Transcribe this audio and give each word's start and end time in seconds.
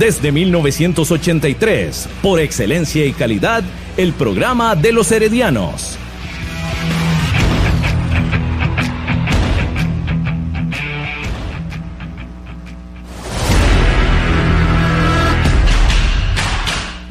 Desde 0.00 0.32
1983, 0.32 2.08
por 2.22 2.40
excelencia 2.40 3.04
y 3.04 3.12
calidad, 3.12 3.62
el 3.98 4.14
programa 4.14 4.74
de 4.74 4.92
los 4.92 5.12
heredianos. 5.12 5.98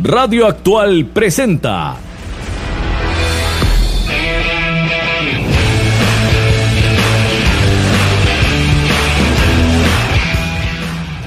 Radio 0.01 0.47
Actual 0.47 1.05
presenta 1.13 1.95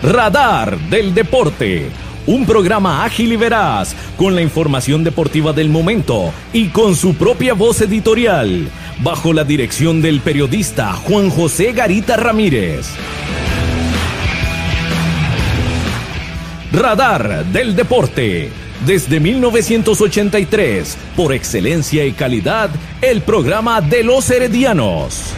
Radar 0.02 0.78
del 0.90 1.14
Deporte. 1.14 1.88
Un 2.26 2.44
programa 2.44 3.04
ágil 3.04 3.32
y 3.32 3.36
veraz, 3.36 3.94
con 4.16 4.34
la 4.34 4.42
información 4.42 5.04
deportiva 5.04 5.52
del 5.52 5.68
momento 5.68 6.32
y 6.52 6.68
con 6.70 6.96
su 6.96 7.14
propia 7.14 7.54
voz 7.54 7.80
editorial, 7.82 8.68
bajo 9.00 9.32
la 9.32 9.44
dirección 9.44 10.02
del 10.02 10.20
periodista 10.20 10.92
Juan 10.94 11.30
José 11.30 11.72
Garita 11.72 12.16
Ramírez. 12.16 12.88
Radar 16.72 17.44
del 17.46 17.76
Deporte. 17.76 18.50
Desde 18.84 19.20
1983, 19.20 20.98
por 21.14 21.32
excelencia 21.32 22.04
y 22.04 22.10
calidad, 22.10 22.70
el 23.00 23.22
programa 23.22 23.80
de 23.80 24.02
los 24.02 24.28
heredianos. 24.30 25.32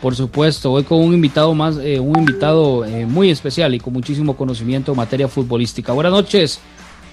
Por 0.00 0.14
supuesto, 0.14 0.72
hoy 0.72 0.84
con 0.84 1.00
un 1.00 1.14
invitado 1.14 1.54
más, 1.54 1.78
eh, 1.78 1.98
un 1.98 2.18
invitado 2.18 2.84
eh, 2.84 3.06
muy 3.06 3.30
especial 3.30 3.74
y 3.74 3.80
con 3.80 3.92
muchísimo 3.92 4.36
conocimiento 4.36 4.92
en 4.92 4.98
materia 4.98 5.28
futbolística. 5.28 5.92
Buenas 5.92 6.12
noches 6.12 6.60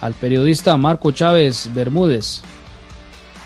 al 0.01 0.13
periodista 0.13 0.75
Marco 0.75 1.11
Chávez 1.11 1.69
Bermúdez. 1.73 2.41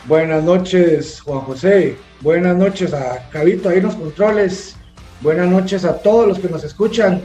Buenas 0.08 0.44
noches, 0.44 1.22
Juan 1.22 1.42
José. 1.42 1.98
Buenas 2.22 2.58
noches 2.58 2.94
a 2.94 3.30
Cabito 3.30 3.70
ahí 3.70 3.78
en 3.78 3.84
los 3.84 3.96
controles. 3.96 4.76
Buenas 5.22 5.48
noches 5.48 5.86
a 5.86 5.98
todos 6.00 6.28
los 6.28 6.40
que 6.40 6.50
nos 6.50 6.64
escuchan 6.64 7.22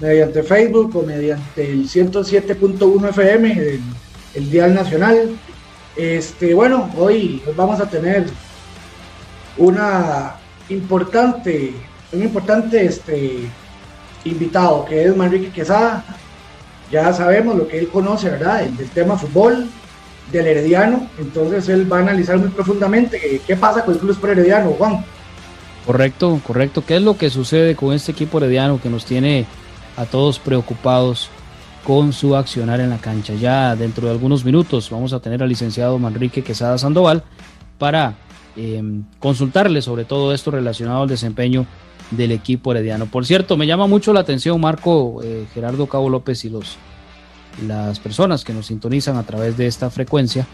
mediante 0.00 0.42
Facebook 0.42 0.96
o 0.96 1.02
mediante 1.02 1.70
el 1.70 1.88
107.1 1.88 3.10
FM, 3.10 3.52
el, 3.52 3.80
el 4.34 4.50
Dial 4.50 4.74
Nacional. 4.74 5.30
Este, 5.96 6.54
bueno, 6.54 6.90
hoy 6.96 7.42
vamos 7.56 7.80
a 7.80 7.88
tener 7.88 8.26
una 9.56 10.36
importante, 10.68 11.74
un 12.12 12.22
importante 12.22 12.84
este, 12.84 13.40
invitado 14.24 14.84
que 14.84 15.04
es 15.04 15.16
Manrique 15.16 15.50
Quesada. 15.50 16.04
Ya 16.90 17.12
sabemos 17.12 17.56
lo 17.56 17.68
que 17.68 17.78
él 17.78 17.88
conoce, 17.88 18.30
¿verdad? 18.30 18.64
El, 18.64 18.76
tema 18.90 19.16
fútbol, 19.16 19.68
del 20.32 20.46
Herediano. 20.46 21.08
Entonces 21.18 21.68
él 21.68 21.92
va 21.92 21.98
a 21.98 22.00
analizar 22.00 22.38
muy 22.38 22.48
profundamente 22.48 23.40
qué 23.46 23.56
pasa 23.56 23.84
con 23.84 23.94
el 23.94 24.00
Club 24.00 24.24
Herediano, 24.24 24.70
Juan. 24.70 25.04
Correcto, 25.86 26.40
correcto. 26.46 26.84
¿Qué 26.84 26.96
es 26.96 27.02
lo 27.02 27.16
que 27.16 27.30
sucede 27.30 27.74
con 27.74 27.92
este 27.92 28.12
equipo 28.12 28.38
herediano 28.38 28.80
que 28.80 28.90
nos 28.90 29.04
tiene 29.04 29.46
a 29.96 30.04
todos 30.04 30.38
preocupados 30.38 31.30
con 31.84 32.12
su 32.12 32.36
accionar 32.36 32.80
en 32.80 32.90
la 32.90 32.98
cancha? 32.98 33.34
Ya 33.34 33.74
dentro 33.74 34.06
de 34.06 34.12
algunos 34.12 34.44
minutos 34.44 34.90
vamos 34.90 35.12
a 35.12 35.20
tener 35.20 35.42
al 35.42 35.48
licenciado 35.48 35.98
Manrique 35.98 36.44
Quesada 36.44 36.78
Sandoval 36.78 37.24
para 37.78 38.14
eh, 38.62 38.82
consultarle 39.18 39.80
sobre 39.80 40.04
todo 40.04 40.34
esto 40.34 40.50
relacionado 40.50 41.02
al 41.02 41.08
desempeño 41.08 41.64
del 42.10 42.32
equipo 42.32 42.72
herediano. 42.72 43.06
Por 43.06 43.24
cierto, 43.24 43.56
me 43.56 43.66
llama 43.66 43.86
mucho 43.86 44.12
la 44.12 44.20
atención 44.20 44.60
Marco 44.60 45.22
eh, 45.22 45.46
Gerardo 45.54 45.86
Cabo 45.86 46.10
López 46.10 46.44
y 46.44 46.50
los 46.50 46.76
las 47.66 47.98
personas 47.98 48.44
que 48.44 48.52
nos 48.52 48.66
sintonizan 48.66 49.16
a 49.16 49.22
través 49.22 49.56
de 49.56 49.66
esta 49.66 49.88
frecuencia. 49.90 50.46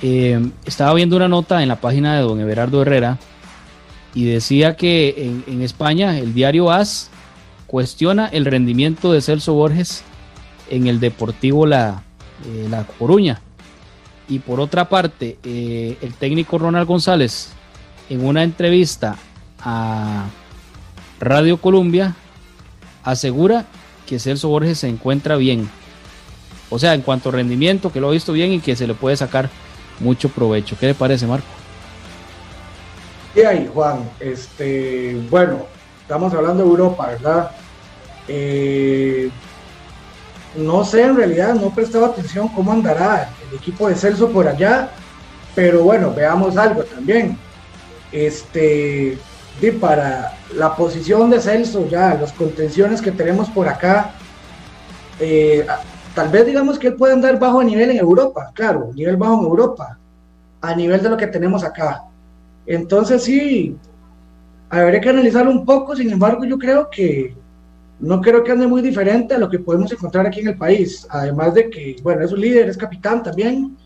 Eh, 0.00 0.40
estaba 0.64 0.94
viendo 0.94 1.16
una 1.16 1.28
nota 1.28 1.62
en 1.62 1.68
la 1.68 1.80
página 1.80 2.16
de 2.16 2.22
don 2.22 2.40
Everardo 2.40 2.80
Herrera 2.80 3.18
y 4.14 4.24
decía 4.24 4.74
que 4.76 5.14
en, 5.18 5.44
en 5.46 5.62
España 5.62 6.18
el 6.18 6.32
diario 6.32 6.70
AS 6.70 7.10
cuestiona 7.66 8.26
el 8.26 8.46
rendimiento 8.46 9.12
de 9.12 9.20
Celso 9.20 9.52
Borges 9.52 10.02
en 10.70 10.86
el 10.86 10.98
Deportivo 10.98 11.66
La, 11.66 12.04
eh, 12.46 12.66
la 12.70 12.84
Coruña. 12.84 13.42
Y 14.32 14.38
por 14.38 14.60
otra 14.60 14.88
parte, 14.88 15.36
eh, 15.44 15.98
el 16.00 16.14
técnico 16.14 16.56
Ronald 16.56 16.88
González, 16.88 17.50
en 18.08 18.24
una 18.24 18.42
entrevista 18.42 19.16
a 19.60 20.24
Radio 21.20 21.58
Colombia, 21.58 22.16
asegura 23.04 23.66
que 24.06 24.18
Celso 24.18 24.48
Borges 24.48 24.78
se 24.78 24.88
encuentra 24.88 25.36
bien. 25.36 25.68
O 26.70 26.78
sea, 26.78 26.94
en 26.94 27.02
cuanto 27.02 27.28
a 27.28 27.32
rendimiento, 27.32 27.92
que 27.92 28.00
lo 28.00 28.08
ha 28.08 28.12
visto 28.12 28.32
bien 28.32 28.52
y 28.52 28.60
que 28.60 28.74
se 28.74 28.86
le 28.86 28.94
puede 28.94 29.18
sacar 29.18 29.50
mucho 30.00 30.30
provecho. 30.30 30.78
¿Qué 30.80 30.86
le 30.86 30.94
parece, 30.94 31.26
Marco? 31.26 31.44
Y 33.36 33.40
ahí, 33.40 33.68
Juan, 33.70 34.08
este, 34.18 35.20
bueno, 35.28 35.66
estamos 36.00 36.32
hablando 36.32 36.64
de 36.64 36.70
Europa, 36.70 37.06
¿verdad? 37.08 37.50
Eh, 38.28 39.28
no 40.56 40.84
sé, 40.84 41.02
en 41.02 41.16
realidad 41.16 41.54
no 41.54 41.68
he 41.68 41.70
prestado 41.70 42.06
atención 42.06 42.48
cómo 42.48 42.72
andará 42.72 43.30
el 43.48 43.56
equipo 43.56 43.88
de 43.88 43.94
Celso 43.94 44.30
por 44.30 44.46
allá, 44.46 44.90
pero 45.54 45.82
bueno, 45.84 46.12
veamos 46.14 46.56
algo 46.56 46.82
también. 46.84 47.38
Este, 48.10 49.18
de 49.60 49.72
para 49.72 50.32
la 50.54 50.74
posición 50.76 51.30
de 51.30 51.40
Celso, 51.40 51.88
ya, 51.88 52.14
las 52.14 52.32
contenciones 52.32 53.00
que 53.00 53.12
tenemos 53.12 53.48
por 53.48 53.68
acá, 53.68 54.12
eh, 55.20 55.66
tal 56.14 56.28
vez 56.28 56.46
digamos 56.46 56.78
que 56.78 56.88
él 56.88 56.96
puede 56.96 57.14
andar 57.14 57.38
bajo 57.38 57.62
nivel 57.62 57.90
en 57.90 57.98
Europa, 57.98 58.50
claro, 58.54 58.90
nivel 58.94 59.16
bajo 59.16 59.38
en 59.40 59.44
Europa, 59.44 59.98
a 60.60 60.74
nivel 60.74 61.02
de 61.02 61.08
lo 61.08 61.16
que 61.16 61.26
tenemos 61.26 61.64
acá. 61.64 62.04
Entonces 62.66 63.22
sí, 63.22 63.76
habría 64.68 65.00
que 65.00 65.08
analizarlo 65.08 65.50
un 65.50 65.64
poco, 65.64 65.96
sin 65.96 66.10
embargo 66.10 66.44
yo 66.44 66.58
creo 66.58 66.88
que 66.90 67.34
no 68.02 68.20
creo 68.20 68.42
que 68.42 68.50
ande 68.50 68.66
muy 68.66 68.82
diferente 68.82 69.34
a 69.34 69.38
lo 69.38 69.48
que 69.48 69.60
podemos 69.60 69.90
encontrar 69.92 70.26
aquí 70.26 70.40
en 70.40 70.48
el 70.48 70.56
país. 70.56 71.06
Además 71.08 71.54
de 71.54 71.70
que, 71.70 71.96
bueno, 72.02 72.24
es 72.24 72.32
un 72.32 72.40
líder, 72.40 72.68
es 72.68 72.76
capitán 72.76 73.22
también. 73.22 73.76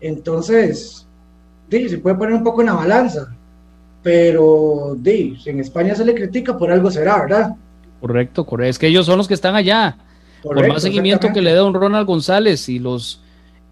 Entonces, 0.00 1.06
sí, 1.70 1.88
se 1.88 1.98
puede 1.98 2.16
poner 2.16 2.34
un 2.34 2.42
poco 2.42 2.60
en 2.60 2.66
la 2.66 2.74
balanza. 2.74 3.32
Pero, 4.02 4.96
sí, 5.04 5.38
en 5.46 5.60
España 5.60 5.94
se 5.94 6.04
le 6.04 6.12
critica, 6.12 6.58
por 6.58 6.72
algo 6.72 6.90
será, 6.90 7.20
¿verdad? 7.20 7.54
Correcto, 8.00 8.44
correcto. 8.44 8.70
Es 8.70 8.78
que 8.80 8.88
ellos 8.88 9.06
son 9.06 9.16
los 9.16 9.28
que 9.28 9.34
están 9.34 9.54
allá. 9.54 9.96
Correcto, 10.42 10.60
por 10.60 10.74
más 10.74 10.82
seguimiento 10.82 11.32
que 11.32 11.40
le 11.40 11.54
da 11.54 11.64
un 11.64 11.72
Ronald 11.72 12.06
González 12.06 12.68
y 12.68 12.80
los 12.80 13.20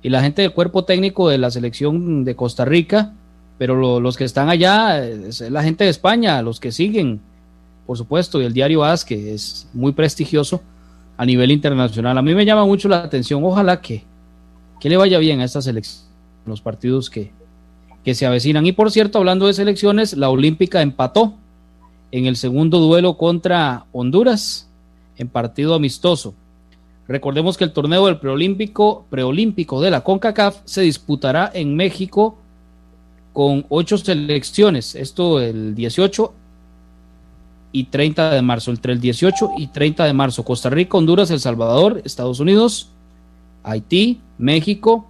y 0.02 0.08
la 0.08 0.22
gente 0.22 0.42
del 0.42 0.52
cuerpo 0.52 0.84
técnico 0.84 1.28
de 1.28 1.36
la 1.36 1.50
selección 1.50 2.24
de 2.24 2.36
Costa 2.36 2.64
Rica, 2.64 3.12
pero 3.58 3.74
lo, 3.74 3.98
los 3.98 4.16
que 4.16 4.24
están 4.24 4.48
allá 4.48 5.04
es 5.04 5.40
la 5.40 5.64
gente 5.64 5.82
de 5.82 5.90
España, 5.90 6.40
los 6.42 6.60
que 6.60 6.70
siguen 6.70 7.20
por 7.90 7.98
supuesto, 7.98 8.40
y 8.40 8.44
el 8.44 8.52
diario 8.52 8.84
AS, 8.84 9.04
que 9.04 9.34
es 9.34 9.68
muy 9.72 9.90
prestigioso 9.90 10.62
a 11.16 11.26
nivel 11.26 11.50
internacional. 11.50 12.16
A 12.16 12.22
mí 12.22 12.36
me 12.36 12.44
llama 12.44 12.64
mucho 12.64 12.88
la 12.88 13.02
atención, 13.02 13.42
ojalá 13.42 13.80
que, 13.80 14.04
que 14.78 14.88
le 14.88 14.96
vaya 14.96 15.18
bien 15.18 15.40
a 15.40 15.44
esta 15.44 15.60
selección, 15.60 16.04
los 16.46 16.60
partidos 16.60 17.10
que, 17.10 17.32
que 18.04 18.14
se 18.14 18.26
avecinan. 18.26 18.64
Y 18.64 18.70
por 18.70 18.92
cierto, 18.92 19.18
hablando 19.18 19.48
de 19.48 19.54
selecciones, 19.54 20.16
la 20.16 20.30
Olímpica 20.30 20.82
empató 20.82 21.34
en 22.12 22.26
el 22.26 22.36
segundo 22.36 22.78
duelo 22.78 23.16
contra 23.16 23.86
Honduras 23.90 24.70
en 25.16 25.26
partido 25.26 25.74
amistoso. 25.74 26.32
Recordemos 27.08 27.56
que 27.56 27.64
el 27.64 27.72
torneo 27.72 28.06
del 28.06 28.20
preolímpico, 28.20 29.04
preolímpico 29.10 29.80
de 29.80 29.90
la 29.90 30.02
CONCACAF 30.02 30.58
se 30.64 30.82
disputará 30.82 31.50
en 31.52 31.74
México 31.74 32.38
con 33.32 33.66
ocho 33.68 33.98
selecciones. 33.98 34.94
Esto 34.94 35.40
el 35.40 35.74
18 35.74 36.34
y 37.72 37.84
30 37.84 38.30
de 38.30 38.42
marzo, 38.42 38.70
entre 38.70 38.92
el 38.92 39.00
18 39.00 39.52
y 39.58 39.68
30 39.68 40.04
de 40.04 40.12
marzo. 40.12 40.44
Costa 40.44 40.70
Rica, 40.70 40.98
Honduras, 40.98 41.30
El 41.30 41.40
Salvador, 41.40 42.02
Estados 42.04 42.40
Unidos, 42.40 42.88
Haití, 43.62 44.20
México, 44.38 45.08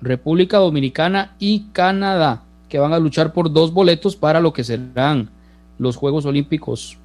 República 0.00 0.58
Dominicana 0.58 1.34
y 1.38 1.66
Canadá, 1.72 2.42
que 2.68 2.78
van 2.78 2.92
a 2.92 2.98
luchar 2.98 3.32
por 3.32 3.52
dos 3.52 3.72
boletos 3.72 4.16
para 4.16 4.40
lo 4.40 4.52
que 4.52 4.64
serán 4.64 5.30
los 5.78 5.96
Juegos 5.96 6.26
Olímpicos 6.26 6.98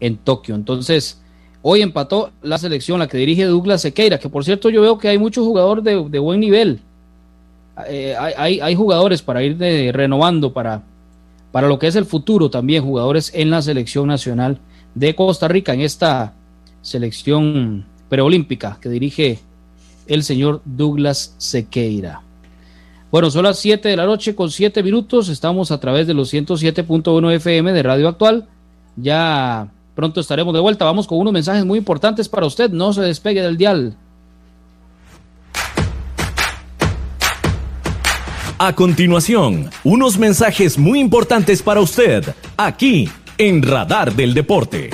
en 0.00 0.16
Tokio. 0.16 0.54
Entonces, 0.54 1.20
hoy 1.62 1.82
empató 1.82 2.30
la 2.42 2.58
selección, 2.58 2.98
la 2.98 3.08
que 3.08 3.18
dirige 3.18 3.44
Douglas 3.44 3.82
Sequeira, 3.82 4.18
que 4.18 4.28
por 4.28 4.44
cierto 4.44 4.68
yo 4.68 4.82
veo 4.82 4.98
que 4.98 5.08
hay 5.08 5.18
muchos 5.18 5.44
jugadores 5.44 5.84
de, 5.84 6.18
buen 6.18 6.40
nivel. 6.40 6.80
Eh, 7.88 8.14
hay, 8.18 8.60
hay, 8.60 8.74
jugadores 8.74 9.22
para 9.22 9.42
ir 9.42 9.56
de, 9.56 9.90
renovando 9.92 10.52
para, 10.52 10.82
para 11.52 11.68
lo 11.68 11.78
que 11.78 11.86
es 11.86 11.96
el 11.96 12.04
futuro 12.04 12.50
también, 12.50 12.84
jugadores 12.84 13.32
en 13.34 13.50
la 13.50 13.62
selección 13.62 14.08
nacional 14.08 14.58
de 14.94 15.14
Costa 15.14 15.48
Rica, 15.48 15.74
en 15.74 15.80
esta 15.80 16.34
selección 16.82 17.86
preolímpica 18.08 18.78
que 18.80 18.88
dirige 18.88 19.38
el 20.06 20.22
señor 20.22 20.62
Douglas 20.64 21.34
Sequeira. 21.38 22.22
Bueno, 23.10 23.30
son 23.30 23.44
las 23.44 23.58
7 23.58 23.88
de 23.88 23.96
la 23.96 24.06
noche 24.06 24.36
con 24.36 24.50
7 24.50 24.82
minutos. 24.82 25.28
Estamos 25.28 25.72
a 25.72 25.80
través 25.80 26.06
de 26.06 26.14
los 26.14 26.32
107.1 26.32 27.32
FM 27.34 27.72
de 27.72 27.82
Radio 27.82 28.08
Actual. 28.08 28.48
Ya 28.96 29.72
pronto 29.96 30.20
estaremos 30.20 30.54
de 30.54 30.60
vuelta. 30.60 30.84
Vamos 30.84 31.08
con 31.08 31.18
unos 31.18 31.32
mensajes 31.32 31.64
muy 31.64 31.78
importantes 31.78 32.28
para 32.28 32.46
usted. 32.46 32.70
No 32.70 32.92
se 32.92 33.02
despegue 33.02 33.42
del 33.42 33.56
dial. 33.56 33.96
A 38.62 38.74
continuación, 38.74 39.70
unos 39.84 40.18
mensajes 40.18 40.76
muy 40.76 41.00
importantes 41.00 41.62
para 41.62 41.80
usted, 41.80 42.34
aquí 42.58 43.08
en 43.38 43.62
Radar 43.62 44.12
del 44.12 44.34
Deporte. 44.34 44.90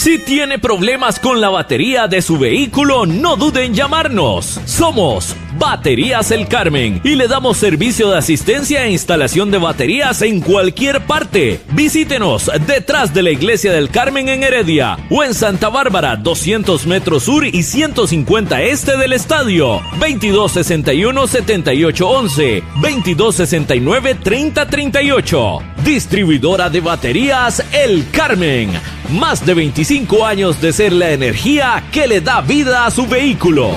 Si 0.00 0.18
tiene 0.18 0.58
problemas 0.58 1.20
con 1.20 1.40
la 1.42 1.50
batería 1.50 2.08
de 2.08 2.22
su 2.22 2.38
vehículo, 2.38 3.04
no 3.04 3.36
duden 3.36 3.64
en 3.64 3.74
llamarnos. 3.74 4.58
Somos 4.64 5.36
Baterías 5.58 6.30
El 6.30 6.48
Carmen 6.48 7.02
y 7.04 7.16
le 7.16 7.28
damos 7.28 7.58
servicio 7.58 8.08
de 8.08 8.16
asistencia 8.16 8.86
e 8.86 8.92
instalación 8.92 9.50
de 9.50 9.58
baterías 9.58 10.22
en 10.22 10.40
cualquier 10.40 11.02
parte. 11.02 11.60
Visítenos 11.72 12.50
detrás 12.66 13.12
de 13.12 13.22
la 13.22 13.30
iglesia 13.30 13.72
del 13.72 13.90
Carmen 13.90 14.30
en 14.30 14.42
Heredia 14.42 14.96
o 15.10 15.22
en 15.22 15.34
Santa 15.34 15.68
Bárbara, 15.68 16.16
200 16.16 16.86
metros 16.86 17.24
sur 17.24 17.44
y 17.44 17.62
150 17.62 18.62
este 18.62 18.96
del 18.96 19.12
estadio. 19.12 19.82
2261-7811, 19.98 22.62
2269-3038. 22.80 25.62
Distribuidora 25.84 26.70
de 26.70 26.80
baterías 26.80 27.62
El 27.74 28.06
Carmen. 28.10 28.99
Más 29.12 29.44
de 29.44 29.54
25 29.54 30.24
años 30.24 30.60
de 30.60 30.72
ser 30.72 30.92
la 30.92 31.10
energía 31.10 31.82
que 31.90 32.06
le 32.06 32.20
da 32.20 32.40
vida 32.42 32.86
a 32.86 32.92
su 32.92 33.08
vehículo. 33.08 33.72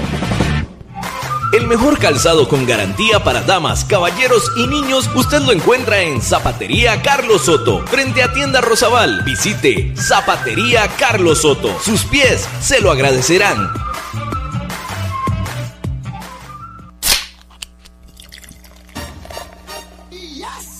El 1.52 1.66
mejor 1.66 1.98
calzado 1.98 2.48
con 2.48 2.68
garantía 2.68 3.24
para 3.24 3.42
damas, 3.42 3.84
caballeros 3.84 4.52
y 4.58 4.68
niños 4.68 5.10
usted 5.16 5.42
lo 5.42 5.52
encuentra 5.52 6.02
en 6.02 6.22
Zapatería 6.22 7.02
Carlos 7.02 7.46
Soto, 7.46 7.86
frente 7.88 8.22
a 8.22 8.32
Tienda 8.32 8.62
Rosabal. 8.62 9.24
Visite 9.24 9.94
Zapatería 9.98 10.88
Carlos 11.00 11.42
Soto. 11.42 11.76
Sus 11.84 12.04
pies 12.04 12.48
se 12.62 12.80
lo 12.80 12.92
agradecerán. 12.92 13.72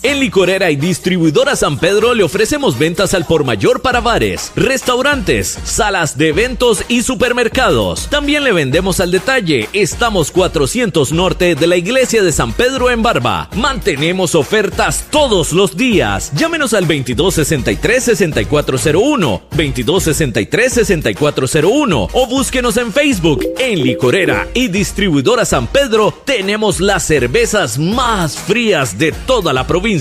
En 0.06 0.20
Licorera 0.20 0.70
y 0.70 0.76
Distribuidora 0.76 1.56
San 1.56 1.80
Pedro 1.80 2.14
le 2.14 2.24
ofrecemos 2.24 2.78
ventas 2.78 3.14
al 3.14 3.24
por 3.24 3.46
mayor 3.46 3.82
para 3.82 4.02
bares, 4.02 4.52
restaurantes, 4.54 5.58
salas 5.64 6.18
de 6.18 6.28
eventos 6.28 6.84
y 6.90 7.04
supermercados. 7.04 8.10
También 8.10 8.44
le 8.44 8.52
vendemos 8.52 9.00
al 9.00 9.12
detalle. 9.12 9.70
Estamos 9.72 10.30
400 10.32 11.14
norte 11.14 11.56
de 11.56 11.68
la 11.68 11.78
iglesia 11.78 12.22
de 12.22 12.34
San 12.34 12.52
Pedro 12.52 12.92
en 12.92 13.02
Barba. 13.02 13.48
Mantenemos 13.56 14.36
ofertas 14.36 15.06
todos 15.10 15.54
los 15.54 15.78
días. 15.78 16.34
Llámenos 16.36 16.74
al 16.74 16.86
2263-6401, 16.86 19.42
2263-6401 19.56 22.10
o 22.12 22.28
búsquenos 22.28 22.76
en 22.76 22.92
Facebook. 22.92 23.46
En 23.58 23.82
Licorera 23.82 24.50
y 24.54 24.68
Distribuidora 24.68 25.46
San 25.46 25.68
Pedro 25.68 26.14
tenemos 26.26 26.82
las 26.82 27.04
cervezas 27.04 27.80
más 27.80 28.38
frías 28.38 28.98
de 28.98 29.14
toda 29.14 29.54
la 29.54 29.66
provincia 29.66 29.93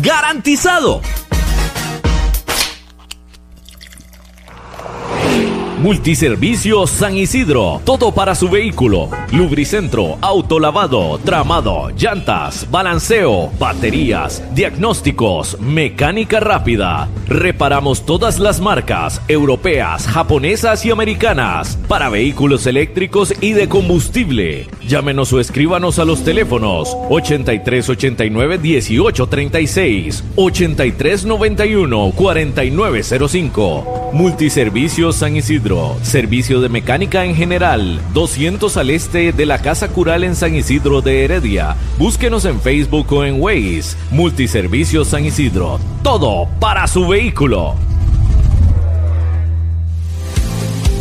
¡Garantizado! 0.00 1.02
Multiservicios 5.78 6.90
San 6.90 7.16
Isidro, 7.16 7.80
todo 7.84 8.10
para 8.10 8.34
su 8.34 8.48
vehículo. 8.48 9.10
Lubricentro, 9.30 10.18
autolavado, 10.20 11.18
tramado, 11.18 11.90
llantas, 11.96 12.68
balanceo, 12.68 13.52
baterías, 13.60 14.42
diagnósticos, 14.56 15.56
mecánica 15.60 16.40
rápida. 16.40 17.08
Reparamos 17.28 18.04
todas 18.04 18.40
las 18.40 18.60
marcas, 18.60 19.22
europeas, 19.28 20.08
japonesas 20.08 20.84
y 20.84 20.90
americanas, 20.90 21.78
para 21.86 22.08
vehículos 22.08 22.66
eléctricos 22.66 23.32
y 23.40 23.52
de 23.52 23.68
combustible. 23.68 24.66
Llámenos 24.88 25.32
o 25.32 25.38
escríbanos 25.38 26.00
a 26.00 26.04
los 26.04 26.24
teléfonos 26.24 26.96
8389 27.08 28.58
1836, 28.58 30.24
8391 30.34 32.12
4905. 32.16 34.10
Multiservicios 34.12 35.16
San 35.16 35.36
Isidro 35.36 35.67
Servicio 36.02 36.60
de 36.60 36.68
mecánica 36.70 37.24
en 37.26 37.34
general. 37.34 38.00
200 38.14 38.76
al 38.76 38.90
este 38.90 39.32
de 39.32 39.46
la 39.46 39.60
Casa 39.60 39.88
Cural 39.88 40.24
en 40.24 40.34
San 40.34 40.54
Isidro 40.54 41.02
de 41.02 41.24
Heredia. 41.24 41.76
Búsquenos 41.98 42.44
en 42.46 42.60
Facebook 42.60 43.12
o 43.12 43.24
en 43.24 43.40
Waze. 43.40 43.96
Multiservicios 44.10 45.08
San 45.08 45.26
Isidro. 45.26 45.78
Todo 46.02 46.48
para 46.58 46.86
su 46.86 47.06
vehículo. 47.06 47.74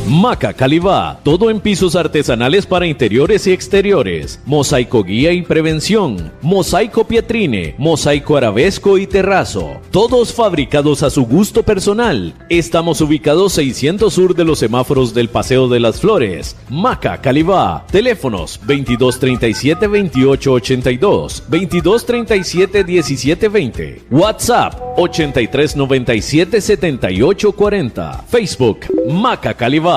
Maca 0.07 0.53
Calibá, 0.53 1.19
todo 1.21 1.49
en 1.49 1.59
pisos 1.59 1.97
artesanales 1.97 2.65
para 2.65 2.87
interiores 2.87 3.45
y 3.45 3.51
exteriores, 3.51 4.39
mosaico 4.45 5.03
guía 5.03 5.33
y 5.33 5.41
prevención, 5.41 6.31
mosaico 6.41 7.05
pietrine, 7.05 7.75
mosaico 7.77 8.37
arabesco 8.37 8.97
y 8.97 9.05
terrazo, 9.05 9.81
todos 9.91 10.33
fabricados 10.33 11.03
a 11.03 11.09
su 11.09 11.25
gusto 11.25 11.61
personal. 11.61 12.33
Estamos 12.47 13.01
ubicados 13.01 13.51
600 13.53 14.13
sur 14.13 14.33
de 14.33 14.45
los 14.45 14.59
semáforos 14.59 15.13
del 15.13 15.27
Paseo 15.27 15.67
de 15.67 15.81
las 15.81 15.99
Flores. 15.99 16.55
Maca 16.69 17.19
Calibá, 17.19 17.85
teléfonos 17.91 18.61
2237 18.65 19.87
2882, 19.87 21.43
2237 21.49 22.83
1720, 22.85 24.03
WhatsApp 24.09 24.73
8397 24.95 26.61
7840, 26.61 28.23
Facebook 28.29 28.79
Maca 29.11 29.53
Calibá. 29.53 29.96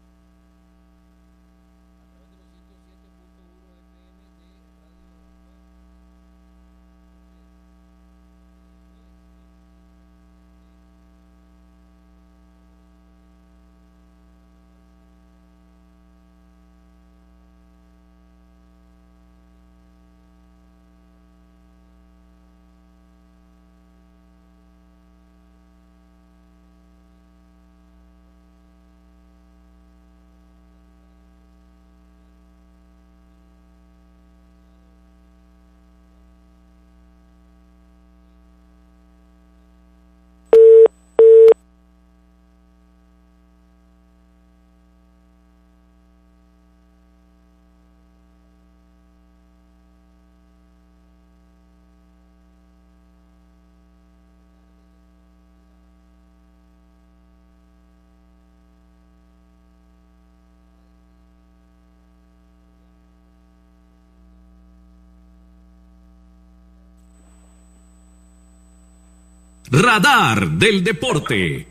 Radar 69.81 70.47
del 70.51 70.83
Deporte. 70.85 71.67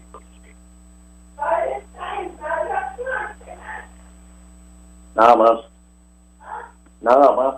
Nada 5.14 5.36
más. 5.36 5.60
Nada 7.00 7.32
más. 7.32 7.54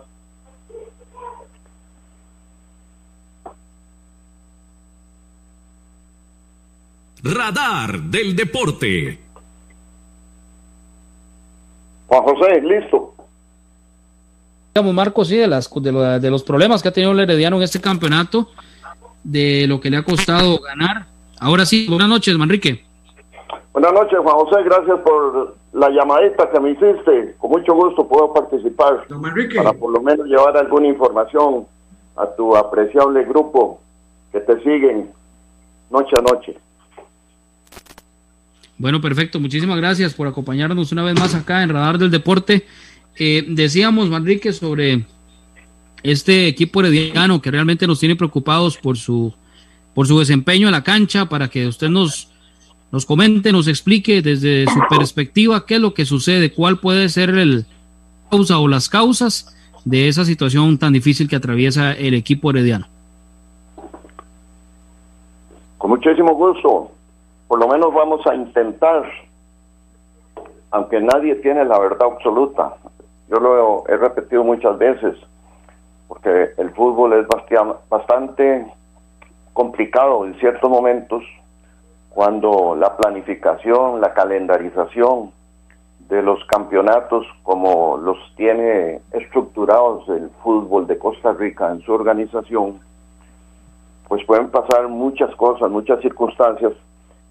Radar 7.24 8.00
del 8.02 8.36
Deporte. 8.36 9.18
Juan 12.06 12.22
José, 12.22 12.60
listo. 12.60 13.14
Digamos, 14.72 14.94
Marco, 14.94 15.24
sí, 15.24 15.36
de, 15.36 15.48
las, 15.48 15.68
de, 15.72 16.30
los 16.30 16.44
problemas 16.44 16.82
que 16.82 16.88
ha 16.88 16.92
tenido 16.92 17.10
el 17.10 17.20
Herediano 17.20 17.56
en 17.56 17.62
este 17.62 17.80
campeonato, 17.80 18.50
de 19.26 19.66
lo 19.66 19.80
que 19.80 19.90
le 19.90 19.96
ha 19.96 20.02
costado 20.02 20.58
ganar. 20.60 21.06
Ahora 21.40 21.66
sí, 21.66 21.86
buenas 21.88 22.08
noches, 22.08 22.36
Manrique. 22.38 22.84
Buenas 23.72 23.92
noches, 23.92 24.18
Juan 24.22 24.36
José, 24.36 24.62
gracias 24.64 24.98
por 25.00 25.56
la 25.72 25.90
llamadita 25.90 26.48
que 26.50 26.60
me 26.60 26.70
hiciste. 26.70 27.34
Con 27.38 27.50
mucho 27.50 27.74
gusto 27.74 28.08
puedo 28.08 28.32
participar 28.32 29.06
para 29.56 29.72
por 29.74 29.92
lo 29.92 30.00
menos 30.00 30.26
llevar 30.26 30.56
alguna 30.56 30.86
información 30.86 31.66
a 32.16 32.26
tu 32.36 32.56
apreciable 32.56 33.24
grupo 33.24 33.80
que 34.32 34.40
te 34.40 34.58
siguen 34.62 35.10
noche 35.90 36.14
a 36.18 36.22
noche. 36.22 36.56
Bueno, 38.78 39.00
perfecto. 39.00 39.40
Muchísimas 39.40 39.76
gracias 39.78 40.14
por 40.14 40.28
acompañarnos 40.28 40.92
una 40.92 41.02
vez 41.02 41.14
más 41.18 41.34
acá 41.34 41.62
en 41.62 41.70
Radar 41.70 41.98
del 41.98 42.10
Deporte. 42.10 42.64
Eh, 43.18 43.44
decíamos, 43.48 44.08
Manrique, 44.08 44.52
sobre 44.52 45.04
este 46.02 46.48
equipo 46.48 46.80
herediano 46.80 47.40
que 47.40 47.50
realmente 47.50 47.86
nos 47.86 48.00
tiene 48.00 48.16
preocupados 48.16 48.76
por 48.76 48.96
su, 48.96 49.32
por 49.94 50.06
su 50.06 50.18
desempeño 50.18 50.68
en 50.68 50.72
la 50.72 50.84
cancha, 50.84 51.26
para 51.26 51.48
que 51.48 51.66
usted 51.66 51.88
nos, 51.88 52.30
nos 52.92 53.06
comente, 53.06 53.52
nos 53.52 53.68
explique 53.68 54.22
desde 54.22 54.66
su 54.66 54.80
perspectiva 54.88 55.66
qué 55.66 55.76
es 55.76 55.80
lo 55.80 55.94
que 55.94 56.04
sucede, 56.04 56.52
cuál 56.52 56.78
puede 56.78 57.08
ser 57.08 57.30
el 57.30 57.66
causa 58.30 58.58
o 58.58 58.68
las 58.68 58.88
causas 58.88 59.56
de 59.84 60.08
esa 60.08 60.24
situación 60.24 60.78
tan 60.78 60.92
difícil 60.92 61.28
que 61.28 61.36
atraviesa 61.36 61.92
el 61.92 62.14
equipo 62.14 62.50
herediano. 62.50 62.86
Con 65.78 65.90
muchísimo 65.90 66.34
gusto 66.34 66.90
por 67.48 67.60
lo 67.60 67.68
menos 67.68 67.94
vamos 67.94 68.26
a 68.26 68.34
intentar, 68.34 69.04
aunque 70.70 71.00
nadie 71.00 71.36
tiene 71.36 71.64
la 71.64 71.78
verdad 71.78 72.08
absoluta. 72.12 72.76
Yo 73.28 73.38
lo 73.38 73.84
he 73.88 73.96
repetido 73.96 74.44
muchas 74.44 74.76
veces, 74.78 75.16
porque 76.08 76.50
el 76.56 76.70
fútbol 76.70 77.12
es 77.14 77.26
bastante 77.88 78.66
complicado 79.52 80.24
en 80.24 80.38
ciertos 80.38 80.70
momentos 80.70 81.24
cuando 82.10 82.76
la 82.76 82.96
planificación, 82.96 84.00
la 84.00 84.14
calendarización 84.14 85.32
de 86.08 86.22
los 86.22 86.44
campeonatos 86.46 87.26
como 87.42 87.96
los 87.96 88.16
tiene 88.36 89.00
estructurados 89.12 90.08
el 90.08 90.30
fútbol 90.42 90.86
de 90.86 90.98
Costa 90.98 91.32
Rica 91.32 91.70
en 91.70 91.80
su 91.82 91.92
organización, 91.92 92.80
pues 94.08 94.24
pueden 94.24 94.48
pasar 94.50 94.88
muchas 94.88 95.34
cosas, 95.34 95.70
muchas 95.70 96.00
circunstancias 96.00 96.72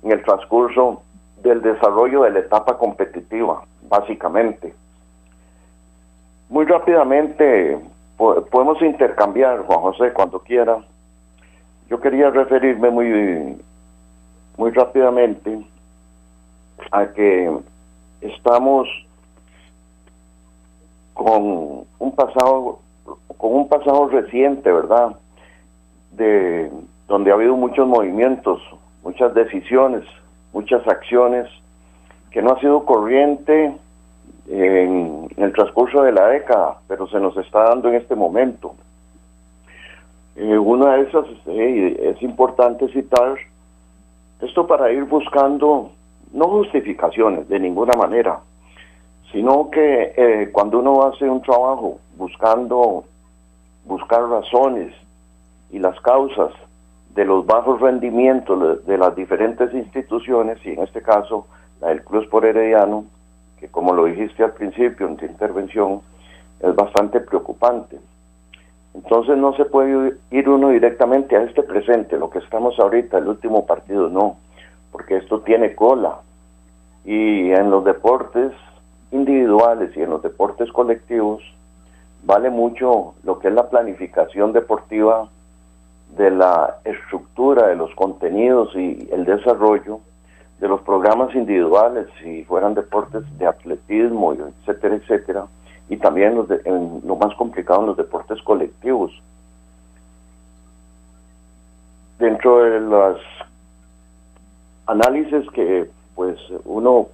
en 0.03 0.11
el 0.11 0.23
transcurso 0.23 1.01
del 1.41 1.61
desarrollo 1.61 2.23
de 2.23 2.31
la 2.31 2.39
etapa 2.39 2.77
competitiva, 2.77 3.63
básicamente. 3.89 4.73
Muy 6.49 6.65
rápidamente 6.65 7.79
podemos 8.17 8.81
intercambiar, 8.81 9.65
Juan 9.65 9.79
José, 9.79 10.13
cuando 10.13 10.39
quiera. 10.39 10.77
Yo 11.89 11.99
quería 11.99 12.29
referirme 12.29 12.89
muy, 12.89 13.61
muy 14.57 14.71
rápidamente 14.71 15.65
a 16.91 17.07
que 17.07 17.51
estamos 18.21 18.87
con 21.13 21.85
un 21.99 22.15
pasado 22.15 22.79
con 23.37 23.53
un 23.53 23.69
pasado 23.69 24.07
reciente, 24.07 24.71
¿verdad? 24.71 25.15
De 26.11 26.71
donde 27.07 27.31
ha 27.31 27.35
habido 27.35 27.55
muchos 27.55 27.87
movimientos 27.87 28.61
muchas 29.05 29.35
decisiones, 29.35 30.03
muchas 30.51 30.85
acciones, 30.87 31.47
que 32.31 32.41
no 32.41 32.53
ha 32.53 32.59
sido 32.59 32.83
corriente 32.83 33.77
en, 34.47 35.27
el 35.37 35.53
transcurso 35.53 36.01
de 36.03 36.11
la 36.11 36.27
década, 36.27 36.77
pero 36.87 37.07
se 37.07 37.19
nos 37.19 37.35
está 37.37 37.63
dando 37.63 37.89
en 37.89 37.95
este 37.95 38.15
momento. 38.15 38.75
Eh, 40.35 40.57
una 40.57 40.95
de 40.95 41.03
esas 41.03 41.25
eh, 41.47 42.13
es 42.15 42.21
importante 42.21 42.87
citar 42.89 43.37
esto 44.41 44.67
para 44.67 44.91
ir 44.91 45.05
buscando 45.05 45.91
no 46.33 46.47
justificaciones 46.49 47.47
de 47.47 47.59
ninguna 47.59 47.93
manera, 47.97 48.39
sino 49.31 49.69
que 49.69 50.13
eh, 50.15 50.49
cuando 50.51 50.79
uno 50.79 51.03
hace 51.03 51.29
un 51.29 51.41
trabajo 51.41 51.99
buscando 52.17 53.05
buscar 53.85 54.23
razones 54.23 54.93
y 55.71 55.79
las 55.79 55.99
causas 56.01 56.51
de 57.13 57.23
los 57.23 57.45
bajos 57.45 57.79
rendimientos 57.79 58.85
de 58.85 58.97
las 58.97 59.15
diferentes 59.15 59.73
instituciones, 59.73 60.59
y 60.65 60.71
en 60.71 60.83
este 60.83 61.01
caso 61.01 61.47
la 61.79 61.89
del 61.89 62.03
Cruz 62.03 62.27
por 62.27 62.45
Herediano, 62.45 63.05
como 63.71 63.93
lo 63.93 64.05
dijiste 64.05 64.43
al 64.43 64.53
principio 64.53 65.07
en 65.07 65.17
tu 65.17 65.25
intervención, 65.25 66.01
es 66.59 66.75
bastante 66.75 67.19
preocupante. 67.19 67.99
Entonces 68.93 69.37
no 69.37 69.53
se 69.55 69.65
puede 69.65 70.15
ir 70.31 70.49
uno 70.49 70.69
directamente 70.69 71.35
a 71.35 71.43
este 71.43 71.63
presente, 71.63 72.17
lo 72.17 72.29
que 72.29 72.39
estamos 72.39 72.79
ahorita, 72.79 73.17
el 73.17 73.27
último 73.27 73.65
partido, 73.65 74.09
no, 74.09 74.37
porque 74.91 75.17
esto 75.17 75.41
tiene 75.41 75.75
cola. 75.75 76.19
Y 77.03 77.51
en 77.51 77.69
los 77.69 77.83
deportes 77.83 78.53
individuales 79.11 79.95
y 79.95 80.01
en 80.01 80.09
los 80.09 80.21
deportes 80.21 80.71
colectivos 80.71 81.43
vale 82.23 82.49
mucho 82.49 83.13
lo 83.23 83.39
que 83.39 83.49
es 83.49 83.53
la 83.53 83.69
planificación 83.69 84.53
deportiva 84.53 85.29
de 86.17 86.31
la 86.31 86.77
estructura 86.85 87.67
de 87.67 87.75
los 87.75 87.93
contenidos 87.95 88.75
y 88.75 89.07
el 89.11 89.25
desarrollo 89.25 89.99
de 90.59 90.67
los 90.67 90.81
programas 90.81 91.33
individuales, 91.35 92.07
si 92.21 92.43
fueran 92.45 92.73
deportes 92.73 93.23
de 93.37 93.45
atletismo, 93.45 94.33
etcétera, 94.33 94.95
etcétera, 94.95 95.45
y 95.89 95.97
también 95.97 96.35
los 96.35 96.49
en 96.65 97.01
lo 97.05 97.15
más 97.15 97.35
complicado 97.35 97.81
en 97.81 97.87
los 97.87 97.97
deportes 97.97 98.41
colectivos. 98.41 99.11
Dentro 102.17 102.63
de 102.63 102.79
los 102.79 103.19
análisis 104.87 105.49
que 105.51 105.89
pues 106.15 106.39
uno 106.63 107.07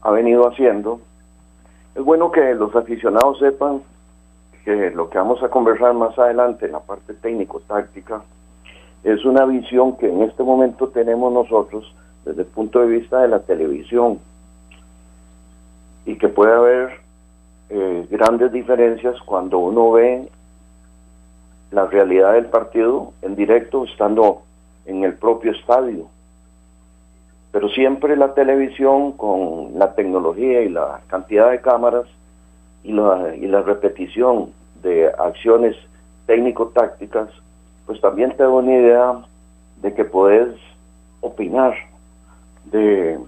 ha 0.00 0.10
venido 0.10 0.48
haciendo, 0.48 1.00
es 1.94 2.02
bueno 2.02 2.30
que 2.30 2.54
los 2.54 2.74
aficionados 2.74 3.38
sepan 3.38 3.82
que 4.64 4.90
lo 4.90 5.10
que 5.10 5.18
vamos 5.18 5.42
a 5.42 5.48
conversar 5.48 5.94
más 5.94 6.18
adelante 6.18 6.66
en 6.66 6.72
la 6.72 6.80
parte 6.80 7.14
técnico-táctica 7.14 8.22
es 9.04 9.24
una 9.24 9.44
visión 9.44 9.96
que 9.96 10.08
en 10.08 10.22
este 10.22 10.42
momento 10.42 10.88
tenemos 10.88 11.32
nosotros 11.32 11.94
desde 12.26 12.42
el 12.42 12.48
punto 12.48 12.80
de 12.80 12.88
vista 12.88 13.22
de 13.22 13.28
la 13.28 13.38
televisión 13.38 14.18
y 16.04 16.18
que 16.18 16.28
puede 16.28 16.52
haber 16.52 17.00
eh, 17.70 18.06
grandes 18.10 18.52
diferencias 18.52 19.16
cuando 19.24 19.58
uno 19.58 19.92
ve 19.92 20.28
la 21.70 21.86
realidad 21.86 22.34
del 22.34 22.46
partido 22.46 23.12
en 23.22 23.36
directo 23.36 23.84
estando 23.84 24.42
en 24.86 25.04
el 25.04 25.14
propio 25.14 25.52
estadio. 25.52 26.08
Pero 27.52 27.68
siempre 27.70 28.16
la 28.16 28.34
televisión 28.34 29.12
con 29.12 29.78
la 29.78 29.94
tecnología 29.94 30.62
y 30.62 30.68
la 30.68 31.00
cantidad 31.06 31.52
de 31.52 31.60
cámaras 31.60 32.06
y 32.82 32.92
la, 32.92 33.34
y 33.36 33.46
la 33.46 33.62
repetición 33.62 34.52
de 34.82 35.08
acciones 35.08 35.76
técnico-tácticas 36.26 37.30
pues 37.86 38.00
también 38.00 38.36
te 38.36 38.42
da 38.42 38.48
una 38.48 38.74
idea 38.74 39.24
de 39.80 39.94
que 39.94 40.04
puedes 40.04 40.56
opinar 41.20 41.74
de 42.66 43.18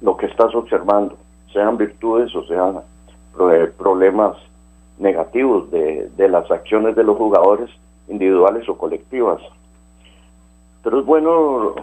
lo 0.00 0.16
que 0.16 0.26
estás 0.26 0.54
observando, 0.54 1.16
sean 1.52 1.76
virtudes 1.76 2.34
o 2.34 2.44
sean 2.44 2.80
problemas 3.78 4.36
negativos 4.98 5.70
de, 5.70 6.10
de 6.16 6.28
las 6.28 6.50
acciones 6.50 6.94
de 6.96 7.04
los 7.04 7.16
jugadores 7.16 7.70
individuales 8.08 8.68
o 8.68 8.76
colectivas. 8.76 9.40
Pero 10.82 11.00
es 11.00 11.06
bueno 11.06 11.74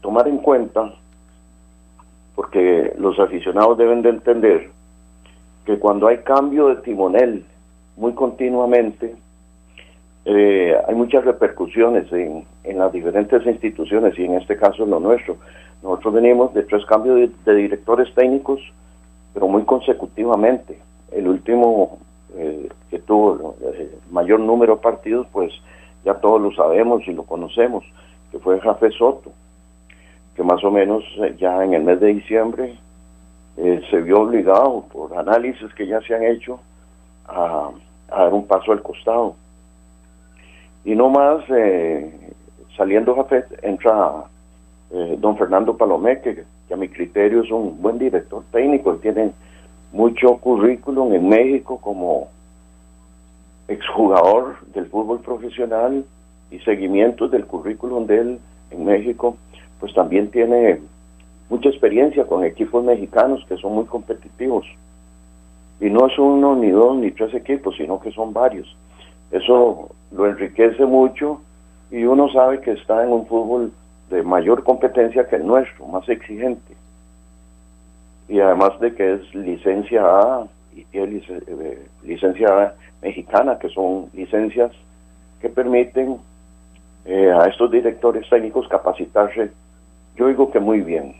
tomar 0.00 0.28
en 0.28 0.38
cuenta, 0.38 0.92
porque 2.34 2.92
los 2.98 3.18
aficionados 3.18 3.78
deben 3.78 4.02
de 4.02 4.10
entender 4.10 4.70
que 5.64 5.78
cuando 5.78 6.08
hay 6.08 6.18
cambio 6.18 6.68
de 6.68 6.76
timonel 6.76 7.44
muy 7.96 8.12
continuamente, 8.12 9.16
eh, 10.26 10.74
hay 10.86 10.94
muchas 10.94 11.24
repercusiones 11.24 12.10
en, 12.12 12.44
las 12.78 12.92
diferentes 12.92 13.46
instituciones 13.46 14.18
y 14.18 14.24
en 14.24 14.34
este 14.34 14.56
caso 14.56 14.84
en 14.84 14.90
lo 14.90 15.00
nuestro. 15.00 15.36
Nosotros 15.84 16.14
venimos 16.14 16.54
de 16.54 16.62
tres 16.62 16.84
cambios 16.86 17.30
de, 17.44 17.54
directores 17.54 18.12
técnicos, 18.14 18.58
pero 19.34 19.46
muy 19.48 19.64
consecutivamente. 19.64 20.80
El 21.12 21.28
último 21.28 21.98
eh, 22.34 22.70
que 22.88 22.98
tuvo 23.00 23.54
el 23.62 23.90
mayor 24.10 24.40
número 24.40 24.76
de 24.76 24.82
partidos, 24.82 25.26
pues 25.30 25.52
ya 26.02 26.14
todos 26.14 26.40
lo 26.40 26.52
sabemos 26.52 27.06
y 27.06 27.12
lo 27.12 27.24
conocemos, 27.24 27.84
que 28.32 28.38
fue 28.38 28.58
Jafé 28.60 28.90
Soto, 28.92 29.30
que 30.34 30.42
más 30.42 30.64
o 30.64 30.70
menos 30.70 31.04
eh, 31.18 31.36
ya 31.38 31.62
en 31.62 31.74
el 31.74 31.84
mes 31.84 32.00
de 32.00 32.14
diciembre 32.14 32.78
eh, 33.58 33.82
se 33.90 34.00
vio 34.00 34.22
obligado 34.22 34.86
por 34.90 35.14
análisis 35.18 35.72
que 35.74 35.86
ya 35.86 36.00
se 36.00 36.14
han 36.14 36.24
hecho 36.24 36.60
a, 37.26 37.70
dar 38.08 38.32
un 38.32 38.46
paso 38.46 38.72
al 38.72 38.82
costado. 38.82 39.36
Y 40.82 40.94
no 40.94 41.10
más, 41.10 41.44
eh, 41.50 42.32
saliendo 42.74 43.14
Jafé, 43.16 43.44
entra 43.60 44.24
don 45.18 45.36
Fernando 45.36 45.76
Palomé, 45.76 46.20
que, 46.20 46.44
a 46.72 46.76
mi 46.76 46.88
criterio 46.88 47.42
es 47.42 47.50
un 47.50 47.80
buen 47.80 47.98
director 47.98 48.42
técnico, 48.52 48.94
tiene 48.96 49.32
mucho 49.92 50.36
currículum 50.38 51.12
en 51.12 51.28
México 51.28 51.78
como 51.80 52.28
exjugador 53.68 54.56
del 54.74 54.86
fútbol 54.86 55.20
profesional 55.20 56.04
y 56.50 56.58
seguimientos 56.60 57.30
del 57.30 57.46
currículum 57.46 58.06
de 58.06 58.18
él 58.18 58.38
en 58.70 58.84
México, 58.84 59.36
pues 59.80 59.92
también 59.94 60.30
tiene 60.30 60.80
mucha 61.48 61.68
experiencia 61.68 62.24
con 62.24 62.44
equipos 62.44 62.84
mexicanos 62.84 63.44
que 63.48 63.56
son 63.56 63.74
muy 63.74 63.84
competitivos. 63.84 64.66
Y 65.80 65.90
no 65.90 66.06
es 66.06 66.18
uno, 66.18 66.54
ni 66.56 66.70
dos, 66.70 66.96
ni 66.96 67.10
tres 67.10 67.34
equipos, 67.34 67.76
sino 67.76 68.00
que 68.00 68.12
son 68.12 68.32
varios. 68.32 68.76
Eso 69.30 69.90
lo 70.12 70.26
enriquece 70.26 70.86
mucho 70.86 71.40
y 71.90 72.04
uno 72.04 72.28
sabe 72.30 72.60
que 72.60 72.72
está 72.72 73.02
en 73.04 73.12
un 73.12 73.26
fútbol 73.26 73.72
de 74.10 74.22
mayor 74.22 74.62
competencia 74.64 75.26
que 75.26 75.36
el 75.36 75.46
nuestro, 75.46 75.86
más 75.86 76.08
exigente. 76.08 76.74
Y 78.28 78.40
además 78.40 78.78
de 78.80 78.94
que 78.94 79.14
es 79.14 79.34
licencia 79.34 80.02
A 80.04 80.46
y 80.74 80.84
tiene 80.84 81.22
eh, 81.28 81.86
licencia 82.02 82.74
mexicana, 83.02 83.58
que 83.58 83.68
son 83.68 84.08
licencias 84.12 84.72
que 85.40 85.48
permiten 85.48 86.18
eh, 87.04 87.30
a 87.30 87.46
estos 87.46 87.70
directores 87.70 88.28
técnicos 88.28 88.66
capacitarse, 88.68 89.52
yo 90.16 90.28
digo 90.28 90.50
que 90.50 90.60
muy 90.60 90.80
bien. 90.80 91.14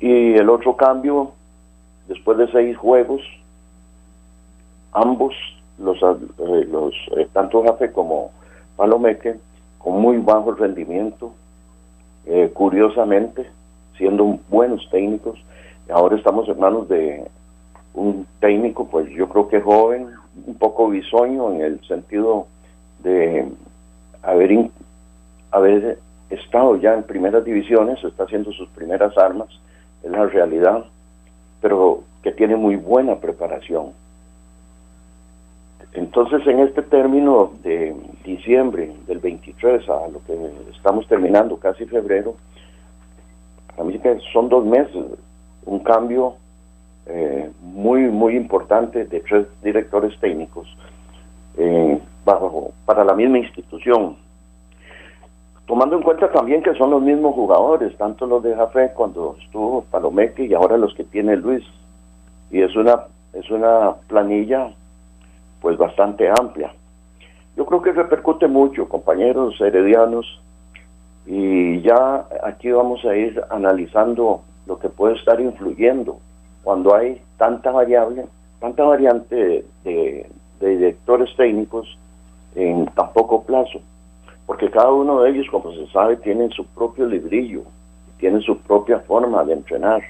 Y 0.00 0.34
el 0.34 0.50
otro 0.50 0.76
cambio, 0.76 1.32
después 2.08 2.36
de 2.38 2.50
seis 2.50 2.76
juegos, 2.76 3.22
ambos, 4.92 5.34
los, 5.78 5.96
eh, 6.02 6.66
los 6.70 6.94
tanto 7.32 7.62
Jafe 7.62 7.92
como 7.92 8.30
Palomeque, 8.76 9.36
con 9.78 10.00
muy 10.00 10.18
bajo 10.18 10.52
rendimiento, 10.52 11.32
curiosamente, 12.54 13.46
siendo 13.96 14.38
buenos 14.48 14.88
técnicos. 14.90 15.38
Ahora 15.90 16.16
estamos 16.16 16.48
en 16.48 16.58
manos 16.58 16.88
de 16.88 17.24
un 17.94 18.26
técnico, 18.40 18.88
pues 18.88 19.08
yo 19.10 19.28
creo 19.28 19.48
que 19.48 19.60
joven, 19.60 20.08
un 20.46 20.54
poco 20.54 20.88
bisoño 20.88 21.52
en 21.52 21.60
el 21.60 21.80
sentido 21.86 22.46
de 23.02 23.46
haber, 24.22 24.70
haber 25.50 25.98
estado 26.30 26.76
ya 26.76 26.94
en 26.94 27.02
primeras 27.02 27.44
divisiones, 27.44 28.02
está 28.02 28.24
haciendo 28.24 28.52
sus 28.52 28.68
primeras 28.70 29.16
armas, 29.18 29.48
es 30.02 30.10
la 30.10 30.26
realidad, 30.26 30.84
pero 31.60 32.02
que 32.22 32.32
tiene 32.32 32.56
muy 32.56 32.76
buena 32.76 33.16
preparación. 33.16 33.92
Entonces, 35.94 36.46
en 36.46 36.60
este 36.60 36.82
término 36.82 37.52
de 37.62 37.94
diciembre 38.24 38.94
del 39.06 39.18
23 39.18 39.88
a 39.90 40.08
lo 40.08 40.22
que 40.24 40.50
estamos 40.74 41.06
terminando, 41.06 41.58
casi 41.58 41.84
febrero, 41.84 42.34
a 43.78 43.84
mí 43.84 43.98
que 43.98 44.18
son 44.32 44.48
dos 44.48 44.64
meses, 44.64 45.04
un 45.66 45.80
cambio 45.80 46.36
eh, 47.06 47.50
muy, 47.60 48.02
muy 48.02 48.36
importante 48.36 49.04
de 49.04 49.20
tres 49.20 49.46
directores 49.62 50.18
técnicos 50.18 50.66
eh, 51.58 52.00
bajo, 52.24 52.72
para 52.86 53.04
la 53.04 53.14
misma 53.14 53.38
institución. 53.38 54.16
Tomando 55.66 55.96
en 55.96 56.02
cuenta 56.02 56.30
también 56.30 56.62
que 56.62 56.74
son 56.74 56.90
los 56.90 57.02
mismos 57.02 57.34
jugadores, 57.34 57.96
tanto 57.98 58.26
los 58.26 58.42
de 58.42 58.54
Jafé 58.54 58.92
cuando 58.94 59.36
estuvo 59.42 59.82
Palomeque 59.90 60.44
y 60.44 60.54
ahora 60.54 60.76
los 60.76 60.94
que 60.94 61.04
tiene 61.04 61.36
Luis. 61.36 61.64
Y 62.50 62.62
es 62.62 62.74
una, 62.76 63.04
es 63.32 63.50
una 63.50 63.94
planilla 64.08 64.72
pues 65.62 65.78
bastante 65.78 66.28
amplia. 66.28 66.74
Yo 67.56 67.64
creo 67.64 67.80
que 67.80 67.92
repercute 67.92 68.48
mucho, 68.48 68.88
compañeros 68.88 69.58
heredianos, 69.60 70.42
y 71.24 71.80
ya 71.82 72.26
aquí 72.42 72.70
vamos 72.72 73.04
a 73.04 73.16
ir 73.16 73.40
analizando 73.50 74.42
lo 74.66 74.78
que 74.78 74.88
puede 74.88 75.14
estar 75.14 75.40
influyendo 75.40 76.18
cuando 76.64 76.94
hay 76.94 77.22
tanta 77.38 77.70
variable, 77.70 78.26
tanta 78.60 78.82
variante 78.82 79.64
de, 79.84 80.26
directores 80.60 81.34
técnicos 81.36 81.98
en 82.54 82.86
tan 82.86 83.12
poco 83.12 83.42
plazo, 83.42 83.80
porque 84.46 84.70
cada 84.70 84.92
uno 84.92 85.22
de 85.22 85.30
ellos, 85.30 85.46
como 85.50 85.72
se 85.72 85.86
sabe, 85.88 86.16
tiene 86.18 86.50
su 86.50 86.64
propio 86.66 87.06
librillo, 87.06 87.62
tiene 88.18 88.40
su 88.40 88.56
propia 88.58 89.00
forma 89.00 89.42
de 89.44 89.54
entrenar. 89.54 90.02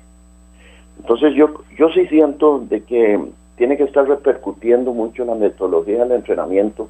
Entonces 0.99 1.35
yo, 1.35 1.55
yo 1.79 1.89
sí 1.91 2.07
siento 2.09 2.59
de 2.59 2.83
que 2.83 3.19
tiene 3.57 3.77
que 3.77 3.85
estar 3.85 4.07
repercutiendo 4.07 4.93
mucho 4.93 5.25
la 5.25 5.35
metodología 5.35 6.01
del 6.05 6.13
entrenamiento, 6.13 6.89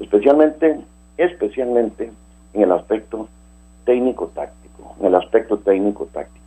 especialmente, 0.00 0.80
especialmente 1.16 2.10
en 2.54 2.62
el 2.62 2.72
aspecto 2.72 3.28
técnico-táctico, 3.84 4.96
en 5.00 5.06
el 5.06 5.14
aspecto 5.14 5.58
técnico-táctico. 5.58 6.44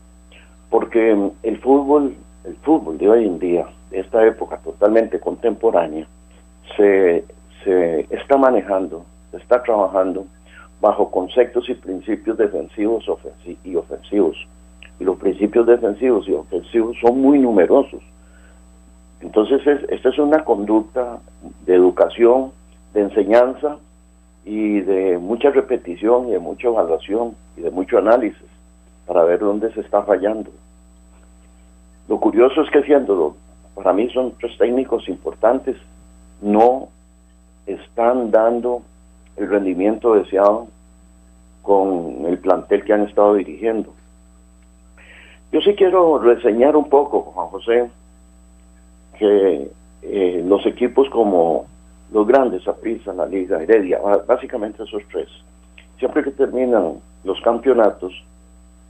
Porque 0.69 1.31
el 1.43 1.57
fútbol 1.59 2.15
el 2.43 2.55
fútbol 2.57 2.97
de 2.97 3.09
hoy 3.09 3.25
en 3.25 3.39
día, 3.39 3.67
de 3.89 3.99
esta 3.99 4.25
época 4.25 4.57
totalmente 4.57 5.19
contemporánea, 5.19 6.07
se, 6.75 7.23
se 7.63 8.07
está 8.09 8.37
manejando, 8.37 9.05
se 9.31 9.37
está 9.37 9.61
trabajando 9.61 10.25
bajo 10.79 11.11
conceptos 11.11 11.69
y 11.69 11.75
principios 11.75 12.37
defensivos 12.37 13.05
y 13.63 13.75
ofensivos. 13.75 14.47
Y 14.99 15.03
los 15.03 15.17
principios 15.17 15.67
defensivos 15.67 16.27
y 16.27 16.33
ofensivos 16.33 16.97
son 17.01 17.21
muy 17.21 17.39
numerosos. 17.39 18.01
Entonces, 19.21 19.61
esta 19.89 20.09
es 20.09 20.17
una 20.17 20.43
conducta 20.43 21.19
de 21.65 21.75
educación, 21.75 22.51
de 22.93 23.01
enseñanza 23.01 23.77
y 24.43 24.81
de 24.81 25.17
mucha 25.17 25.51
repetición 25.51 26.29
y 26.29 26.31
de 26.31 26.39
mucha 26.39 26.67
evaluación 26.67 27.35
y 27.55 27.61
de 27.61 27.71
mucho 27.71 27.99
análisis 27.99 28.47
para 29.05 29.23
ver 29.23 29.39
dónde 29.39 29.71
se 29.73 29.81
está 29.81 30.03
fallando. 30.03 30.49
Lo 32.07 32.19
curioso 32.19 32.61
es 32.61 32.71
que 32.71 32.81
siendo, 32.83 33.35
para 33.75 33.93
mí 33.93 34.09
son 34.09 34.33
tres 34.39 34.57
técnicos 34.57 35.07
importantes, 35.07 35.77
no 36.41 36.89
están 37.67 38.31
dando 38.31 38.81
el 39.37 39.47
rendimiento 39.47 40.15
deseado 40.15 40.67
con 41.61 42.25
el 42.25 42.39
plantel 42.39 42.83
que 42.83 42.93
han 42.93 43.03
estado 43.03 43.35
dirigiendo. 43.35 43.93
Yo 45.51 45.61
sí 45.61 45.75
quiero 45.75 46.17
reseñar 46.17 46.75
un 46.75 46.89
poco, 46.89 47.21
Juan 47.21 47.47
José, 47.49 47.91
que 49.21 49.71
eh, 50.01 50.43
los 50.43 50.65
equipos 50.65 51.07
como 51.11 51.67
los 52.11 52.25
grandes, 52.25 52.67
Aprisa, 52.67 53.13
la 53.13 53.27
Liga, 53.27 53.61
Heredia, 53.61 53.99
básicamente 54.27 54.81
esos 54.81 55.03
tres, 55.11 55.29
siempre 55.99 56.23
que 56.23 56.31
terminan 56.31 56.95
los 57.23 57.39
campeonatos, 57.41 58.11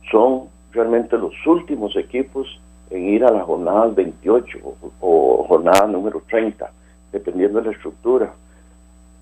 son 0.10 0.44
realmente 0.72 1.17
los 1.17 1.34
últimos 1.46 1.98
equipos 1.98 2.48
en 2.91 3.10
ir 3.10 3.26
a 3.26 3.32
la 3.32 3.41
jornada 3.41 3.88
28 3.88 4.58
o, 5.02 5.46
jornada 5.50 5.86
número 5.88 6.24
30, 6.30 6.72
dependiendo 7.12 7.60
de 7.60 7.65
la 7.65 7.72
estructura 7.74 8.32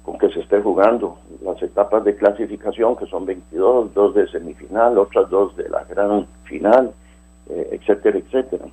con 0.04 0.20
que 0.20 0.30
se 0.30 0.42
esté 0.42 0.62
jugando. 0.62 1.18
Las 1.44 1.60
etapas 1.64 2.04
de 2.04 2.16
clasificación, 2.16 2.96
que 2.98 3.08
son 3.08 3.26
22, 3.26 3.96
dos 3.96 4.14
de 4.14 4.28
semifinal, 4.28 5.00
otras 5.00 5.28
dos 5.32 5.56
de 5.56 5.70
la 5.70 5.84
gran 5.86 6.28
final, 6.44 6.94
eh, 7.50 7.70
etcétera, 7.72 8.20
etcétera. 8.20 8.66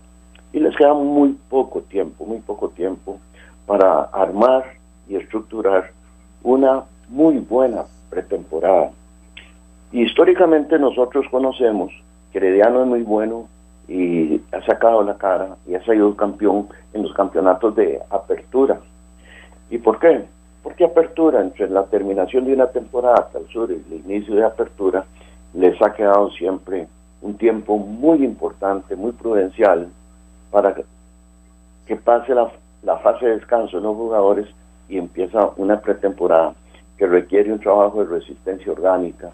Y 0.57 0.61
les 0.61 0.75
queda 0.75 0.95
muy 0.95 1.37
poco 1.51 1.83
tiempo, 1.83 2.25
muy 2.25 2.39
poco 2.39 2.71
tiempo 2.71 3.21
para 3.67 4.05
armar 4.05 4.65
y 5.07 5.17
estructurar 5.17 5.91
una 6.43 6.85
muy 7.11 7.37
buena 7.41 7.85
pretemporada. 8.09 8.91
históricamente 9.93 10.79
nosotros 10.79 11.27
conocemos 11.31 11.93
que 12.33 12.39
Herediano 12.39 12.85
es 12.85 12.89
muy 12.89 13.03
bueno 13.03 13.49
y 13.87 14.41
ha 14.51 14.65
sacado 14.65 15.03
la 15.03 15.19
cara 15.19 15.59
y 15.67 15.75
ha 15.75 15.85
salido 15.85 16.17
campeón 16.17 16.69
en 16.95 17.03
los 17.03 17.13
campeonatos 17.13 17.77
de 17.77 18.01
apertura. 18.09 18.81
¿Y 19.69 19.77
por 19.77 19.99
qué? 19.99 20.25
Porque 20.63 20.87
apertura, 20.87 21.43
entre 21.43 21.69
la 21.69 21.85
terminación 21.85 22.47
de 22.47 22.55
una 22.55 22.69
temporada 22.69 23.17
hasta 23.17 23.41
el 23.41 23.47
sur 23.49 23.71
y 23.71 23.75
el 23.75 24.01
inicio 24.07 24.35
de 24.37 24.45
apertura, 24.47 25.05
les 25.53 25.81
ha 25.83 25.93
quedado 25.93 26.31
siempre 26.31 26.89
un 27.21 27.37
tiempo 27.37 27.77
muy 27.77 28.25
importante, 28.25 28.97
muy 28.97 29.13
prudencial, 29.13 29.91
para 30.51 30.75
que 31.87 31.97
pase 31.97 32.35
la, 32.35 32.51
la 32.83 32.99
fase 32.99 33.27
de 33.27 33.37
descanso 33.37 33.77
de 33.77 33.83
los 33.83 33.97
jugadores 33.97 34.47
y 34.89 34.99
empieza 34.99 35.51
una 35.57 35.81
pretemporada 35.81 36.55
que 36.97 37.07
requiere 37.07 37.53
un 37.53 37.61
trabajo 37.61 38.05
de 38.05 38.19
resistencia 38.19 38.73
orgánica, 38.73 39.31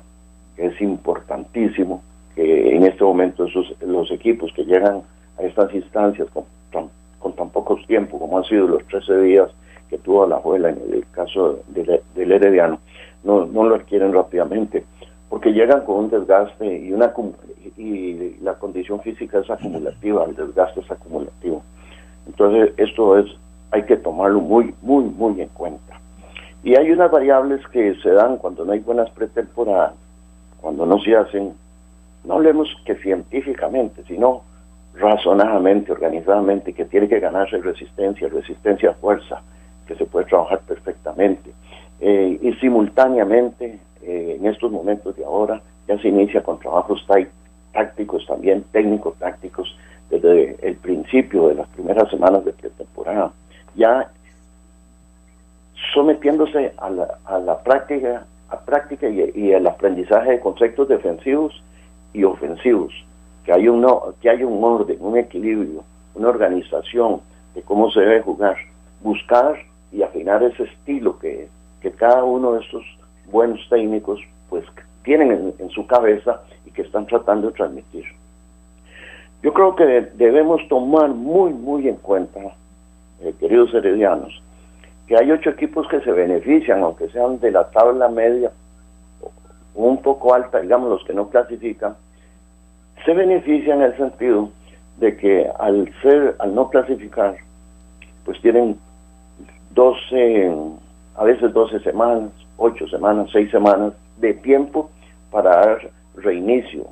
que 0.56 0.66
es 0.66 0.80
importantísimo, 0.80 2.02
que 2.34 2.74
en 2.74 2.84
este 2.84 3.04
momento 3.04 3.44
esos, 3.44 3.74
los 3.80 4.10
equipos 4.10 4.52
que 4.54 4.64
llegan 4.64 5.02
a 5.38 5.42
estas 5.42 5.72
instancias 5.74 6.28
con 6.30 6.44
tan, 6.72 6.88
con 7.18 7.34
tan 7.34 7.50
pocos 7.50 7.86
tiempo 7.86 8.18
como 8.18 8.38
han 8.38 8.44
sido 8.44 8.66
los 8.66 8.84
13 8.86 9.20
días 9.20 9.50
que 9.88 9.98
tuvo 9.98 10.26
la 10.26 10.36
abuela 10.36 10.70
en 10.70 10.80
el 10.90 11.04
caso 11.12 11.60
del 11.68 12.32
Herediano, 12.32 12.78
no, 13.24 13.44
no 13.44 13.64
lo 13.64 13.74
adquieren 13.74 14.12
rápidamente. 14.12 14.84
Porque 15.32 15.54
llegan 15.54 15.80
con 15.86 15.96
un 15.96 16.10
desgaste 16.10 16.76
y, 16.76 16.92
una, 16.92 17.10
y 17.78 18.36
la 18.42 18.52
condición 18.56 19.00
física 19.00 19.38
es 19.38 19.48
acumulativa, 19.48 20.26
el 20.26 20.36
desgaste 20.36 20.80
es 20.80 20.90
acumulativo. 20.90 21.62
Entonces, 22.26 22.74
esto 22.76 23.16
es, 23.16 23.34
hay 23.70 23.84
que 23.84 23.96
tomarlo 23.96 24.42
muy, 24.42 24.74
muy, 24.82 25.04
muy 25.04 25.40
en 25.40 25.48
cuenta. 25.48 25.98
Y 26.62 26.76
hay 26.76 26.90
unas 26.90 27.10
variables 27.10 27.66
que 27.68 27.94
se 28.02 28.10
dan 28.10 28.36
cuando 28.36 28.66
no 28.66 28.72
hay 28.72 28.80
buenas 28.80 29.08
pretemporadas, 29.08 29.94
cuando 30.60 30.84
no 30.84 30.98
se 31.00 31.16
hacen, 31.16 31.54
no 32.24 32.34
hablemos 32.34 32.68
que 32.84 32.96
científicamente, 32.96 34.04
sino 34.06 34.42
razonadamente, 34.94 35.92
organizadamente, 35.92 36.74
que 36.74 36.84
tiene 36.84 37.08
que 37.08 37.20
ganarse 37.20 37.56
resistencia, 37.56 38.28
resistencia 38.28 38.90
a 38.90 38.94
fuerza, 38.96 39.40
que 39.86 39.94
se 39.94 40.04
puede 40.04 40.26
trabajar 40.26 40.60
perfectamente. 40.68 41.52
Eh, 42.00 42.38
y 42.42 42.52
simultáneamente, 42.60 43.80
eh, 44.02 44.36
en 44.38 44.46
estos 44.46 44.70
momentos 44.70 45.16
de 45.16 45.24
ahora, 45.24 45.62
ya 45.86 45.98
se 45.98 46.08
inicia 46.08 46.42
con 46.42 46.58
trabajos 46.58 47.06
tácticos 47.72 48.26
también, 48.26 48.64
técnico-tácticos, 48.72 49.76
desde 50.10 50.56
el 50.66 50.76
principio 50.76 51.48
de 51.48 51.54
las 51.54 51.68
primeras 51.68 52.10
semanas 52.10 52.44
de 52.44 52.52
pretemporada, 52.52 53.32
ya 53.74 54.10
sometiéndose 55.94 56.74
a 56.76 56.90
la, 56.90 57.18
a 57.24 57.38
la 57.38 57.62
práctica, 57.62 58.26
a 58.50 58.60
práctica 58.60 59.08
y, 59.08 59.32
y, 59.34 59.52
el 59.52 59.66
aprendizaje 59.66 60.32
de 60.32 60.40
conceptos 60.40 60.88
defensivos 60.88 61.62
y 62.12 62.24
ofensivos, 62.24 62.92
que 63.44 63.52
hay, 63.52 63.68
uno, 63.68 64.14
que 64.20 64.30
hay 64.30 64.44
un 64.44 64.62
orden, 64.62 64.98
un 65.00 65.16
equilibrio, 65.16 65.84
una 66.14 66.28
organización 66.28 67.20
de 67.54 67.62
cómo 67.62 67.90
se 67.90 68.00
debe 68.00 68.20
jugar, 68.22 68.56
buscar 69.02 69.56
y 69.90 70.02
afinar 70.02 70.42
ese 70.42 70.64
estilo 70.64 71.18
que, 71.18 71.48
que 71.80 71.90
cada 71.92 72.22
uno 72.24 72.52
de 72.52 72.60
estos 72.60 72.84
buenos 73.32 73.60
técnicos 73.68 74.20
pues 74.48 74.64
tienen 75.02 75.54
en 75.58 75.70
su 75.70 75.86
cabeza 75.86 76.42
y 76.64 76.70
que 76.70 76.82
están 76.82 77.06
tratando 77.06 77.48
de 77.48 77.54
transmitir. 77.54 78.04
Yo 79.42 79.52
creo 79.52 79.74
que 79.74 79.84
debemos 80.14 80.60
tomar 80.68 81.08
muy, 81.08 81.52
muy 81.52 81.88
en 81.88 81.96
cuenta, 81.96 82.38
eh, 83.20 83.34
queridos 83.40 83.74
heredianos, 83.74 84.40
que 85.08 85.16
hay 85.16 85.32
ocho 85.32 85.50
equipos 85.50 85.88
que 85.88 86.00
se 86.00 86.12
benefician, 86.12 86.82
aunque 86.82 87.08
sean 87.08 87.40
de 87.40 87.50
la 87.50 87.68
tabla 87.70 88.08
media 88.08 88.52
un 89.74 90.00
poco 90.00 90.34
alta, 90.34 90.60
digamos 90.60 90.90
los 90.90 91.04
que 91.04 91.14
no 91.14 91.28
clasifican, 91.28 91.96
se 93.04 93.14
benefician 93.14 93.80
en 93.80 93.86
el 93.86 93.96
sentido 93.96 94.50
de 94.98 95.16
que 95.16 95.50
al 95.58 95.92
ser, 96.02 96.36
al 96.38 96.54
no 96.54 96.68
clasificar, 96.68 97.36
pues 98.24 98.40
tienen 98.42 98.78
12, 99.70 100.54
a 101.16 101.24
veces 101.24 101.52
12 101.52 101.80
semanas, 101.80 102.30
8 102.62 102.88
semanas, 102.88 103.28
6 103.32 103.50
semanas 103.50 103.92
de 104.18 104.34
tiempo 104.34 104.88
para 105.32 105.50
dar 105.50 105.90
reinicio 106.14 106.86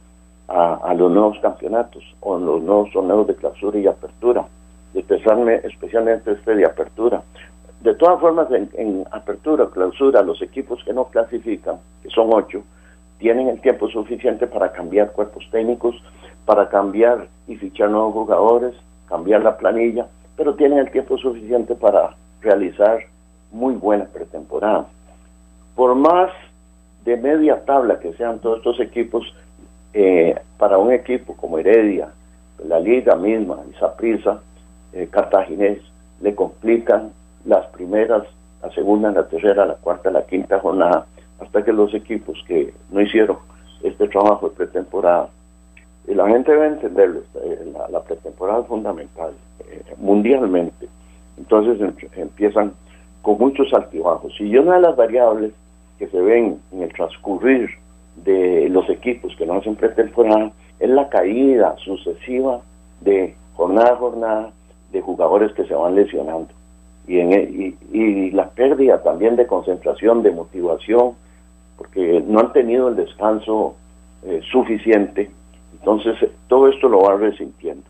a, 0.49 0.93
los 0.95 1.13
nuevos 1.13 1.39
campeonatos 1.39 2.03
o 2.19 2.37
los 2.37 2.61
nuevos 2.61 2.91
torneos 2.91 3.25
de 3.29 3.37
clausura 3.37 3.79
y 3.79 3.87
apertura, 3.87 4.47
especialmente 4.95 6.33
este 6.33 6.57
de 6.57 6.67
apertura. 6.67 7.23
De 7.83 7.95
todas 7.95 8.21
formas, 8.21 8.49
en, 8.51 9.05
apertura 9.13 9.65
o 9.65 9.71
clausura, 9.71 10.23
los 10.23 10.43
equipos 10.43 10.83
que 10.85 10.93
no 10.93 11.05
clasifican, 11.05 11.77
que 12.03 12.11
son 12.11 12.31
ocho, 12.33 12.65
tienen 13.19 13.47
el 13.47 13.61
tiempo 13.61 13.89
suficiente 13.89 14.49
para 14.49 14.73
cambiar 14.73 15.13
cuerpos 15.13 15.47
técnicos, 15.53 15.95
para 16.47 16.69
cambiar 16.69 17.29
y 17.47 17.55
fichar 17.55 17.91
nuevos 17.91 18.13
jugadores, 18.13 18.75
cambiar 19.09 19.45
la 19.45 19.57
planilla, 19.57 20.09
pero 20.37 20.57
tienen 20.57 20.81
el 20.81 20.91
tiempo 20.91 21.17
suficiente 21.17 21.77
para 21.77 22.17
realizar 22.41 22.99
muy 23.53 23.75
buena 23.75 24.07
pretemporada. 24.07 24.89
Por 25.75 25.95
más 25.95 26.31
de 27.05 27.17
media 27.17 27.65
tabla 27.65 27.99
que 27.99 28.13
sean 28.15 28.39
todos 28.39 28.59
estos 28.59 28.81
equipos, 28.81 29.35
eh, 29.93 30.37
para 30.59 30.79
un 30.79 30.93
equipo 30.93 31.35
como 31.35 31.59
Heredia, 31.59 32.09
la 32.67 32.79
liga 32.79 33.17
misma, 33.17 33.59
Isaprisa, 33.75 34.41
eh, 34.93 35.09
Cartaginés, 35.11 35.79
le 36.21 36.35
complican 36.35 37.11
las 37.45 37.67
primeras, 37.69 38.25
la 38.63 38.71
segunda, 38.73 39.11
la 39.11 39.27
tercera, 39.27 39.65
la 39.65 39.75
cuarta, 39.75 40.11
la 40.11 40.27
quinta 40.27 40.61
jornada, 40.61 41.07
hasta 41.41 41.65
que 41.65 41.73
los 41.73 41.95
equipos 41.95 42.39
que 42.47 42.75
no 42.91 43.01
hicieron 43.01 43.39
este 43.83 44.09
trabajo 44.09 44.51
de 44.51 44.57
pretemporada, 44.57 45.29
y 46.07 46.15
la 46.15 46.29
gente 46.29 46.53
debe 46.53 46.67
entenderlo, 46.67 47.21
eh, 47.43 47.73
la, 47.91 48.01
pretemporada 48.03 48.61
es 48.61 48.67
fundamental 48.67 49.33
eh, 49.61 49.83
mundialmente, 49.97 50.89
entonces 51.39 51.81
em, 51.81 51.95
empiezan 52.21 52.73
con 53.23 53.39
muchos 53.39 53.73
altibajos. 53.73 54.33
Y 54.41 54.57
una 54.57 54.77
de 54.77 54.83
las 54.83 54.97
variables 54.97 55.53
que 55.99 56.07
se 56.09 56.21
ven 56.21 56.61
en 56.73 56.83
el 56.83 56.93
transcurrir 56.93 57.71
de 58.17 58.69
los 58.69 58.89
equipos 58.89 59.35
que 59.37 59.47
no 59.47 59.55
hacen 59.55 59.77
pretemporada 59.77 60.53
es 60.79 60.89
la 60.89 61.09
caída 61.09 61.77
sucesiva 61.85 62.61
de 63.01 63.35
jornada 63.55 63.93
a 63.93 63.97
jornada 63.97 64.53
de 64.93 65.01
jugadores 65.01 65.53
que 65.53 65.65
se 65.65 65.75
van 65.75 65.95
lesionando 65.95 66.49
y, 67.11 67.19
en, 67.19 67.33
e, 67.33 67.75
y, 67.93 68.31
la 68.31 68.51
pérdida 68.51 69.03
también 69.03 69.35
de 69.35 69.47
concentración, 69.47 70.23
de 70.23 70.31
motivación, 70.31 71.15
porque 71.77 72.23
no 72.25 72.39
han 72.41 72.53
tenido 72.53 72.89
el 72.89 72.97
descanso 72.97 73.75
eh, 74.23 74.41
suficiente, 74.51 75.29
entonces 75.73 76.17
todo 76.47 76.69
esto 76.69 76.89
lo 76.89 77.01
va 77.01 77.17
resintiendo. 77.17 77.83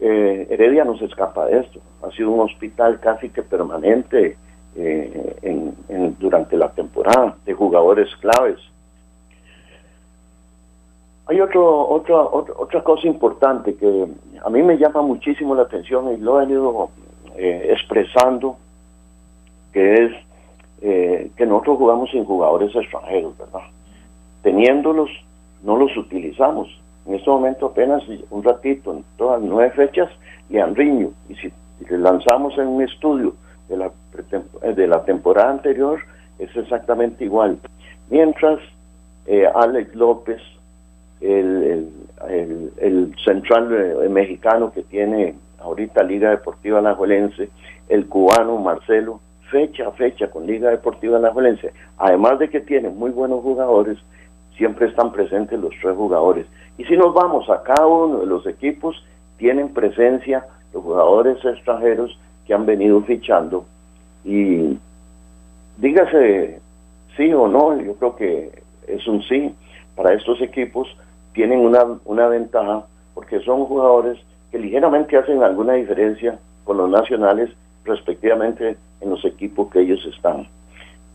Eh, 0.00 0.46
Heredia 0.50 0.84
no 0.84 0.96
se 0.96 1.04
escapa 1.04 1.46
de 1.46 1.60
esto, 1.60 1.80
ha 2.02 2.10
sido 2.10 2.30
un 2.30 2.40
hospital 2.40 3.00
casi 3.00 3.28
que 3.28 3.42
permanente 3.42 4.36
eh, 4.76 5.72
durante 6.18 6.56
la 6.56 6.70
temporada 6.70 7.36
de 7.44 7.52
jugadores 7.52 8.08
claves 8.16 8.58
hay 11.30 11.40
otro, 11.40 11.88
otra, 11.88 12.22
otra 12.22 12.82
cosa 12.82 13.06
importante 13.06 13.76
que 13.76 14.06
a 14.44 14.50
mí 14.50 14.62
me 14.64 14.76
llama 14.76 15.00
muchísimo 15.00 15.54
la 15.54 15.62
atención 15.62 16.12
y 16.12 16.16
lo 16.16 16.40
he 16.40 16.44
venido 16.44 16.90
eh, 17.36 17.68
expresando, 17.70 18.56
que 19.72 19.94
es 19.94 20.12
eh, 20.82 21.30
que 21.36 21.46
nosotros 21.46 21.78
jugamos 21.78 22.10
sin 22.10 22.24
jugadores 22.24 22.74
extranjeros, 22.74 23.38
¿verdad? 23.38 23.60
Teniéndolos, 24.42 25.08
no 25.62 25.76
los 25.76 25.96
utilizamos. 25.96 26.68
En 27.06 27.14
este 27.14 27.30
momento 27.30 27.66
apenas 27.66 28.02
un 28.30 28.42
ratito, 28.42 28.92
en 28.92 29.04
todas 29.16 29.40
nueve 29.42 29.70
fechas, 29.70 30.10
Leandriño, 30.48 31.10
y 31.28 31.34
si, 31.36 31.52
le 31.88 31.98
lanzamos 31.98 32.56
en 32.58 32.66
un 32.68 32.82
estudio 32.82 33.34
de 33.68 33.76
la, 33.76 33.90
de 34.74 34.86
la 34.86 35.02
temporada 35.04 35.50
anterior, 35.50 36.00
es 36.38 36.54
exactamente 36.56 37.24
igual. 37.24 37.58
Mientras 38.10 38.58
eh, 39.26 39.46
Alex 39.54 39.94
López, 39.94 40.40
el, 41.20 41.90
el, 42.78 43.14
central 43.24 43.68
eh, 43.72 44.08
mexicano 44.08 44.72
que 44.72 44.82
tiene 44.82 45.34
ahorita 45.60 46.02
Liga 46.02 46.30
Deportiva 46.30 46.78
Alajuelense, 46.78 47.50
el 47.88 48.06
cubano 48.06 48.58
Marcelo, 48.58 49.20
fecha 49.50 49.88
a 49.88 49.92
fecha 49.92 50.30
con 50.30 50.46
Liga 50.46 50.70
Deportiva 50.70 51.18
Alajuelense, 51.18 51.72
además 51.98 52.38
de 52.38 52.48
que 52.48 52.60
tiene 52.60 52.88
muy 52.88 53.10
buenos 53.10 53.42
jugadores, 53.42 53.98
siempre 54.60 54.88
están 54.88 55.10
presentes 55.10 55.58
los 55.58 55.72
tres 55.80 55.96
jugadores. 55.96 56.46
Y 56.76 56.84
si 56.84 56.94
nos 56.94 57.14
vamos 57.14 57.48
a 57.48 57.62
cada 57.62 57.86
uno 57.86 58.18
de 58.18 58.26
los 58.26 58.46
equipos, 58.46 59.02
tienen 59.38 59.70
presencia 59.72 60.44
los 60.74 60.82
jugadores 60.82 61.42
extranjeros 61.42 62.18
que 62.46 62.52
han 62.52 62.66
venido 62.66 63.00
fichando. 63.00 63.64
Y 64.22 64.78
dígase 65.78 66.60
sí 67.16 67.32
o 67.32 67.48
no, 67.48 67.80
yo 67.80 67.94
creo 67.94 68.16
que 68.16 68.62
es 68.86 69.06
un 69.08 69.22
sí 69.22 69.54
para 69.96 70.12
estos 70.12 70.42
equipos 70.42 70.94
tienen 71.32 71.60
una, 71.60 71.98
una 72.04 72.28
ventaja 72.28 72.84
porque 73.14 73.40
son 73.40 73.64
jugadores 73.64 74.18
que 74.50 74.58
ligeramente 74.58 75.16
hacen 75.16 75.42
alguna 75.42 75.72
diferencia 75.72 76.38
con 76.64 76.76
los 76.76 76.90
nacionales 76.90 77.48
respectivamente 77.86 78.76
en 79.00 79.08
los 79.08 79.24
equipos 79.24 79.70
que 79.70 79.80
ellos 79.80 80.04
están. 80.14 80.46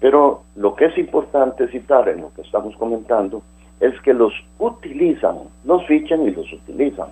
Pero 0.06 0.44
lo 0.56 0.76
que 0.76 0.86
es 0.86 0.98
importante 1.00 1.68
citar 1.70 2.08
en 2.10 2.22
lo 2.22 2.32
que 2.36 2.44
estamos 2.44 2.76
comentando 2.78 3.42
es 3.80 4.00
que 4.02 4.14
los 4.14 4.32
utilizan, 4.60 5.36
los 5.64 5.84
fichan 5.88 6.28
y 6.28 6.30
los 6.30 6.46
utilizan. 6.54 7.08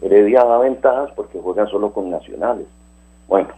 Heredia 0.00 0.44
da 0.44 0.58
ventajas 0.58 1.10
porque 1.16 1.40
juegan 1.40 1.66
solo 1.66 1.92
con 1.92 2.08
nacionales. 2.08 2.68
Bueno, 3.26 3.48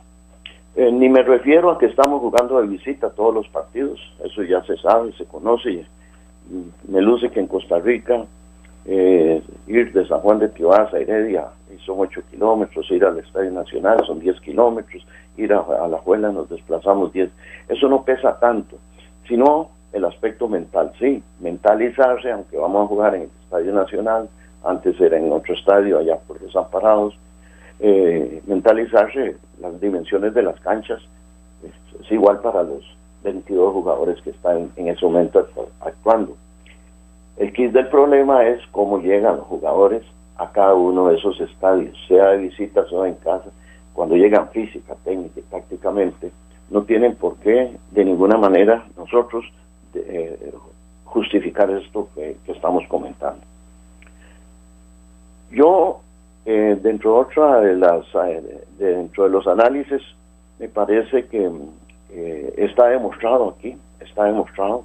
eh, 0.74 0.90
ni 0.90 1.10
me 1.10 1.22
refiero 1.22 1.70
a 1.70 1.78
que 1.78 1.84
estamos 1.84 2.22
jugando 2.22 2.62
de 2.62 2.66
visita 2.66 3.10
todos 3.10 3.34
los 3.34 3.48
partidos, 3.48 4.00
eso 4.24 4.42
ya 4.42 4.62
se 4.62 4.78
sabe, 4.78 5.12
se 5.18 5.26
conoce. 5.26 5.84
Me 6.88 7.02
luce 7.02 7.30
que 7.30 7.40
en 7.40 7.48
Costa 7.48 7.78
Rica 7.78 8.24
eh, 8.84 9.42
ir 9.66 9.92
de 9.92 10.06
San 10.06 10.20
Juan 10.20 10.38
de 10.38 10.48
Tioasa 10.48 10.96
a 10.96 11.00
Heredia 11.00 11.48
son 11.84 12.00
8 12.00 12.22
kilómetros, 12.30 12.90
ir 12.90 13.04
al 13.04 13.18
Estadio 13.18 13.50
Nacional 13.50 14.04
son 14.06 14.20
10 14.20 14.40
kilómetros, 14.40 15.06
ir 15.36 15.52
a, 15.52 15.88
la 15.88 15.98
Juela 15.98 16.30
nos 16.30 16.48
desplazamos 16.48 17.12
10. 17.12 17.30
Eso 17.68 17.88
no 17.88 18.04
pesa 18.04 18.38
tanto, 18.38 18.76
sino 19.28 19.70
el 19.92 20.04
aspecto 20.04 20.48
mental, 20.48 20.92
sí, 20.98 21.22
mentalizarse, 21.40 22.30
aunque 22.30 22.56
vamos 22.56 22.84
a 22.84 22.88
jugar 22.88 23.14
en 23.14 23.22
el 23.22 23.30
Estadio 23.44 23.72
Nacional, 23.72 24.28
antes 24.64 24.98
era 25.00 25.18
en 25.18 25.30
otro 25.32 25.54
estadio 25.54 25.98
allá 25.98 26.18
por 26.26 26.38
Desamparados, 26.40 27.18
eh, 27.80 28.42
mentalizarse 28.46 29.36
las 29.60 29.80
dimensiones 29.80 30.34
de 30.34 30.42
las 30.42 30.58
canchas, 30.60 31.00
es, 31.62 32.12
igual 32.12 32.40
para 32.40 32.62
los 32.62 32.84
22 33.24 33.72
jugadores 33.72 34.20
que 34.22 34.30
están 34.30 34.70
en 34.76 34.88
ese 34.88 35.04
momento 35.04 35.46
actuando. 35.80 36.36
El 37.36 37.52
kit 37.52 37.72
del 37.72 37.88
problema 37.88 38.46
es 38.46 38.60
cómo 38.70 38.98
llegan 38.98 39.38
los 39.38 39.46
jugadores 39.46 40.02
a 40.36 40.50
cada 40.50 40.74
uno 40.74 41.08
de 41.08 41.16
esos 41.16 41.40
estadios, 41.40 41.96
sea 42.08 42.30
de 42.30 42.38
visitas 42.38 42.90
o 42.92 43.06
en 43.06 43.14
casa, 43.14 43.50
cuando 43.92 44.16
llegan 44.16 44.48
física, 44.50 44.94
técnica 45.04 45.40
y 45.40 45.42
tácticamente, 45.44 46.32
no 46.70 46.82
tienen 46.82 47.14
por 47.16 47.36
qué 47.36 47.76
de 47.90 48.04
ninguna 48.04 48.36
manera 48.38 48.86
nosotros 48.96 49.44
eh, 49.94 50.52
justificar 51.04 51.70
esto 51.70 52.08
que, 52.14 52.36
estamos 52.46 52.84
comentando. 52.88 53.42
Yo, 55.50 56.00
eh, 56.46 56.78
dentro, 56.82 57.14
de 57.14 57.20
otra 57.20 57.60
de 57.60 57.76
las, 57.76 58.06
eh, 58.26 58.64
dentro 58.78 59.24
de 59.24 59.30
los 59.30 59.46
análisis, 59.46 60.02
me 60.58 60.68
parece 60.68 61.26
que 61.26 61.50
está 62.56 62.88
demostrado 62.88 63.54
aquí, 63.56 63.76
está 64.00 64.24
demostrado 64.24 64.84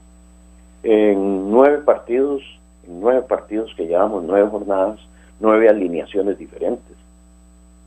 en 0.84 1.52
nueve 1.52 1.80
partidos, 1.80 2.42
en 2.88 3.00
nueve 3.00 3.22
partidos 3.22 3.74
que 3.76 3.88
llevamos, 3.88 4.24
nueve 4.24 4.48
jornadas, 4.50 5.00
nueve 5.40 5.70
alineaciones 5.70 6.38
diferentes. 6.38 6.96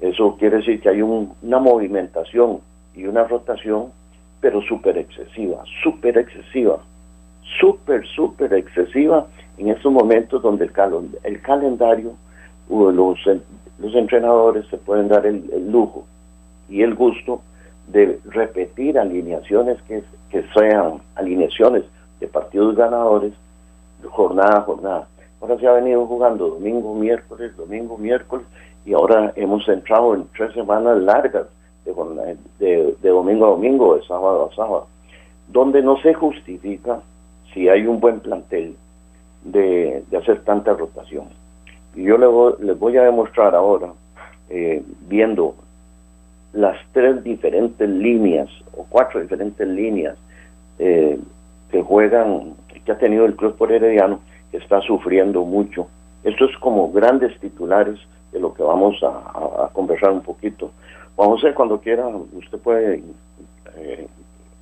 Eso 0.01 0.37
quiere 0.39 0.59
decir 0.59 0.81
que 0.81 0.89
hay 0.89 1.03
una 1.03 1.59
movimentación 1.59 2.61
y 2.95 3.05
una 3.05 3.25
rotación, 3.25 3.93
pero 4.41 4.63
súper 4.63 4.97
excesiva, 4.97 5.63
súper 5.83 6.17
excesiva, 6.17 6.79
súper, 7.61 8.07
súper 8.07 8.55
excesiva 8.55 9.27
en 9.59 9.69
estos 9.69 9.93
momentos 9.93 10.43
donde 10.43 10.65
el, 10.65 10.73
el 11.25 11.43
calendario, 11.43 12.15
los, 12.71 13.19
los 13.79 13.95
entrenadores 13.95 14.67
se 14.69 14.79
pueden 14.79 15.09
dar 15.09 15.27
el, 15.27 15.71
lujo 15.71 16.07
y 16.69 16.83
el 16.83 16.95
gusto 16.95 17.43
de 17.89 18.21
repetir 18.27 18.99
alineaciones 18.99 19.83
que, 19.83 20.03
que 20.31 20.45
sean 20.55 21.03
alineaciones 21.17 21.83
de 22.21 22.29
partidos 22.29 22.77
ganadores 22.77 23.33
jornada 24.09 24.59
a 24.59 24.63
jornada. 24.63 25.09
Ahora 25.41 25.59
se 25.59 25.67
ha 25.67 25.73
venido 25.73 26.07
jugando 26.07 26.49
domingo, 26.49 26.95
miércoles, 26.95 27.57
domingo, 27.57 27.97
miércoles, 27.99 28.47
y 28.85 28.93
ahora 28.93 29.33
hemos 29.37 29.67
entrado 29.69 30.15
en 30.15 30.27
tres 30.37 30.53
semanas 30.55 30.99
largas 30.99 31.47
de, 31.85 32.95
de, 33.01 33.09
domingo 33.09 33.47
a 33.47 33.51
domingo, 33.51 33.97
de 33.97 34.07
sábado 34.07 34.51
a 34.51 34.55
sábado, 34.55 34.87
donde 35.49 35.83
no 35.83 36.01
se 36.03 36.15
justifica 36.15 37.01
si 37.53 37.69
hay 37.69 37.87
un 37.87 38.01
buen 38.01 38.21
plantel 38.21 38.77
de, 39.45 40.05
hacer 40.17 40.43
tanta 40.45 40.75
rotación. 40.75 41.29
Y 41.95 42.05
yo 42.05 42.19
les 42.19 42.79
voy, 42.79 42.97
a 42.97 43.03
demostrar 43.03 43.55
ahora, 43.55 43.93
eh, 44.49 44.83
viendo 45.09 45.55
las 46.53 46.77
tres 46.93 47.23
diferentes 47.25 47.89
líneas 47.89 48.49
o 48.77 48.85
cuatro 48.89 49.21
diferentes 49.21 49.67
líneas 49.67 50.17
eh, 50.79 51.19
que 51.71 51.83
juegan, 51.83 52.55
que 52.85 52.93
ha 52.93 52.99
tenido 52.99 53.25
el 53.25 53.37
club 53.37 53.57
por 53.57 53.73
Herediano, 53.73 54.21
que 54.51 54.59
está 54.59 54.81
sufriendo 54.81 55.45
mucho. 55.45 55.89
Esto 56.25 56.45
es 56.47 56.57
como 56.59 56.91
grandes 56.93 57.39
titulares 57.41 57.99
de 58.33 58.41
lo 58.41 58.53
que 58.55 58.63
vamos 58.63 58.97
a, 59.03 59.71
conversar 59.73 60.11
un 60.11 60.23
poquito. 60.23 60.71
Juan 61.17 61.31
José, 61.31 61.55
cuando 61.55 61.81
quiera, 61.81 62.07
usted 62.07 62.59
puede 62.59 63.03
eh, 63.77 64.07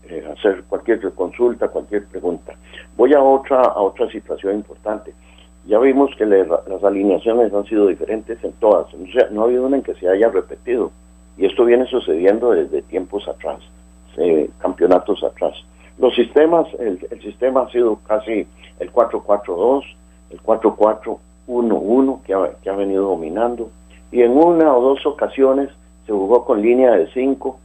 eh, 0.05 0.33
hacer 0.37 0.65
cualquier 0.69 1.01
consulta, 1.13 1.69
cualquier 1.69 2.07
pregunta. 2.07 2.55
Voy 2.97 3.13
a 3.15 3.23
otra, 3.23 3.63
a 3.63 3.81
otra 3.81 4.09
situación 4.11 4.55
importante. 4.57 5.13
Ya 5.67 5.79
vimos 5.79 6.11
que 6.17 6.25
las 6.25 6.83
alineaciones 6.83 7.53
han 7.53 7.65
sido 7.67 7.89
diferentes 7.89 8.43
en 8.43 8.53
todas, 8.53 8.87
no 9.31 9.43
ha 9.43 9.45
habido 9.45 9.67
una 9.67 9.77
en 9.77 9.83
que 9.83 9.95
se 9.95 10.09
haya 10.09 10.29
repetido. 10.31 10.91
Y 11.37 11.45
esto 11.45 11.65
viene 11.67 11.85
sucediendo 11.87 12.53
desde 12.53 12.81
tiempos 12.83 13.29
atrás, 13.29 13.61
eh, 14.17 14.49
campeonatos 14.61 15.23
atrás. 15.23 15.55
Los 15.99 16.15
sistemas, 16.15 16.67
el, 16.79 16.99
el 17.11 17.21
sistema 17.23 17.63
ha 17.63 17.71
sido 17.71 17.99
casi 18.07 18.47
el 18.79 18.93
4-4-2, 18.93 19.85
el 20.31 20.43
4-4-1-1 20.43 22.23
que 22.23 22.35
ha, 22.35 22.51
que 22.63 22.71
ha 22.71 22.77
venido 22.77 23.09
dominando, 23.09 23.71
y 24.11 24.23
en 24.23 24.33
una 24.33 24.75
o 24.75 24.81
dos 24.81 25.05
ocasiones 25.07 25.71
se 26.07 26.13
jugó 26.13 26.45
con 26.45 26.63
línea 26.63 26.93
de 26.93 27.09
5, 27.13 27.59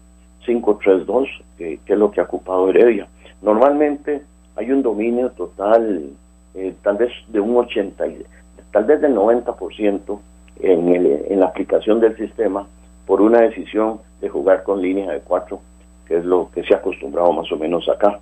5-3-2, 0.45 1.27
que, 1.57 1.79
es 1.85 1.97
lo 1.97 2.11
que 2.11 2.21
ha 2.21 2.23
ocupado 2.23 2.69
Heredia. 2.69 3.07
Normalmente 3.41 4.21
hay 4.55 4.71
un 4.71 4.81
dominio 4.81 5.29
total, 5.31 6.09
eh, 6.55 6.73
tal 6.81 6.97
vez 6.97 7.11
de 7.27 7.39
un 7.39 7.55
80, 7.55 8.03
tal 8.71 8.83
vez 8.85 9.01
del 9.01 9.15
90% 9.15 10.19
en, 10.59 10.89
el, 10.89 11.25
en 11.29 11.39
la 11.39 11.47
aplicación 11.47 11.99
del 11.99 12.17
sistema 12.17 12.67
por 13.05 13.21
una 13.21 13.41
decisión 13.41 13.99
de 14.21 14.29
jugar 14.29 14.63
con 14.63 14.81
línea 14.81 15.11
de 15.11 15.19
4, 15.19 15.59
que 16.07 16.17
es 16.17 16.25
lo 16.25 16.49
que 16.53 16.63
se 16.63 16.73
ha 16.73 16.77
acostumbrado 16.77 17.31
más 17.33 17.51
o 17.51 17.57
menos 17.57 17.87
acá. 17.89 18.19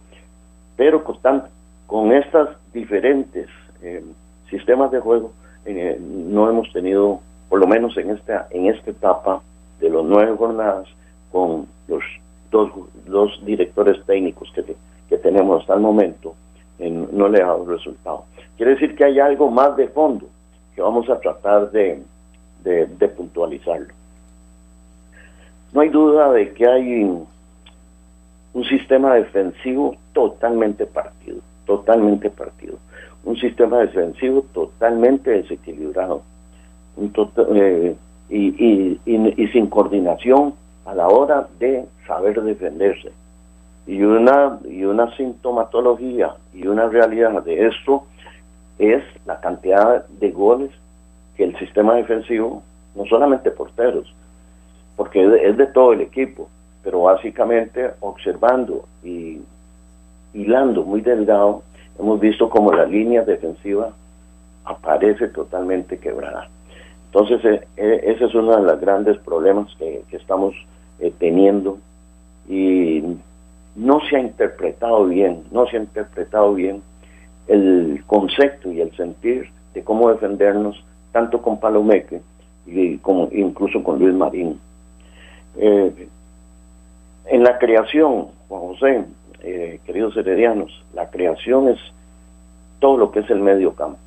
Pero 0.76 1.04
con, 1.04 2.12
estas 2.12 2.50
diferentes 2.74 3.48
eh, 3.82 4.04
sistemas 4.50 4.92
de 4.92 5.00
juego, 5.00 5.32
eh, 5.66 6.00
no 6.00 6.50
hemos 6.50 6.72
tenido, 6.74 7.20
por 7.50 7.60
lo 7.60 7.68
menos 7.68 7.98
en 7.98 8.12
esta, 8.12 8.48
en 8.52 8.68
esta 8.68 8.92
etapa 8.92 9.42
de 9.80 9.90
los 9.90 10.06
nueve 10.06 10.36
jornadas, 10.38 10.88
con 11.32 11.68
los 11.88 12.04
dos, 12.50 12.72
dos 13.06 13.40
directores 13.46 14.04
técnicos 14.06 14.52
que, 14.54 14.76
que 15.10 15.18
tenemos 15.18 15.62
hasta 15.62 15.74
el 15.74 15.82
momento, 15.82 16.36
no 16.80 17.28
le 17.30 17.42
ha 17.42 17.48
dado 17.48 17.66
resultado. 17.66 18.26
Quiere 18.58 18.72
decir 18.74 18.96
que 18.96 19.06
hay 19.06 19.20
algo 19.20 19.52
más 19.52 19.76
de 19.76 19.88
fondo 19.90 20.26
que 20.76 20.82
vamos 20.82 21.10
a 21.10 21.20
tratar 21.20 21.70
de, 21.72 22.02
de 22.64 23.08
puntualizarlo. 23.10 23.94
No 25.74 25.82
hay 25.82 25.90
duda 25.90 26.32
de 26.32 26.54
que 26.54 26.68
hay 26.68 27.24
un 28.54 28.64
sistema 28.66 29.16
defensivo 29.16 29.96
totalmente 30.14 30.86
partido, 30.86 31.40
totalmente 31.66 32.30
partido 32.30 32.78
un 33.24 33.38
sistema 33.38 33.80
defensivo 33.80 34.44
totalmente 34.54 35.30
desequilibrado 35.32 36.24
tota-, 37.14 37.46
eh, 37.54 37.96
y, 38.30 39.00
y, 39.06 39.48
sin 39.50 39.68
coordinación 39.68 40.54
a 40.86 40.96
la 40.96 41.08
hora 41.08 41.48
de 41.60 41.86
saber 42.08 42.42
defenderse. 42.42 43.12
Y 43.88 44.02
una, 44.04 44.60
y 44.70 44.86
una 44.86 45.16
sintomatología 45.18 46.36
y 46.54 46.68
una 46.68 46.88
realidad 46.88 47.44
de 47.44 47.68
esto 47.68 48.06
es 48.80 49.04
la 49.26 49.40
cantidad 49.42 50.08
de 50.08 50.32
goles 50.32 50.72
que 51.36 51.44
el 51.44 51.58
sistema 51.60 51.96
defensivo, 51.96 52.64
no 52.96 53.06
solamente 53.06 53.52
porteros, 53.52 54.14
porque 54.96 55.24
es 55.44 55.58
de 55.58 55.68
todo 55.68 55.94
el 55.94 56.02
equipo, 56.02 56.48
pero 56.84 57.02
básicamente 57.02 57.92
observando 58.00 58.86
y 59.04 59.42
hilando 60.34 60.84
muy 60.84 61.02
delgado 61.02 61.64
hemos 62.00 62.20
visto 62.20 62.50
como 62.50 62.72
la 62.74 62.86
línea 62.86 63.24
defensiva 63.24 63.94
aparece 64.66 65.28
totalmente 65.28 65.98
quebrada. 65.98 66.50
Entonces, 67.06 67.44
eh, 67.44 67.68
eh, 67.78 68.02
ese 68.06 68.26
es 68.26 68.36
uno 68.36 68.56
de 68.56 68.64
los 68.64 68.80
grandes 68.80 69.18
problemas 69.20 69.74
que, 69.78 70.04
estamos 70.12 70.56
eh, 71.00 71.14
teniendo 71.20 71.78
y 72.48 73.04
no 73.76 74.00
se 74.10 74.16
ha 74.16 74.20
interpretado 74.20 75.06
bien, 75.06 75.44
no 75.52 75.68
se 75.68 75.78
ha 75.78 75.82
interpretado 75.82 76.54
bien 76.54 76.82
el 77.48 78.04
concepto 78.08 78.72
y 78.72 78.82
el 78.82 78.96
sentir 78.96 79.50
de 79.74 79.84
cómo 79.84 80.10
defendernos 80.10 80.84
tanto 81.12 81.42
con 81.42 81.60
Palomeque 81.60 82.22
y 82.66 82.98
como 83.00 83.28
incluso 83.32 83.84
con 83.84 84.00
Luis 84.00 84.14
Marín. 84.14 84.60
En 87.26 87.44
la 87.44 87.58
creación, 87.58 88.28
Juan 88.48 88.62
José, 88.62 89.06
eh, 89.42 89.80
queridos 89.86 90.16
heredianos, 90.18 90.72
la 90.94 91.10
creación 91.10 91.70
es 91.70 91.80
todo 92.80 92.98
lo 92.98 93.12
que 93.12 93.20
es 93.20 93.30
el 93.30 93.40
medio 93.40 93.74
campo. 93.74 94.00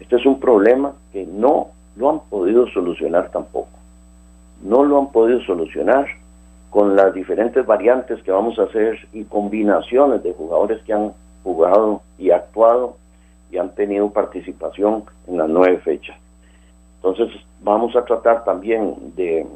Este 0.00 0.16
es 0.16 0.26
un 0.26 0.38
problema 0.40 0.94
que 1.12 1.24
no 1.24 1.68
lo 1.96 2.10
han 2.10 2.20
podido 2.28 2.66
solucionar 2.68 3.30
tampoco. 3.30 3.68
No 4.62 4.84
lo 4.84 4.98
han 4.98 5.12
podido 5.12 5.40
solucionar 5.42 6.06
con 6.70 6.94
las 6.94 7.14
diferentes 7.14 7.64
variantes 7.64 8.22
que 8.22 8.30
vamos 8.30 8.58
a 8.58 8.64
hacer 8.64 8.98
y 9.12 9.24
combinaciones 9.24 10.22
de 10.22 10.32
jugadores 10.34 10.82
que 10.82 10.92
han 10.92 11.12
jugado 11.42 12.02
y 12.18 12.30
actuado 12.30 12.96
y 13.50 13.58
han 13.58 13.74
tenido 13.74 14.10
participación 14.10 15.04
en 15.26 15.38
las 15.38 15.48
nueve 15.48 15.78
fechas. 15.78 16.16
Entonces 16.96 17.40
vamos 17.62 17.94
a 17.96 18.04
tratar 18.04 18.44
también 18.44 18.94
de, 19.16 19.46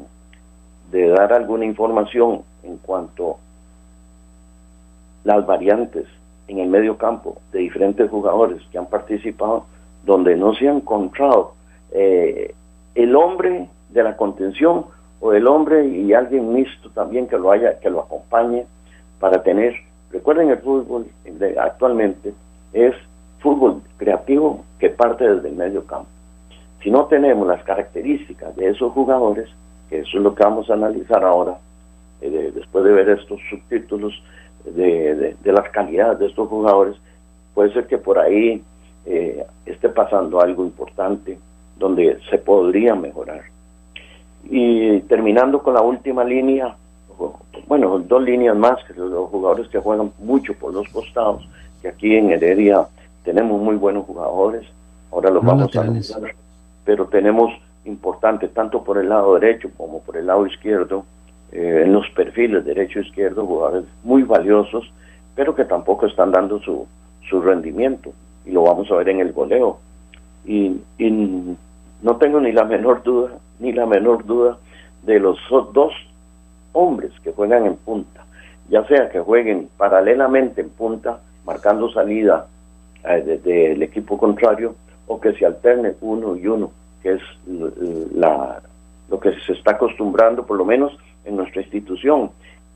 de 0.91 1.09
dar 1.09 1.33
alguna 1.33 1.65
información 1.65 2.43
en 2.63 2.77
cuanto 2.77 3.37
las 5.23 5.45
variantes 5.45 6.05
en 6.47 6.59
el 6.59 6.67
medio 6.67 6.97
campo 6.97 7.41
de 7.51 7.59
diferentes 7.59 8.09
jugadores 8.09 8.61
que 8.71 8.77
han 8.77 8.87
participado, 8.87 9.65
donde 10.05 10.35
no 10.35 10.53
se 10.53 10.67
ha 10.67 10.71
encontrado 10.71 11.53
eh, 11.91 12.53
el 12.95 13.15
hombre 13.15 13.69
de 13.89 14.03
la 14.03 14.17
contención 14.17 14.85
o 15.19 15.33
el 15.33 15.47
hombre 15.47 15.87
y 15.87 16.13
alguien 16.13 16.53
mixto 16.53 16.89
también 16.89 17.27
que 17.27 17.37
lo 17.37 17.51
haya, 17.51 17.79
que 17.79 17.89
lo 17.89 18.01
acompañe 18.01 18.65
para 19.19 19.43
tener, 19.43 19.75
recuerden 20.11 20.49
el 20.49 20.57
fútbol 20.57 21.07
actualmente 21.59 22.33
es 22.73 22.95
fútbol 23.39 23.81
creativo 23.97 24.65
que 24.79 24.89
parte 24.89 25.27
desde 25.27 25.49
el 25.49 25.55
medio 25.55 25.85
campo. 25.85 26.09
Si 26.83 26.89
no 26.89 27.05
tenemos 27.05 27.47
las 27.47 27.63
características 27.63 28.55
de 28.55 28.69
esos 28.69 28.91
jugadores, 28.93 29.49
eso 29.91 30.17
es 30.17 30.23
lo 30.23 30.33
que 30.33 30.43
vamos 30.43 30.69
a 30.69 30.73
analizar 30.73 31.23
ahora, 31.23 31.57
eh, 32.21 32.51
después 32.55 32.83
de 32.85 32.91
ver 32.91 33.09
estos 33.09 33.39
subtítulos, 33.49 34.13
de, 34.65 35.35
las 35.43 35.69
calidades 35.69 36.19
de 36.19 36.27
estos 36.27 36.47
jugadores, 36.47 36.95
puede 37.53 37.73
ser 37.73 37.87
que 37.87 37.97
por 37.97 38.19
ahí 38.19 38.63
eh, 39.05 39.43
esté 39.65 39.89
pasando 39.89 40.39
algo 40.39 40.63
importante 40.63 41.37
donde 41.77 42.19
se 42.29 42.37
podría 42.37 42.95
mejorar. 42.95 43.41
Y 44.43 44.99
terminando 45.01 45.61
con 45.61 45.73
la 45.73 45.81
última 45.81 46.23
línea, 46.23 46.75
bueno, 47.67 47.99
dos 47.99 48.23
líneas 48.23 48.55
más, 48.55 48.83
que 48.85 48.93
los 48.93 49.29
jugadores 49.29 49.67
que 49.69 49.79
juegan 49.79 50.11
mucho 50.19 50.53
por 50.53 50.73
los 50.73 50.87
costados, 50.89 51.47
que 51.81 51.89
aquí 51.89 52.15
en 52.15 52.31
Heredia 52.31 52.87
tenemos 53.23 53.61
muy 53.61 53.75
buenos 53.75 54.05
jugadores, 54.05 54.65
ahora 55.11 55.29
los 55.29 55.43
vamos 55.43 55.75
a 55.75 55.81
anunciar, 55.81 56.35
pero 56.85 57.05
tenemos 57.07 57.51
importantes 57.85 58.53
tanto 58.53 58.83
por 58.83 58.97
el 58.97 59.09
lado 59.09 59.39
derecho 59.39 59.69
como 59.77 60.01
por 60.01 60.17
el 60.17 60.27
lado 60.27 60.45
izquierdo, 60.45 61.05
eh, 61.51 61.83
en 61.85 61.93
los 61.93 62.09
perfiles 62.11 62.63
derecho 62.63 62.99
e 62.99 63.03
izquierdo, 63.03 63.45
jugadores 63.45 63.85
muy 64.03 64.23
valiosos, 64.23 64.91
pero 65.35 65.55
que 65.55 65.65
tampoco 65.65 66.05
están 66.05 66.31
dando 66.31 66.59
su, 66.59 66.87
su 67.29 67.41
rendimiento, 67.41 68.13
y 68.45 68.51
lo 68.51 68.63
vamos 68.63 68.91
a 68.91 68.95
ver 68.95 69.09
en 69.09 69.19
el 69.19 69.31
goleo. 69.33 69.79
Y, 70.45 70.81
y 70.97 71.57
no 72.01 72.15
tengo 72.17 72.39
ni 72.39 72.51
la 72.51 72.63
menor 72.63 73.03
duda, 73.03 73.31
ni 73.59 73.71
la 73.71 73.85
menor 73.85 74.25
duda 74.25 74.57
de 75.03 75.19
los 75.19 75.37
dos 75.49 75.93
hombres 76.73 77.11
que 77.23 77.31
juegan 77.31 77.65
en 77.65 77.75
punta, 77.75 78.25
ya 78.69 78.85
sea 78.85 79.09
que 79.09 79.19
jueguen 79.19 79.69
paralelamente 79.77 80.61
en 80.61 80.69
punta, 80.69 81.19
marcando 81.45 81.91
salida 81.91 82.47
desde 83.03 83.65
eh, 83.65 83.71
el 83.73 83.83
equipo 83.83 84.17
contrario, 84.17 84.75
o 85.07 85.19
que 85.19 85.33
se 85.33 85.45
alternen 85.45 85.95
uno 86.01 86.35
y 86.37 86.47
uno, 86.47 86.71
que 87.01 87.13
es 87.13 87.21
la, 88.13 88.61
lo 89.09 89.19
que 89.19 89.31
se 89.45 89.53
está 89.53 89.71
acostumbrando, 89.71 90.45
por 90.45 90.57
lo 90.57 90.65
menos 90.65 90.93
en 91.25 91.35
nuestra 91.35 91.61
institución, 91.61 92.31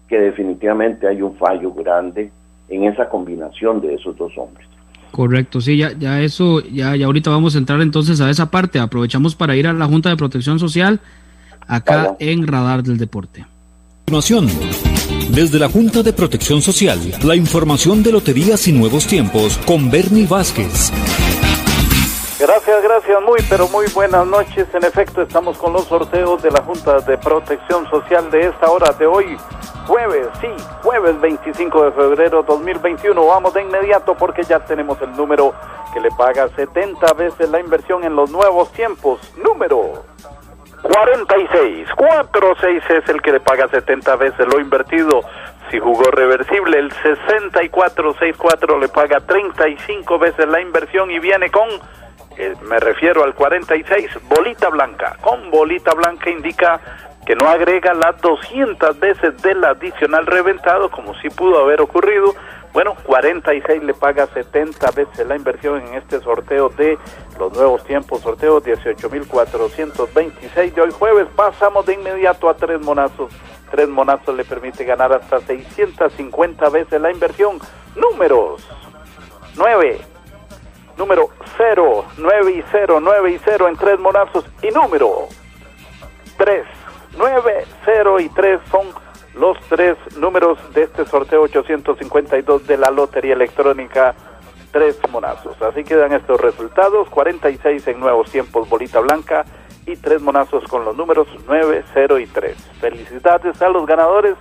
que 0.07 0.19
definitivamente 0.19 1.07
hay 1.07 1.21
un 1.21 1.35
fallo 1.35 1.71
grande 1.73 2.31
en 2.69 2.83
esa 2.85 3.09
combinación 3.09 3.81
de 3.81 3.95
esos 3.95 4.15
dos 4.17 4.37
hombres. 4.37 4.67
Correcto, 5.11 5.61
sí, 5.61 5.77
ya, 5.77 5.93
ya 5.97 6.21
eso, 6.21 6.61
ya, 6.61 6.95
ya 6.95 7.05
ahorita 7.05 7.29
vamos 7.29 7.55
a 7.55 7.57
entrar 7.57 7.81
entonces 7.81 8.19
a 8.19 8.29
esa 8.29 8.51
parte. 8.51 8.79
Aprovechamos 8.79 9.33
para 9.33 9.55
ir 9.55 9.65
a 9.65 9.73
la 9.73 9.85
Junta 9.85 10.09
de 10.09 10.17
Protección 10.17 10.59
Social 10.59 10.99
acá 11.67 12.17
en 12.19 12.45
Radar 12.45 12.83
del 12.83 12.97
Deporte. 12.97 13.45
Continuación, 14.05 14.47
desde 15.31 15.57
la 15.57 15.69
Junta 15.69 16.03
de 16.03 16.11
Protección 16.11 16.61
Social, 16.61 16.99
la 17.23 17.35
información 17.35 18.03
de 18.03 18.11
Loterías 18.11 18.67
y 18.67 18.73
Nuevos 18.73 19.07
Tiempos 19.07 19.57
con 19.65 19.89
Bernie 19.89 20.27
Vázquez. 20.27 20.91
Gracias, 22.37 22.83
gracias, 22.83 23.21
muy 23.21 23.39
pero 23.49 23.69
muy 23.69 23.85
buenas 23.93 24.27
noches. 24.27 24.67
En 24.73 24.83
efecto, 24.83 25.21
estamos 25.21 25.57
con 25.57 25.71
los 25.71 25.85
sorteos 25.85 26.43
de 26.43 26.51
la 26.51 26.61
Junta 26.63 26.99
de 26.99 27.17
Protección 27.17 27.89
Social 27.89 28.29
de 28.29 28.47
esta 28.47 28.69
hora 28.69 28.91
de 28.91 29.05
hoy, 29.05 29.37
jueves, 29.87 30.27
sí, 30.41 30.49
jueves 30.83 31.19
25 31.21 31.85
de 31.85 31.91
febrero 31.93 32.43
2021. 32.43 33.25
Vamos 33.25 33.53
de 33.53 33.61
inmediato 33.61 34.15
porque 34.15 34.43
ya 34.43 34.59
tenemos 34.59 35.01
el 35.01 35.15
número 35.15 35.53
que 35.93 36.01
le 36.01 36.09
paga 36.11 36.49
70 36.49 37.13
veces 37.13 37.49
la 37.49 37.61
inversión 37.61 38.03
en 38.03 38.17
los 38.17 38.29
nuevos 38.29 38.69
tiempos. 38.73 39.21
Número 39.37 40.03
46. 40.81 41.87
46 41.95 42.83
es 42.89 43.09
el 43.09 43.21
que 43.21 43.31
le 43.31 43.39
paga 43.39 43.69
70 43.69 44.13
veces 44.17 44.45
lo 44.45 44.59
invertido. 44.59 45.21
Si 45.71 45.79
jugó 45.79 46.11
reversible, 46.11 46.79
el 46.79 46.91
6464 46.91 48.77
le 48.77 48.89
paga 48.89 49.21
35 49.21 50.19
veces 50.19 50.47
la 50.47 50.59
inversión 50.59 51.09
y 51.09 51.19
viene 51.19 51.49
con, 51.49 51.67
eh, 52.37 52.55
me 52.63 52.79
refiero 52.79 53.23
al 53.23 53.33
46, 53.33 54.19
bolita 54.23 54.69
blanca. 54.69 55.17
Con 55.21 55.49
bolita 55.51 55.93
blanca 55.93 56.29
indica 56.29 56.79
que 57.25 57.35
no 57.35 57.47
agrega 57.47 57.93
las 57.93 58.19
200 58.21 58.99
veces 58.99 59.41
del 59.41 59.63
adicional 59.63 60.25
reventado, 60.25 60.91
como 60.91 61.15
si 61.15 61.29
pudo 61.29 61.59
haber 61.59 61.81
ocurrido, 61.81 62.35
bueno, 62.75 62.93
46 63.05 63.83
le 63.83 63.93
paga 63.93 64.27
70 64.27 64.91
veces 64.91 65.25
la 65.25 65.37
inversión 65.37 65.81
en 65.87 65.93
este 65.93 66.19
sorteo 66.19 66.67
de 66.67 66.99
los 67.39 67.53
nuevos 67.53 67.85
tiempos, 67.85 68.19
sorteo 68.19 68.61
18.426 68.61 70.73
de 70.73 70.81
hoy 70.81 70.91
jueves. 70.91 71.25
Pasamos 71.37 71.85
de 71.85 71.93
inmediato 71.93 72.49
a 72.49 72.57
tres 72.57 72.81
monazos. 72.81 73.31
Tres 73.71 73.87
monazos 73.87 74.35
le 74.35 74.43
permite 74.43 74.83
ganar 74.83 75.13
hasta 75.13 75.39
650 75.39 76.67
veces 76.67 76.99
la 76.99 77.11
inversión. 77.11 77.59
Números 77.95 78.67
9, 79.55 80.01
número 80.97 81.29
0, 81.57 82.05
9 82.17 82.51
y 82.51 82.63
0, 82.71 82.99
9 83.01 83.31
y 83.31 83.39
0 83.43 83.67
en 83.67 83.75
tres 83.77 83.99
monazos 83.99 84.45
y 84.61 84.69
número 84.69 85.27
3, 86.37 86.65
9, 87.17 87.65
0 87.85 88.19
y 88.19 88.29
3 88.29 88.59
son 88.69 88.87
los 89.35 89.57
tres 89.67 89.97
números 90.17 90.57
de 90.73 90.83
este 90.83 91.05
sorteo 91.05 91.41
852 91.43 92.67
de 92.67 92.77
la 92.77 92.89
Lotería 92.89 93.33
Electrónica 93.33 94.15
Tres 94.71 94.97
Monazos. 95.09 95.61
Así 95.61 95.83
quedan 95.83 96.13
estos 96.13 96.39
resultados, 96.39 97.09
46 97.09 97.87
en 97.87 97.99
nuevos 97.99 98.31
tiempos 98.31 98.67
bolita 98.69 98.99
blanca 98.99 99.45
y 99.85 99.95
tres 99.95 100.21
monazos 100.21 100.63
con 100.65 100.83
los 100.83 100.95
números 100.97 101.27
9, 101.47 101.83
0 101.93 102.19
y 102.19 102.27
3. 102.27 102.57
Felicidades 102.79 103.61
a 103.61 103.69
los 103.69 103.85
ganadores. 103.85 104.35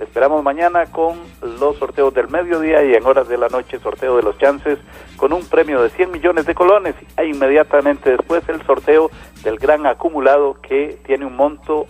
Esperamos 0.00 0.42
mañana 0.42 0.86
con 0.86 1.18
los 1.60 1.76
sorteos 1.76 2.14
del 2.14 2.28
mediodía 2.28 2.82
y 2.84 2.94
en 2.94 3.04
horas 3.04 3.28
de 3.28 3.36
la 3.36 3.48
noche 3.48 3.78
sorteo 3.78 4.16
de 4.16 4.22
los 4.22 4.38
chances 4.38 4.78
con 5.16 5.32
un 5.32 5.44
premio 5.44 5.82
de 5.82 5.90
100 5.90 6.10
millones 6.10 6.46
de 6.46 6.54
colones 6.54 6.94
e 7.18 7.26
inmediatamente 7.26 8.10
después 8.10 8.42
el 8.48 8.64
sorteo 8.64 9.10
del 9.44 9.58
gran 9.58 9.86
acumulado 9.86 10.56
que 10.62 10.98
tiene 11.06 11.26
un 11.26 11.36
monto 11.36 11.86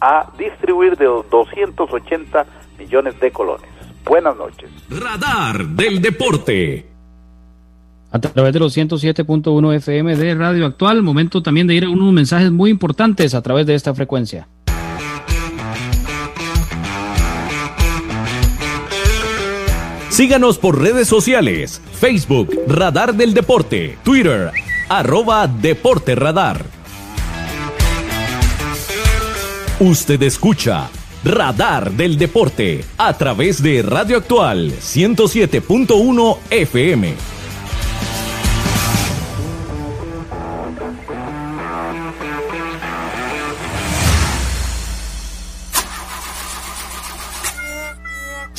a 0.00 0.28
distribuir 0.36 0.96
de 0.96 1.04
280 1.04 2.46
millones 2.78 3.20
de 3.20 3.30
colones. 3.30 3.68
Buenas 4.04 4.36
noches. 4.36 4.68
Radar 4.90 5.64
del 5.64 6.02
Deporte. 6.02 6.88
A 8.10 8.18
través 8.18 8.52
de 8.52 8.58
los 8.58 8.76
107.1 8.76 9.74
FM 9.76 10.16
de 10.16 10.34
Radio 10.34 10.66
Actual, 10.66 11.02
momento 11.02 11.42
también 11.42 11.68
de 11.68 11.76
ir 11.76 11.84
a 11.84 11.88
unos 11.88 12.12
mensajes 12.12 12.50
muy 12.50 12.70
importantes 12.70 13.34
a 13.34 13.40
través 13.40 13.66
de 13.66 13.74
esta 13.74 13.94
frecuencia. 13.94 14.48
Síganos 20.22 20.56
por 20.56 20.80
redes 20.80 21.08
sociales, 21.08 21.82
Facebook, 21.98 22.56
Radar 22.68 23.16
del 23.16 23.34
Deporte, 23.34 23.98
Twitter, 24.04 24.52
arroba 24.88 25.48
Deporte 25.48 26.14
Radar. 26.14 26.64
Usted 29.80 30.22
escucha 30.22 30.88
Radar 31.24 31.90
del 31.90 32.18
Deporte 32.18 32.84
a 32.98 33.18
través 33.18 33.60
de 33.64 33.82
Radio 33.82 34.18
Actual 34.18 34.70
107.1 34.70 36.38
FM. 36.50 37.41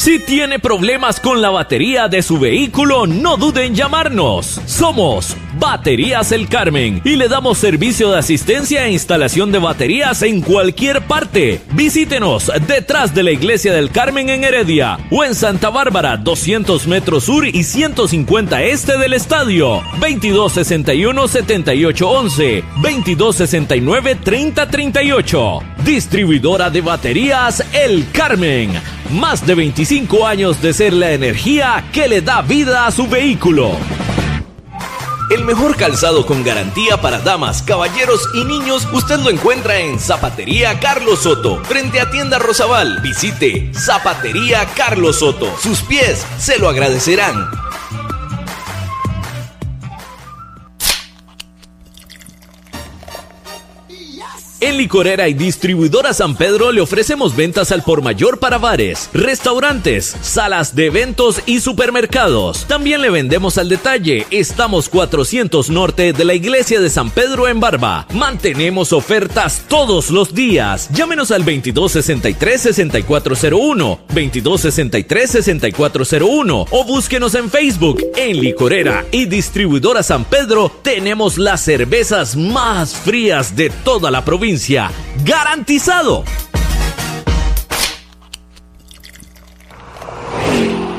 Si 0.03 0.19
tiene 0.19 0.59
problemas 0.59 1.21
con 1.21 1.41
la 1.41 1.49
batería 1.49 2.09
de 2.09 2.21
su 2.21 2.37
vehículo, 2.37 3.07
no 3.07 3.37
duden 3.37 3.67
en 3.67 3.75
llamarnos. 3.75 4.59
Somos 4.65 5.37
Baterías 5.57 6.33
El 6.33 6.49
Carmen 6.49 7.01
y 7.05 7.15
le 7.15 7.29
damos 7.29 7.57
servicio 7.57 8.11
de 8.11 8.19
asistencia 8.19 8.85
e 8.85 8.91
instalación 8.91 9.53
de 9.53 9.59
baterías 9.59 10.21
en 10.23 10.41
cualquier 10.41 11.03
parte. 11.03 11.61
Visítenos 11.71 12.51
detrás 12.67 13.15
de 13.15 13.23
la 13.23 13.31
Iglesia 13.31 13.71
del 13.71 13.91
Carmen 13.91 14.27
en 14.27 14.43
Heredia 14.43 14.99
o 15.09 15.23
en 15.23 15.35
Santa 15.35 15.69
Bárbara, 15.69 16.17
200 16.17 16.85
metros 16.87 17.23
sur 17.23 17.47
y 17.47 17.63
150 17.63 18.61
este 18.61 18.97
del 18.97 19.13
estadio. 19.13 19.81
2261-7811, 20.01 22.61
2269-3038. 22.81 25.61
Distribuidora 25.85 26.69
de 26.69 26.81
baterías 26.81 27.63
El 27.71 28.05
Carmen. 28.11 29.02
Más 29.14 29.45
de 29.45 29.53
25 29.53 30.26
años 30.26 30.59
de 30.59 30.74
ser 30.74 30.91
la 30.91 31.11
energía 31.11 31.86
que 31.93 32.07
le 32.07 32.22
da 32.22 32.41
vida 32.41 32.88
a 32.88 32.91
su 32.91 33.07
vehículo. 33.07 33.78
El 35.30 35.45
mejor 35.45 35.76
calzado 35.76 36.26
con 36.26 36.43
garantía 36.43 36.99
para 36.99 37.20
damas, 37.20 37.61
caballeros 37.61 38.28
y 38.34 38.43
niños 38.43 38.88
usted 38.91 39.20
lo 39.20 39.30
encuentra 39.30 39.78
en 39.78 39.99
Zapatería 39.99 40.80
Carlos 40.80 41.22
Soto, 41.22 41.64
frente 41.64 42.01
a 42.01 42.09
Tienda 42.09 42.39
Rosabal. 42.39 43.01
Visite 43.01 43.72
Zapatería 43.76 44.66
Carlos 44.76 45.20
Soto. 45.20 45.47
Sus 45.59 45.82
pies 45.84 46.26
se 46.39 46.57
lo 46.57 46.68
agradecerán. 46.68 47.62
En 54.64 54.78
Licorera 54.78 55.28
y 55.28 55.34
Distribuidora 55.34 56.14
San 56.14 56.38
Pedro 56.38 56.72
le 56.72 56.80
ofrecemos 56.80 57.36
ventas 57.36 57.74
al 57.74 57.84
por 57.84 58.01
mayor 58.01 58.39
para 58.39 58.57
bares, 58.57 59.09
restaurantes, 59.11 60.16
salas 60.22 60.74
de 60.74 60.86
eventos 60.86 61.41
y 61.45 61.59
supermercados. 61.59 62.64
También 62.66 63.01
le 63.01 63.09
vendemos 63.09 63.57
al 63.57 63.68
detalle. 63.68 64.26
Estamos 64.32 64.88
400 64.88 65.70
norte 65.70 66.14
de 66.14 66.24
la 66.24 66.34
iglesia 66.34 66.80
de 66.80 66.89
San 66.89 67.09
Pedro 67.09 67.49
en 67.49 67.59
Barba. 67.59 68.07
Mantenemos 68.14 68.93
ofertas 68.93 69.66
todos 69.68 70.09
los 70.09 70.34
días. 70.34 70.88
Llámenos 70.93 71.32
al 71.32 71.43
2263-6401, 71.43 73.99
2263-6401 74.16 76.68
o 76.72 76.84
búsquenos 76.86 77.36
en 77.36 77.49
Facebook. 77.49 78.01
En 78.16 78.39
Licorera 78.39 79.03
y 79.11 79.26
Distribuidora 79.26 80.03
San 80.03 80.24
Pedro 80.24 80.72
tenemos 80.82 81.38
las 81.38 81.59
cervezas 81.59 82.38
más 82.38 82.95
frías 82.95 83.57
de 83.57 83.70
toda 83.70 84.09
la 84.09 84.24
provincia. 84.24 84.52
¡Garantizado! 85.23 86.23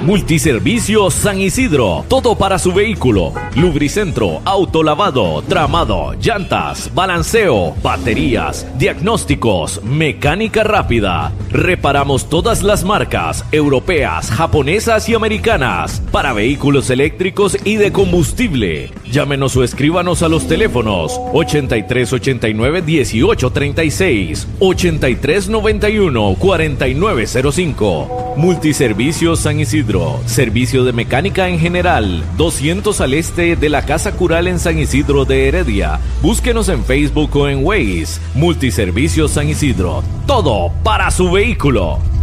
Multiservicio 0.05 1.11
San 1.11 1.41
Isidro. 1.41 2.05
Todo 2.09 2.37
para 2.37 2.59
su 2.59 2.75
vehículo. 2.75 3.33
Lubricentro, 3.57 4.43
autolavado, 4.45 5.43
tramado, 5.49 6.13
llantas, 6.21 6.95
balanceo, 6.95 7.75
baterías, 7.83 8.67
diagnósticos, 8.77 9.83
mecánica 9.83 10.63
rápida. 10.63 11.33
Reparamos 11.51 12.29
todas 12.29 12.63
las 12.63 12.85
marcas 12.85 13.47
europeas, 13.51 14.31
japonesas 14.31 15.09
y 15.09 15.15
americanas 15.15 16.03
para 16.13 16.35
vehículos 16.35 16.91
eléctricos 16.91 17.57
y 17.65 17.77
de 17.77 17.91
combustible. 17.91 18.91
Llámenos 19.11 19.57
o 19.57 19.65
escríbanos 19.65 20.23
a 20.23 20.29
los 20.29 20.47
teléfonos 20.47 21.19
8389 21.33 22.83
1836 22.83 24.49
8391 24.61 26.35
4905. 26.39 28.24
Multiservicio 28.37 29.37
San 29.37 29.61
Isidro 29.61 30.21
Servicio 30.27 30.85
de 30.85 30.93
mecánica 30.93 31.49
en 31.49 31.59
general. 31.59 32.25
200 32.37 33.01
al 33.01 33.15
este 33.15 33.55
de 33.55 33.69
la 33.69 33.83
Casa 33.83 34.13
Cural 34.13 34.49
en 34.49 34.59
San 34.59 34.79
Isidro 34.79 35.25
de 35.25 35.49
Heredia. 35.49 36.01
Búsquenos 36.21 36.69
en 36.69 36.85
Facebook 36.85 37.37
o 37.37 37.49
en 37.49 37.65
Waze. 37.65 38.21
Multiservicio 38.35 39.29
San 39.29 39.49
Isidro. 39.49 40.03
Todo 40.27 40.73
para 40.83 41.11
su 41.11 41.31
vehículo. 41.31 42.14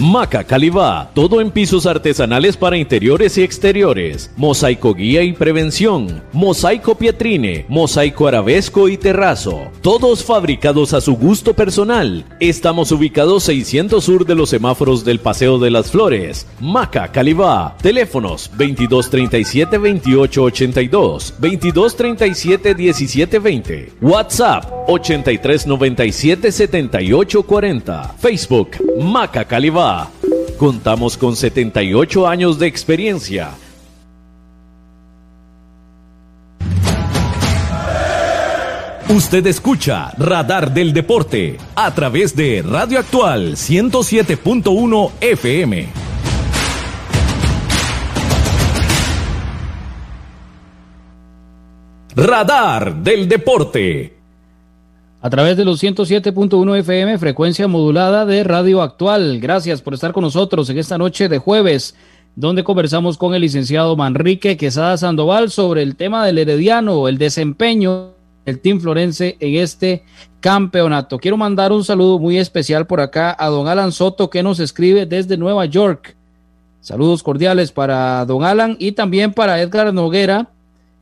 Maca 0.00 0.44
Calibá, 0.44 1.10
todo 1.14 1.42
en 1.42 1.50
pisos 1.50 1.84
artesanales 1.84 2.56
para 2.56 2.78
interiores 2.78 3.36
y 3.36 3.42
exteriores, 3.42 4.30
mosaico 4.34 4.94
guía 4.94 5.22
y 5.22 5.34
prevención, 5.34 6.22
mosaico 6.32 6.94
pietrine, 6.94 7.66
mosaico 7.68 8.26
arabesco 8.26 8.88
y 8.88 8.96
terrazo, 8.96 9.70
todos 9.82 10.24
fabricados 10.24 10.94
a 10.94 11.02
su 11.02 11.16
gusto 11.16 11.52
personal. 11.52 12.24
Estamos 12.40 12.92
ubicados 12.92 13.42
600 13.44 14.02
sur 14.02 14.24
de 14.24 14.34
los 14.34 14.48
semáforos 14.48 15.04
del 15.04 15.20
Paseo 15.20 15.58
de 15.58 15.70
las 15.70 15.90
Flores. 15.90 16.46
Maca 16.60 17.12
Calibá, 17.12 17.76
teléfonos 17.82 18.48
2237 18.56 19.76
2882, 19.76 21.34
2237 21.38 22.74
1720, 22.74 23.92
WhatsApp 24.00 24.64
8397 24.88 26.52
7840, 26.52 28.14
Facebook 28.18 28.70
Maca 28.98 29.44
Calibá. 29.44 29.89
Contamos 30.58 31.16
con 31.16 31.36
78 31.36 32.28
años 32.28 32.58
de 32.58 32.66
experiencia. 32.66 33.50
Usted 39.08 39.44
escucha 39.48 40.12
Radar 40.18 40.72
del 40.72 40.92
Deporte 40.92 41.58
a 41.74 41.92
través 41.92 42.36
de 42.36 42.62
Radio 42.62 43.00
Actual 43.00 43.56
107.1 43.56 45.10
FM. 45.20 45.88
Radar 52.14 52.94
del 52.96 53.28
Deporte 53.28 54.19
a 55.22 55.28
través 55.28 55.56
de 55.56 55.66
los 55.66 55.82
107.1 55.82 56.78
FM, 56.78 57.18
frecuencia 57.18 57.68
modulada 57.68 58.24
de 58.24 58.42
Radio 58.42 58.80
Actual. 58.80 59.38
Gracias 59.38 59.82
por 59.82 59.92
estar 59.92 60.12
con 60.12 60.24
nosotros 60.24 60.70
en 60.70 60.78
esta 60.78 60.96
noche 60.96 61.28
de 61.28 61.36
jueves, 61.36 61.94
donde 62.36 62.64
conversamos 62.64 63.18
con 63.18 63.34
el 63.34 63.42
licenciado 63.42 63.96
Manrique 63.96 64.56
Quesada 64.56 64.96
Sandoval 64.96 65.50
sobre 65.50 65.82
el 65.82 65.96
tema 65.96 66.24
del 66.24 66.38
Herediano, 66.38 67.06
el 67.06 67.18
desempeño 67.18 68.12
del 68.46 68.60
Team 68.60 68.80
Florense 68.80 69.36
en 69.40 69.56
este 69.56 70.04
campeonato. 70.40 71.18
Quiero 71.18 71.36
mandar 71.36 71.70
un 71.70 71.84
saludo 71.84 72.18
muy 72.18 72.38
especial 72.38 72.86
por 72.86 73.02
acá 73.02 73.36
a 73.38 73.48
don 73.48 73.68
Alan 73.68 73.92
Soto, 73.92 74.30
que 74.30 74.42
nos 74.42 74.58
escribe 74.58 75.04
desde 75.04 75.36
Nueva 75.36 75.66
York. 75.66 76.16
Saludos 76.80 77.22
cordiales 77.22 77.72
para 77.72 78.24
don 78.24 78.42
Alan 78.42 78.74
y 78.78 78.92
también 78.92 79.34
para 79.34 79.60
Edgar 79.60 79.92
Noguera 79.92 80.48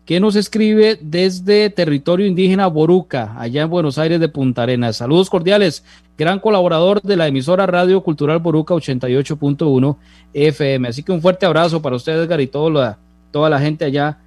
que 0.08 0.20
nos 0.20 0.36
escribe 0.36 0.98
desde 1.02 1.68
territorio 1.68 2.24
indígena 2.24 2.66
Boruca, 2.66 3.34
allá 3.38 3.60
en 3.60 3.68
Buenos 3.68 3.98
Aires 3.98 4.18
de 4.18 4.30
Punta 4.30 4.62
Arenas. 4.62 4.96
Saludos 4.96 5.28
cordiales, 5.28 5.84
gran 6.16 6.40
colaborador 6.40 7.02
de 7.02 7.14
la 7.14 7.26
emisora 7.26 7.66
Radio 7.66 8.02
Cultural 8.02 8.38
Boruca 8.38 8.72
88.1 8.72 9.96
FM. 10.32 10.88
Así 10.88 11.02
que 11.02 11.12
un 11.12 11.20
fuerte 11.20 11.44
abrazo 11.44 11.82
para 11.82 11.96
ustedes, 11.96 12.24
Edgar, 12.24 12.40
y 12.40 12.46
toda 12.46 12.96
la, 13.50 13.60
gente 13.60 13.84
allá 13.84 14.18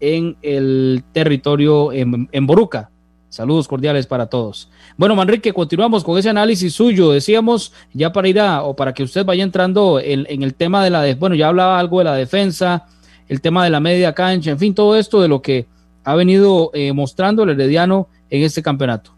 en 0.00 0.38
el 0.40 1.04
territorio 1.12 1.92
en, 1.92 2.46
Boruca. 2.46 2.88
Saludos 3.28 3.68
cordiales 3.68 4.06
para 4.06 4.28
todos. 4.28 4.70
Bueno, 4.96 5.14
Manrique, 5.14 5.52
continuamos 5.52 6.02
con 6.02 6.16
ese 6.16 6.30
análisis 6.30 6.72
suyo. 6.72 7.10
Decíamos, 7.10 7.74
ya 7.92 8.10
para 8.10 8.28
ir 8.28 8.40
a, 8.40 8.62
o 8.62 8.74
para 8.74 8.94
que 8.94 9.02
usted 9.02 9.26
vaya 9.26 9.44
entrando 9.44 10.00
en, 10.00 10.42
el 10.42 10.54
tema 10.54 10.82
de 10.82 10.88
la, 10.88 11.14
bueno, 11.16 11.34
ya 11.34 11.48
hablaba 11.48 11.78
algo 11.78 11.98
de 11.98 12.04
la 12.04 12.14
defensa, 12.14 12.86
el 13.28 13.40
tema 13.40 13.64
de 13.64 13.70
la 13.70 13.80
media 13.80 14.12
cancha, 14.12 14.50
en 14.50 14.58
fin, 14.58 14.74
todo 14.74 14.96
esto 14.96 15.20
de 15.20 15.28
lo 15.28 15.42
que 15.42 15.66
ha 16.04 16.14
venido 16.14 16.70
eh, 16.72 16.92
mostrando 16.92 17.42
el 17.42 17.50
Herediano 17.50 18.08
en 18.30 18.42
este 18.42 18.62
campeonato. 18.62 19.10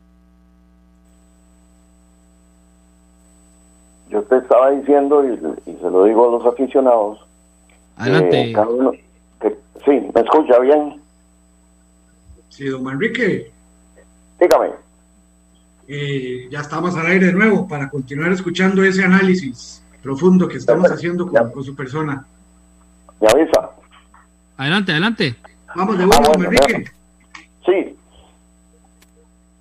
Yo 4.11 4.23
te 4.23 4.39
estaba 4.39 4.71
diciendo, 4.71 5.23
y, 5.25 5.37
se 5.37 5.91
lo 5.91 6.05
digo 6.05 6.29
a 6.29 6.39
los 6.39 6.47
aficionados, 6.47 7.19
Adelante. 7.97 8.55
sí, 9.85 9.91
¿me 10.15 10.21
escucha 10.21 10.59
bien? 10.61 11.01
Sí, 12.49 12.69
don 12.69 12.83
Manrique. 12.83 13.51
Dígame. 14.41 14.71
Eh, 15.87 16.49
ya 16.51 16.61
estamos 16.61 16.97
al 16.97 17.07
aire 17.07 17.27
de 17.27 17.33
nuevo 17.33 17.67
para 17.67 17.89
continuar 17.89 18.33
escuchando 18.33 18.83
ese 18.83 19.05
análisis 19.05 19.83
profundo 20.03 20.47
que 20.47 20.57
estamos 20.57 20.91
haciendo 20.91 21.27
con, 21.27 21.51
con 21.51 21.65
su 21.65 21.75
persona. 21.75 22.27
¿Me 23.21 23.29
avisa? 23.29 23.71
Adelante, 24.59 24.93
adelante. 24.93 25.35
Vamos 25.77 25.99
de 25.99 26.05
vuelta, 26.05 26.33
Enrique. 26.35 26.91
Sí. 27.65 27.97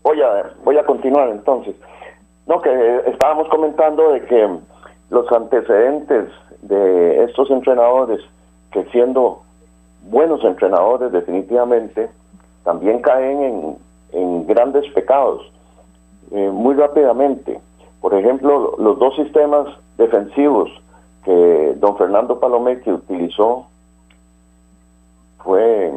Voy 0.01 0.21
a, 0.21 0.51
voy 0.63 0.77
a 0.77 0.85
continuar 0.85 1.29
entonces. 1.29 1.75
No, 2.47 2.61
que 2.61 3.03
estábamos 3.05 3.47
comentando 3.49 4.11
de 4.13 4.25
que 4.25 4.57
los 5.11 5.31
antecedentes 5.31 6.29
de 6.63 7.23
estos 7.25 7.51
entrenadores, 7.51 8.21
que 8.71 8.85
siendo 8.85 9.43
buenos 10.09 10.43
entrenadores 10.43 11.11
definitivamente, 11.11 12.09
también 12.63 12.99
caen 13.01 13.43
en, 13.43 13.77
en 14.13 14.47
grandes 14.47 14.91
pecados. 14.93 15.51
Eh, 16.31 16.49
muy 16.51 16.73
rápidamente, 16.75 17.59
por 18.01 18.13
ejemplo, 18.15 18.75
los 18.79 18.97
dos 18.97 19.15
sistemas 19.15 19.67
defensivos 19.97 20.69
que 21.23 21.75
don 21.77 21.97
Fernando 21.97 22.39
que 22.83 22.93
utilizó 22.93 23.67
fue 25.43 25.91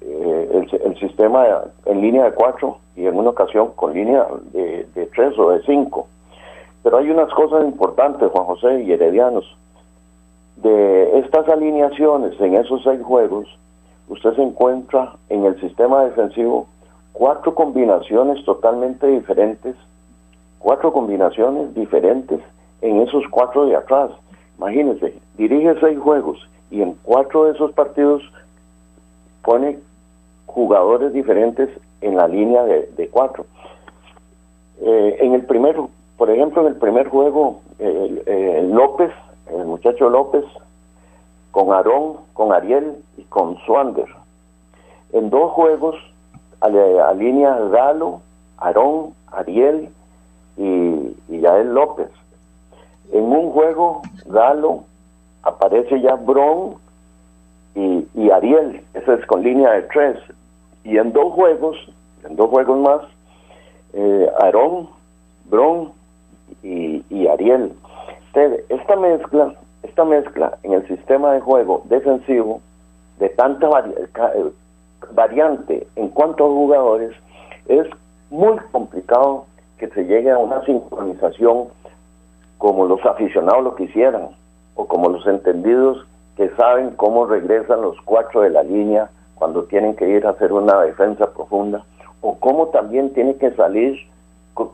eh, 0.00 0.66
el, 0.84 0.98
sistema 0.98 1.46
en 1.86 2.00
línea 2.00 2.24
de 2.24 2.32
cuatro 2.32 2.78
y 2.96 3.06
en 3.06 3.16
una 3.16 3.30
ocasión 3.30 3.72
con 3.74 3.92
línea 3.92 4.26
de, 4.52 4.86
tres 5.14 5.38
o 5.38 5.50
de 5.50 5.62
cinco. 5.62 6.06
Pero 6.82 6.98
hay 6.98 7.10
unas 7.10 7.32
cosas 7.32 7.64
importantes, 7.64 8.30
Juan 8.30 8.44
José 8.44 8.82
y 8.82 8.92
Heredianos. 8.92 9.56
De 10.56 11.18
estas 11.18 11.48
alineaciones 11.48 12.38
en 12.40 12.54
esos 12.54 12.82
seis 12.82 13.02
juegos, 13.02 13.46
usted 14.08 14.34
se 14.34 14.42
encuentra 14.42 15.14
en 15.28 15.44
el 15.44 15.60
sistema 15.60 16.04
defensivo 16.04 16.66
cuatro 17.12 17.54
combinaciones 17.54 18.44
totalmente 18.44 19.06
diferentes, 19.06 19.76
cuatro 20.58 20.92
combinaciones 20.92 21.74
diferentes 21.74 22.40
en 22.80 23.00
esos 23.00 23.24
cuatro 23.30 23.66
de 23.66 23.76
atrás. 23.76 24.10
Imagínense, 24.58 25.14
dirige 25.36 25.74
seis 25.80 25.98
juegos 25.98 26.46
y 26.70 26.82
en 26.82 26.96
cuatro 27.02 27.44
de 27.44 27.52
esos 27.52 27.72
partidos 27.72 28.22
pone 29.42 29.78
jugadores 30.46 31.12
diferentes 31.12 31.68
en 32.00 32.16
la 32.16 32.28
línea 32.28 32.62
de, 32.64 33.08
cuatro. 33.10 33.46
Eh, 34.80 35.18
en 35.20 35.34
el 35.34 35.44
primero, 35.44 35.90
por 36.16 36.30
ejemplo, 36.30 36.62
en 36.62 36.68
el 36.68 36.76
primer 36.76 37.08
juego, 37.08 37.60
López, 37.78 39.10
el 39.50 39.66
muchacho 39.66 40.08
López, 40.08 40.44
con 41.50 41.72
Aarón, 41.72 42.16
con 42.32 42.52
Ariel 42.52 42.96
y 43.16 43.22
con 43.24 43.58
Swander. 43.58 44.08
En 45.12 45.30
dos 45.30 45.52
juegos 45.52 45.96
alinea 46.60 47.58
Galo, 47.70 48.20
Aarón, 48.58 49.14
Ariel 49.30 49.90
y, 50.56 51.16
y 51.28 51.40
Yael 51.40 51.74
López. 51.74 52.08
En 53.12 53.24
un 53.24 53.50
juego, 53.50 54.02
Galo 54.26 54.84
aparece 55.42 56.00
ya 56.00 56.14
Bron 56.14 56.76
y, 57.74 58.30
Ariel, 58.30 58.82
eso 58.94 59.14
es 59.14 59.24
con 59.26 59.42
línea 59.42 59.70
de 59.72 59.82
tres. 59.82 60.18
Y 60.84 60.98
en 60.98 61.12
dos 61.12 61.32
juegos, 61.32 61.76
en 62.24 62.36
dos 62.36 62.50
juegos 62.50 62.78
más, 62.78 63.02
eh, 63.94 64.30
Aarón, 64.40 64.88
Bron 65.46 65.92
y, 66.62 67.04
y 67.10 67.26
Ariel. 67.28 67.72
esta 68.68 68.96
mezcla, 68.96 69.54
esta 69.82 70.04
mezcla 70.04 70.58
en 70.62 70.72
el 70.74 70.86
sistema 70.88 71.32
de 71.32 71.40
juego 71.40 71.82
defensivo 71.86 72.60
de 73.18 73.28
tanta 73.30 73.68
eh, 73.68 74.50
variante 75.12 75.86
en 75.96 76.08
cuanto 76.08 76.44
a 76.44 76.48
jugadores, 76.48 77.12
es 77.68 77.86
muy 78.30 78.56
complicado 78.70 79.46
que 79.78 79.88
se 79.88 80.04
llegue 80.04 80.30
a 80.30 80.38
una 80.38 80.64
sincronización 80.64 81.68
como 82.58 82.86
los 82.86 83.04
aficionados 83.04 83.64
lo 83.64 83.76
quisieran 83.76 84.28
o 84.74 84.86
como 84.86 85.08
los 85.08 85.26
entendidos 85.26 86.06
que 86.42 86.56
saben 86.56 86.90
cómo 86.96 87.26
regresan 87.26 87.82
los 87.82 87.96
cuatro 88.04 88.40
de 88.40 88.50
la 88.50 88.64
línea 88.64 89.08
cuando 89.36 89.62
tienen 89.62 89.94
que 89.94 90.08
ir 90.08 90.26
a 90.26 90.30
hacer 90.30 90.52
una 90.52 90.80
defensa 90.80 91.32
profunda, 91.32 91.84
o 92.20 92.36
cómo 92.36 92.66
también 92.68 93.12
tienen 93.12 93.38
que 93.38 93.52
salir 93.52 93.96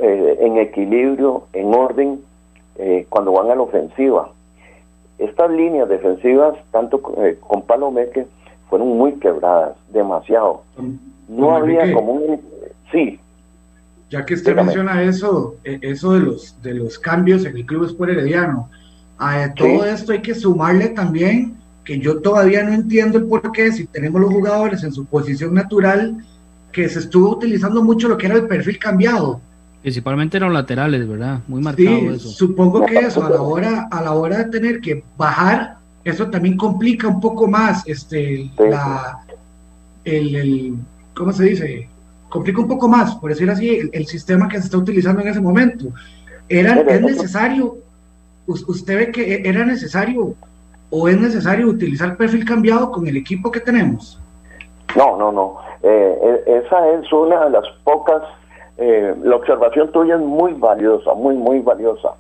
eh, 0.00 0.38
en 0.40 0.56
equilibrio, 0.56 1.44
en 1.52 1.74
orden, 1.74 2.20
eh, 2.76 3.06
cuando 3.10 3.32
van 3.32 3.50
a 3.50 3.54
la 3.54 3.60
ofensiva. 3.60 4.30
Estas 5.18 5.50
líneas 5.50 5.90
defensivas, 5.90 6.54
tanto 6.70 7.02
eh, 7.18 7.36
con 7.46 7.60
Palomeque, 7.60 8.26
fueron 8.70 8.96
muy 8.96 9.12
quebradas, 9.14 9.76
demasiado. 9.90 10.62
No 11.28 11.54
había 11.54 11.92
como 11.92 12.12
un... 12.12 12.40
Sí. 12.90 13.20
Ya 14.08 14.24
que 14.24 14.32
usted 14.32 14.56
menciona 14.56 15.02
eso, 15.02 15.54
eso 15.64 16.14
de 16.14 16.20
los, 16.20 16.62
de 16.62 16.72
los 16.72 16.98
cambios 16.98 17.44
en 17.44 17.56
el 17.56 17.66
Club 17.66 17.84
Sport 17.84 18.12
Herediano, 18.12 18.70
a 19.18 19.52
todo 19.54 19.84
esto 19.84 20.12
hay 20.12 20.22
que 20.22 20.34
sumarle 20.34 20.88
también 20.90 21.57
que 21.89 21.99
yo 21.99 22.18
todavía 22.18 22.62
no 22.62 22.74
entiendo 22.74 23.16
el 23.16 23.24
por 23.24 23.51
qué, 23.51 23.72
si 23.72 23.86
tenemos 23.86 24.20
los 24.20 24.30
jugadores 24.30 24.84
en 24.84 24.93
su 24.93 25.07
posición 25.07 25.55
natural, 25.55 26.18
que 26.70 26.86
se 26.86 26.99
estuvo 26.99 27.30
utilizando 27.30 27.82
mucho 27.82 28.09
lo 28.09 28.18
que 28.18 28.26
era 28.26 28.34
el 28.34 28.47
perfil 28.47 28.78
cambiado. 28.78 29.41
Principalmente 29.80 30.36
eran 30.36 30.53
laterales, 30.53 31.09
¿verdad? 31.09 31.41
Muy 31.49 31.62
marcado 31.62 31.89
sí, 31.89 32.07
eso. 32.09 32.28
Supongo 32.28 32.84
que 32.84 32.99
eso, 32.99 33.24
a 33.24 33.30
la 33.30 33.41
hora, 33.41 33.89
a 33.91 34.03
la 34.03 34.12
hora 34.12 34.36
de 34.36 34.51
tener 34.51 34.82
que 34.82 35.03
bajar, 35.16 35.78
eso 36.05 36.28
también 36.28 36.59
complica 36.59 37.09
un 37.09 37.22
poco 37.22 37.47
más 37.49 37.82
este 37.86 38.51
la 38.59 39.20
el, 40.05 40.36
el 40.36 40.74
¿cómo 41.14 41.32
se 41.32 41.45
dice? 41.45 41.89
Complica 42.28 42.61
un 42.61 42.68
poco 42.68 42.86
más, 42.86 43.14
por 43.14 43.30
decir 43.30 43.49
así, 43.49 43.89
el, 43.91 44.07
sistema 44.07 44.47
que 44.47 44.59
se 44.59 44.64
está 44.64 44.76
utilizando 44.76 45.22
en 45.22 45.28
ese 45.28 45.41
momento. 45.41 45.86
Era, 46.51 46.82
es 46.82 47.01
necesario 47.01 47.78
¿usted 48.47 48.97
ve 48.97 49.11
que 49.11 49.43
era 49.43 49.64
necesario 49.64 50.34
o 50.91 51.09
es 51.09 51.20
necesario 51.20 51.68
utilizar 51.68 52.16
perfil 52.16 52.45
cambiado 52.45 52.91
con 52.91 53.07
el 53.07 53.16
equipo 53.16 53.51
que 53.51 53.61
tenemos? 53.61 54.20
No, 54.97 55.16
no, 55.16 55.30
no. 55.32 55.57
Eh, 55.82 56.43
e, 56.47 56.57
esa 56.64 56.89
es 56.91 57.12
una 57.12 57.45
de 57.45 57.51
las 57.51 57.64
pocas, 57.84 58.22
eh, 58.78 59.14
la 59.22 59.36
observación 59.36 59.93
tuya 59.93 60.16
es 60.16 60.20
muy 60.20 60.53
valiosa, 60.55 61.14
muy, 61.14 61.34
muy 61.34 61.61
valiosa, 61.61 62.14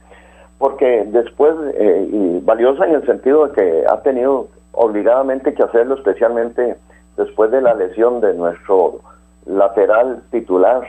porque 0.58 1.04
después, 1.06 1.54
eh, 1.74 2.08
y 2.10 2.40
valiosa 2.44 2.86
en 2.86 2.96
el 2.96 3.06
sentido 3.06 3.46
de 3.46 3.54
que 3.54 3.84
ha 3.88 4.00
tenido 4.02 4.48
obligadamente 4.72 5.54
que 5.54 5.62
hacerlo, 5.62 5.94
especialmente 5.94 6.76
después 7.16 7.50
de 7.50 7.62
la 7.62 7.74
lesión 7.74 8.20
de 8.20 8.34
nuestro 8.34 9.00
lateral 9.46 10.22
titular, 10.30 10.82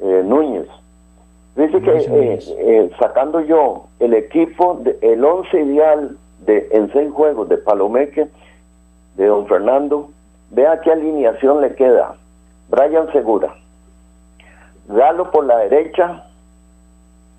Núñez. 0.00 0.68
Dice 1.58 1.80
que 1.82 1.90
eh, 1.90 2.38
eh, 2.56 2.90
sacando 3.00 3.40
yo 3.40 3.88
el 3.98 4.14
equipo, 4.14 4.78
de, 4.80 4.96
el 5.02 5.24
once 5.24 5.60
ideal 5.60 6.16
de, 6.48 6.66
en 6.72 6.90
seis 6.92 7.12
juegos 7.12 7.48
de 7.50 7.58
Palomeque, 7.58 8.26
de 9.16 9.26
don 9.26 9.46
Fernando, 9.46 10.08
vea 10.50 10.80
qué 10.80 10.90
alineación 10.90 11.60
le 11.60 11.74
queda. 11.74 12.16
Brian 12.70 13.12
Segura, 13.12 13.54
Galo 14.88 15.30
por 15.30 15.44
la 15.44 15.58
derecha 15.58 16.24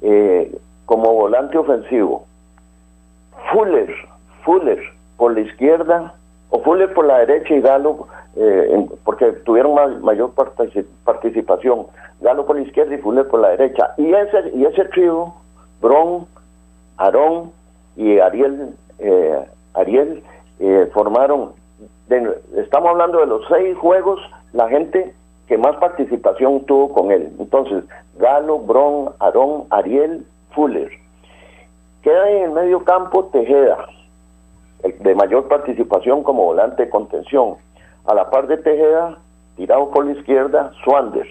eh, 0.01 0.55
como 0.85 1.13
volante 1.13 1.57
ofensivo, 1.57 2.25
Fuller, 3.51 3.93
Fuller 4.43 4.79
por 5.17 5.33
la 5.33 5.41
izquierda, 5.41 6.13
o 6.51 6.61
Fuller 6.61 6.93
por 6.93 7.05
la 7.05 7.19
derecha 7.19 7.55
y 7.55 7.61
Galo, 7.61 8.07
porque 9.03 9.31
tuvieron 9.43 10.01
mayor 10.01 10.31
participación 11.03 11.87
Galo 12.21 12.45
por 12.45 12.55
la 12.57 12.61
izquierda 12.61 12.93
y 12.93 12.99
Fuller 12.99 13.27
por 13.27 13.39
la 13.39 13.49
derecha. 13.49 13.93
Y 13.97 14.13
ese, 14.13 14.51
y 14.55 14.65
ese 14.65 14.85
trío, 14.85 15.33
Bron, 15.81 16.27
Aarón 16.97 17.51
y 17.95 18.19
Ariel, 18.19 18.75
eh, 18.99 19.45
Ariel 19.73 20.23
eh, 20.59 20.89
formaron, 20.93 21.53
estamos 22.57 22.89
hablando 22.89 23.19
de 23.19 23.27
los 23.27 23.45
seis 23.47 23.77
juegos, 23.77 24.19
la 24.53 24.67
gente 24.69 25.13
que 25.47 25.57
más 25.57 25.75
participación 25.77 26.65
tuvo 26.65 26.93
con 26.93 27.11
él. 27.11 27.31
Entonces, 27.39 27.83
Galo, 28.17 28.59
Bron, 28.59 29.13
Aarón, 29.19 29.65
Ariel, 29.71 30.25
Fuller. 30.51 30.91
Queda 32.03 32.29
en 32.29 32.43
el 32.43 32.51
medio 32.51 32.83
campo 32.83 33.25
Tejeda, 33.25 33.77
de 34.83 35.15
mayor 35.15 35.47
participación 35.47 36.23
como 36.23 36.45
volante 36.45 36.83
de 36.83 36.89
contención. 36.89 37.55
A 38.05 38.13
la 38.13 38.29
par 38.29 38.47
de 38.47 38.57
Tejeda, 38.57 39.17
tirado 39.57 39.89
por 39.89 40.05
la 40.05 40.13
izquierda, 40.13 40.71
Swander. 40.83 41.27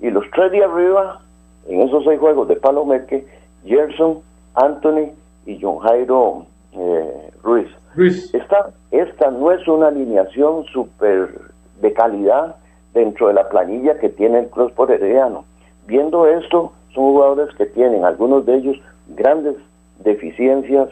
Y 0.00 0.10
los 0.10 0.24
tres 0.32 0.52
de 0.52 0.62
arriba, 0.62 1.20
en 1.68 1.80
esos 1.80 2.04
seis 2.04 2.20
juegos 2.20 2.48
de 2.48 2.56
Palomeque, 2.56 3.26
Gerson, 3.64 4.20
Anthony 4.54 5.12
y 5.46 5.58
John 5.60 5.78
Jairo 5.78 6.46
eh, 6.78 7.30
Ruiz. 7.42 7.68
Esta, 8.34 8.70
esta 8.90 9.30
no 9.30 9.50
es 9.52 9.66
una 9.66 9.88
alineación 9.88 10.64
súper 10.66 11.30
de 11.80 11.92
calidad 11.92 12.56
dentro 12.92 13.28
de 13.28 13.34
la 13.34 13.48
planilla 13.48 13.98
que 13.98 14.08
tiene 14.08 14.40
el 14.40 14.46
Club 14.48 14.72
por 14.74 14.90
Herediano. 14.90 15.44
Viendo 15.86 16.26
esto, 16.26 16.72
son 16.94 17.04
jugadores 17.04 17.54
que 17.56 17.66
tienen, 17.66 18.04
algunos 18.04 18.44
de 18.44 18.56
ellos, 18.56 18.76
grandes 19.08 19.56
deficiencias 20.00 20.88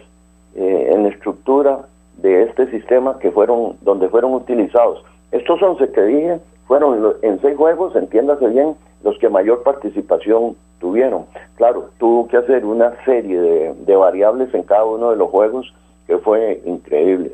eh, 0.54 0.90
en 0.92 1.02
la 1.02 1.08
estructura 1.10 1.80
de 2.18 2.44
este 2.44 2.70
sistema 2.70 3.18
que 3.18 3.30
fueron, 3.30 3.76
donde 3.82 4.08
fueron 4.08 4.34
utilizados. 4.34 5.04
Estos 5.32 5.60
11 5.60 5.90
que 5.92 6.02
dije 6.02 6.40
fueron 6.66 7.14
en 7.22 7.40
seis 7.40 7.56
juegos, 7.56 7.94
entiéndase 7.96 8.48
bien, 8.48 8.76
los 9.02 9.18
que 9.18 9.28
mayor 9.28 9.62
participación 9.62 10.56
tuvieron. 10.80 11.26
Claro, 11.56 11.90
tuvo 11.98 12.28
que 12.28 12.36
hacer 12.36 12.64
una 12.64 12.92
serie 13.04 13.40
de, 13.40 13.96
variables 13.96 14.52
en 14.54 14.62
cada 14.62 14.84
uno 14.84 15.10
de 15.10 15.16
los 15.16 15.30
juegos 15.30 15.72
que 16.06 16.18
fue 16.18 16.60
increíble. 16.64 17.32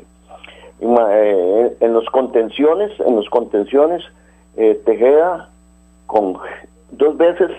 Eh, 0.79 1.77
en 1.79 1.93
los 1.93 2.05
contenciones, 2.07 2.91
en 2.99 3.15
los 3.15 3.29
contenciones, 3.29 4.03
eh, 4.57 4.81
Tejeda 4.85 5.49
con 6.07 6.37
dos 6.91 7.17
veces 7.17 7.51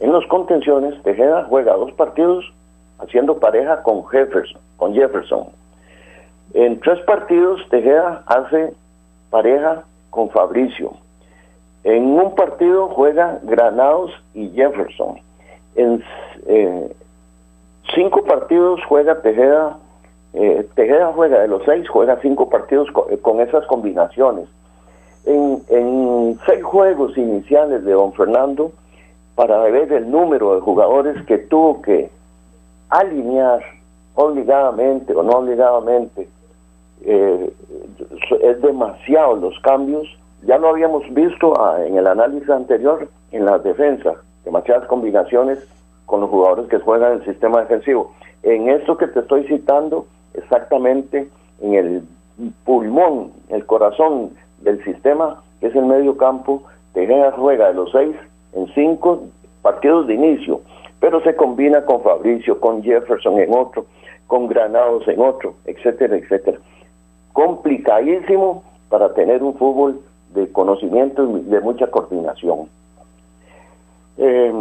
en 0.00 0.12
los 0.12 0.26
contenciones, 0.26 1.00
Tejeda 1.02 1.44
juega 1.48 1.74
dos 1.74 1.92
partidos 1.92 2.52
haciendo 2.98 3.38
pareja 3.38 3.82
con 3.82 4.06
Jefferson, 4.06 4.60
con 4.76 4.94
Jefferson. 4.94 5.48
En 6.54 6.80
tres 6.80 7.00
partidos 7.00 7.60
Tejeda 7.70 8.22
hace 8.26 8.72
pareja 9.30 9.84
con 10.10 10.30
Fabricio. 10.30 10.92
En 11.84 12.04
un 12.04 12.34
partido 12.34 12.88
juega 12.88 13.38
Granados 13.42 14.12
y 14.34 14.50
Jefferson. 14.50 15.18
En 15.76 16.02
cinco 17.94 18.22
partidos 18.24 18.80
juega 18.88 19.20
Tejeda. 19.22 19.78
Eh, 20.32 20.66
Tejeda 20.74 21.12
juega 21.12 21.40
de 21.40 21.48
los 21.48 21.62
seis, 21.64 21.88
juega 21.88 22.18
cinco 22.20 22.48
partidos 22.48 22.88
eh, 23.10 23.18
con, 23.18 23.40
esas 23.40 23.66
combinaciones. 23.66 24.48
En, 25.26 25.62
en, 25.68 26.38
seis 26.46 26.62
juegos 26.62 27.16
iniciales 27.16 27.84
de 27.84 27.92
Don 27.92 28.12
Fernando, 28.12 28.72
para 29.34 29.58
ver 29.62 29.92
el 29.92 30.10
número 30.10 30.54
de 30.54 30.60
jugadores 30.60 31.24
que 31.26 31.38
tuvo 31.38 31.82
que 31.82 32.10
alinear 32.88 33.60
obligadamente 34.14 35.14
o 35.14 35.22
no 35.22 35.32
obligadamente, 35.38 36.28
es 37.04 38.62
demasiado 38.62 39.36
los 39.36 39.58
cambios 39.60 40.06
ya 40.42 40.58
lo 40.58 40.68
habíamos 40.68 41.02
visto 41.12 41.54
ah, 41.60 41.84
en 41.84 41.96
el 41.96 42.06
análisis 42.06 42.48
anterior 42.48 43.08
en 43.32 43.44
las 43.44 43.62
defensas, 43.62 44.16
demasiadas 44.44 44.86
combinaciones 44.88 45.58
con 46.06 46.22
los 46.22 46.30
jugadores 46.30 46.68
que 46.68 46.78
juegan 46.78 47.12
el 47.12 47.24
sistema 47.24 47.60
defensivo. 47.60 48.12
En 48.42 48.68
esto 48.68 48.96
que 48.96 49.06
te 49.06 49.20
estoy 49.20 49.46
citando, 49.46 50.06
exactamente 50.34 51.28
en 51.60 51.74
el 51.74 52.02
pulmón, 52.64 53.32
el 53.50 53.66
corazón 53.66 54.30
del 54.62 54.82
sistema, 54.82 55.42
que 55.60 55.66
es 55.66 55.76
el 55.76 55.84
medio 55.84 56.16
campo, 56.16 56.62
Tejeda 56.94 57.32
juega 57.32 57.68
de 57.68 57.74
los 57.74 57.92
seis 57.92 58.16
en 58.54 58.66
cinco 58.74 59.24
partidos 59.62 60.06
de 60.06 60.14
inicio, 60.14 60.62
pero 61.00 61.20
se 61.22 61.36
combina 61.36 61.84
con 61.84 62.02
Fabricio, 62.02 62.58
con 62.58 62.82
Jefferson 62.82 63.38
en 63.38 63.54
otro, 63.54 63.84
con 64.26 64.48
Granados 64.48 65.06
en 65.06 65.20
otro, 65.20 65.54
etcétera, 65.66 66.16
etcétera. 66.16 66.58
Complicadísimo 67.46 68.62
para 68.90 69.14
tener 69.14 69.42
un 69.42 69.54
fútbol 69.54 69.98
de 70.34 70.52
conocimiento 70.52 71.38
y 71.38 71.42
de 71.44 71.60
mucha 71.60 71.86
coordinación. 71.86 72.68
Eh, 74.18 74.52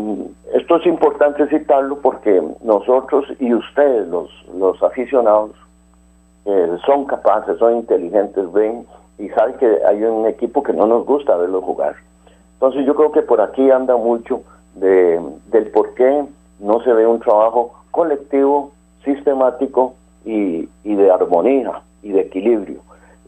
esto 0.54 0.78
es 0.78 0.86
importante 0.86 1.46
citarlo 1.48 2.00
porque 2.00 2.42
nosotros 2.64 3.26
y 3.38 3.54
ustedes, 3.54 4.08
los, 4.08 4.30
los 4.58 4.82
aficionados, 4.82 5.52
eh, 6.46 6.78
son 6.86 7.04
capaces, 7.04 7.58
son 7.58 7.76
inteligentes, 7.76 8.50
ven 8.54 8.86
y 9.18 9.28
saben 9.30 9.56
que 9.56 9.80
hay 9.86 10.02
un 10.04 10.26
equipo 10.26 10.64
que 10.64 10.72
no 10.72 10.88
nos 10.88 11.06
gusta 11.06 11.36
verlo 11.36 11.62
jugar. 11.62 11.98
Entonces 12.54 12.86
yo 12.86 12.96
creo 12.96 13.12
que 13.12 13.24
por 13.24 13.42
aquí 13.42 13.70
anda 13.70 13.98
mucho 13.98 14.42
de, 14.76 15.20
del 15.48 15.70
por 15.72 15.96
qué 15.96 16.24
no 16.60 16.82
se 16.82 16.94
ve 16.94 17.06
un 17.06 17.20
trabajo 17.20 17.74
colectivo, 17.92 18.72
sistemático 19.04 19.96
y, 20.24 20.70
y 20.86 20.96
de 20.96 21.12
armonía 21.12 21.82
y 22.02 22.12
de 22.12 22.22
equilibrio. 22.22 22.82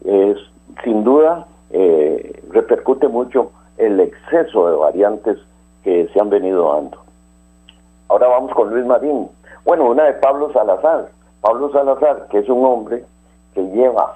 Es, 0.04 0.38
sin 0.84 1.04
duda 1.04 1.46
eh, 1.70 2.42
repercute 2.50 3.08
mucho 3.08 3.52
el 3.78 4.00
exceso 4.00 4.70
de 4.70 4.76
variantes 4.76 5.38
que 5.82 6.08
se 6.12 6.20
han 6.20 6.30
venido 6.30 6.72
dando. 6.72 6.98
Ahora 8.08 8.28
vamos 8.28 8.52
con 8.52 8.70
Luis 8.70 8.84
Marín. 8.84 9.28
Bueno, 9.64 9.90
una 9.90 10.04
de 10.04 10.14
Pablo 10.14 10.52
Salazar. 10.52 11.08
Pablo 11.40 11.70
Salazar, 11.72 12.28
que 12.30 12.38
es 12.38 12.48
un 12.48 12.64
hombre 12.64 13.04
que 13.54 13.62
lleva 13.68 14.14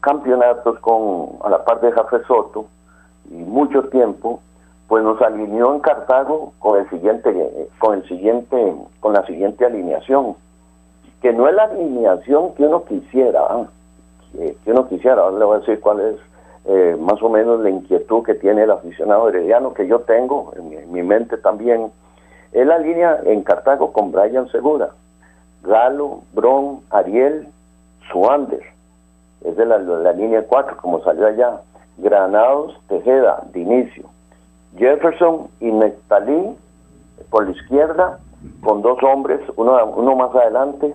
campeonatos 0.00 0.78
con 0.80 1.30
a 1.42 1.48
la 1.48 1.64
parte 1.64 1.86
de 1.86 1.92
Jafé 1.92 2.18
Soto 2.26 2.66
y 3.30 3.36
mucho 3.36 3.84
tiempo, 3.84 4.40
pues 4.86 5.02
nos 5.02 5.20
alineó 5.22 5.74
en 5.74 5.80
Cartago 5.80 6.52
con 6.58 6.78
el 6.78 6.88
siguiente, 6.90 7.68
con 7.78 7.94
el 7.94 8.06
siguiente, 8.06 8.74
con 9.00 9.14
la 9.14 9.24
siguiente 9.24 9.64
alineación, 9.64 10.36
que 11.24 11.32
no 11.32 11.48
es 11.48 11.54
la 11.54 11.64
alineación 11.64 12.52
que 12.52 12.64
uno 12.64 12.84
quisiera, 12.84 13.40
¿ah? 13.48 13.66
que, 14.34 14.70
uno 14.70 14.86
quisiera, 14.86 15.22
ahora 15.22 15.38
le 15.38 15.44
voy 15.46 15.56
a 15.56 15.60
decir 15.60 15.80
cuál 15.80 16.00
es 16.00 16.16
eh, 16.66 16.98
más 17.00 17.22
o 17.22 17.30
menos 17.30 17.60
la 17.60 17.70
inquietud 17.70 18.22
que 18.22 18.34
tiene 18.34 18.64
el 18.64 18.70
aficionado 18.70 19.30
herediano, 19.30 19.72
que 19.72 19.86
yo 19.86 20.00
tengo 20.00 20.52
en 20.54 20.92
mi, 20.92 21.02
mente 21.02 21.38
también, 21.38 21.90
es 22.52 22.66
la 22.66 22.76
línea 22.76 23.20
en 23.24 23.40
Cartago 23.40 23.90
con 23.90 24.12
Brian 24.12 24.50
Segura, 24.50 24.90
Galo, 25.62 26.20
Bron, 26.34 26.80
Ariel, 26.90 27.48
Suander, 28.12 28.60
es 29.46 29.56
de 29.56 29.64
la, 29.64 29.78
la 29.78 30.12
línea 30.12 30.44
4 30.46 30.76
como 30.76 31.02
salió 31.04 31.26
allá, 31.26 31.58
Granados, 31.96 32.78
Tejeda, 32.86 33.44
de 33.50 33.60
inicio, 33.60 34.04
Jefferson 34.76 35.48
y 35.58 35.72
Nectalí 35.72 36.54
por 37.30 37.46
la 37.46 37.52
izquierda, 37.52 38.18
con 38.62 38.82
dos 38.82 39.02
hombres, 39.02 39.40
uno, 39.56 39.82
uno 39.86 40.16
más 40.16 40.34
adelante, 40.34 40.94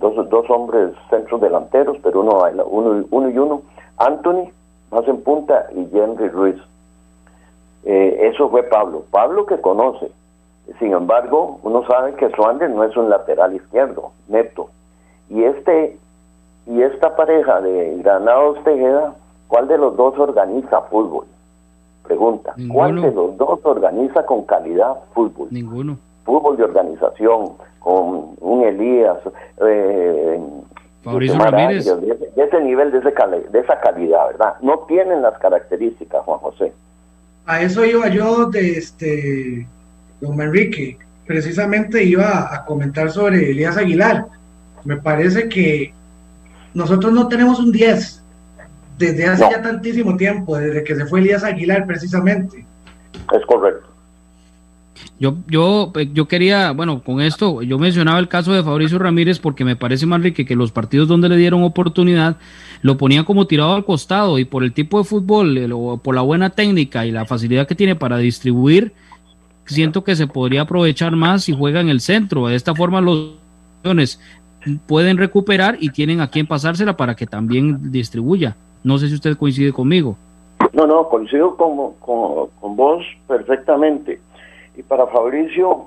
dos, 0.00 0.28
dos 0.28 0.48
hombres 0.50 0.92
centros 1.10 1.40
delanteros, 1.40 1.96
pero 2.02 2.20
uno, 2.20 2.42
uno, 2.66 3.04
uno 3.10 3.28
y 3.30 3.38
uno, 3.38 3.62
Anthony 3.96 4.50
más 4.90 5.06
en 5.06 5.20
punta 5.22 5.66
y 5.74 5.88
Henry 5.96 6.28
Ruiz. 6.28 6.56
Eh, 7.84 8.30
eso 8.32 8.48
fue 8.48 8.62
Pablo. 8.64 9.04
Pablo 9.10 9.46
que 9.46 9.60
conoce. 9.60 10.10
Sin 10.78 10.92
embargo, 10.92 11.58
uno 11.62 11.86
sabe 11.86 12.14
que 12.14 12.30
Swander 12.30 12.70
no 12.70 12.84
es 12.84 12.96
un 12.96 13.08
lateral 13.08 13.54
izquierdo, 13.54 14.12
neto. 14.28 14.68
Y 15.30 15.44
este 15.44 15.98
y 16.66 16.82
esta 16.82 17.16
pareja 17.16 17.62
de 17.62 17.96
Granados 18.02 18.62
Tejeda, 18.62 19.14
¿cuál 19.46 19.68
de 19.68 19.78
los 19.78 19.96
dos 19.96 20.18
organiza 20.18 20.82
fútbol? 20.82 21.24
Pregunta. 22.02 22.54
¿Cuál 22.70 23.00
de 23.00 23.10
los 23.10 23.36
dos 23.38 23.60
organiza 23.62 24.24
con 24.26 24.42
calidad 24.42 24.96
fútbol? 25.14 25.48
Ninguno. 25.50 25.98
Fútbol 26.24 26.58
de 26.58 26.64
organización, 26.64 27.52
con 27.88 28.36
un 28.40 28.64
Elías, 28.64 29.16
eh, 29.66 30.38
Mauricio 31.04 31.38
Ramírez. 31.38 31.86
De, 31.86 31.92
ese 32.36 32.60
nivel, 32.60 32.92
de, 32.92 32.98
ese 32.98 33.10
de 33.50 33.60
esa 33.60 33.80
calidad, 33.80 34.26
¿verdad? 34.26 34.56
No 34.60 34.80
tienen 34.80 35.22
las 35.22 35.38
características, 35.38 36.22
Juan 36.22 36.38
José. 36.40 36.70
A 37.46 37.62
eso 37.62 37.86
iba 37.86 38.08
yo 38.08 38.44
de 38.44 38.72
este, 38.72 39.66
don 40.20 40.38
Enrique. 40.38 40.98
Precisamente 41.26 42.04
iba 42.04 42.54
a 42.54 42.66
comentar 42.66 43.10
sobre 43.10 43.52
Elías 43.52 43.78
Aguilar. 43.78 44.26
Me 44.84 44.98
parece 44.98 45.48
que 45.48 45.94
nosotros 46.74 47.10
no 47.10 47.26
tenemos 47.28 47.58
un 47.58 47.72
10 47.72 48.22
desde 48.98 49.26
hace 49.28 49.48
ya 49.50 49.62
tantísimo 49.62 50.14
tiempo, 50.18 50.58
desde 50.58 50.84
que 50.84 50.94
se 50.94 51.06
fue 51.06 51.20
Elías 51.20 51.42
Aguilar 51.42 51.86
precisamente. 51.86 52.66
Es 53.32 53.46
correcto. 53.46 53.87
Yo, 55.20 55.36
yo, 55.48 55.92
eh, 55.96 56.08
yo 56.12 56.28
quería, 56.28 56.72
bueno, 56.72 57.02
con 57.02 57.20
esto, 57.20 57.62
yo 57.62 57.78
mencionaba 57.78 58.18
el 58.18 58.28
caso 58.28 58.52
de 58.52 58.62
Fabricio 58.62 58.98
Ramírez 58.98 59.38
porque 59.38 59.64
me 59.64 59.76
parece, 59.76 60.06
Manrique, 60.06 60.46
que 60.46 60.54
los 60.54 60.70
partidos 60.70 61.08
donde 61.08 61.28
le 61.28 61.36
dieron 61.36 61.62
oportunidad 61.62 62.36
lo 62.82 62.96
ponían 62.96 63.24
como 63.24 63.46
tirado 63.46 63.74
al 63.74 63.84
costado 63.84 64.38
y 64.38 64.44
por 64.44 64.62
el 64.62 64.72
tipo 64.72 64.98
de 64.98 65.04
fútbol, 65.04 66.00
por 66.02 66.14
la 66.14 66.22
buena 66.22 66.50
técnica 66.50 67.04
y 67.06 67.10
la 67.10 67.24
facilidad 67.24 67.66
que 67.66 67.74
tiene 67.74 67.96
para 67.96 68.18
distribuir, 68.18 68.92
siento 69.66 70.04
que 70.04 70.16
se 70.16 70.26
podría 70.26 70.62
aprovechar 70.62 71.16
más 71.16 71.44
si 71.44 71.56
juega 71.56 71.80
en 71.80 71.88
el 71.88 72.00
centro. 72.00 72.46
De 72.46 72.54
esta 72.54 72.74
forma 72.74 73.00
los 73.00 73.38
pueden 74.86 75.16
recuperar 75.16 75.76
y 75.80 75.90
tienen 75.90 76.20
a 76.20 76.28
quien 76.28 76.46
pasársela 76.46 76.96
para 76.96 77.14
que 77.14 77.26
también 77.26 77.90
distribuya. 77.90 78.56
No 78.84 78.98
sé 78.98 79.08
si 79.08 79.14
usted 79.14 79.36
coincide 79.36 79.72
conmigo. 79.72 80.16
No, 80.72 80.86
no, 80.86 81.08
coincido 81.08 81.56
con, 81.56 81.94
con, 81.94 82.48
con 82.60 82.76
vos 82.76 83.04
perfectamente. 83.26 84.20
Y 84.78 84.84
para 84.84 85.08
Fabricio, 85.08 85.86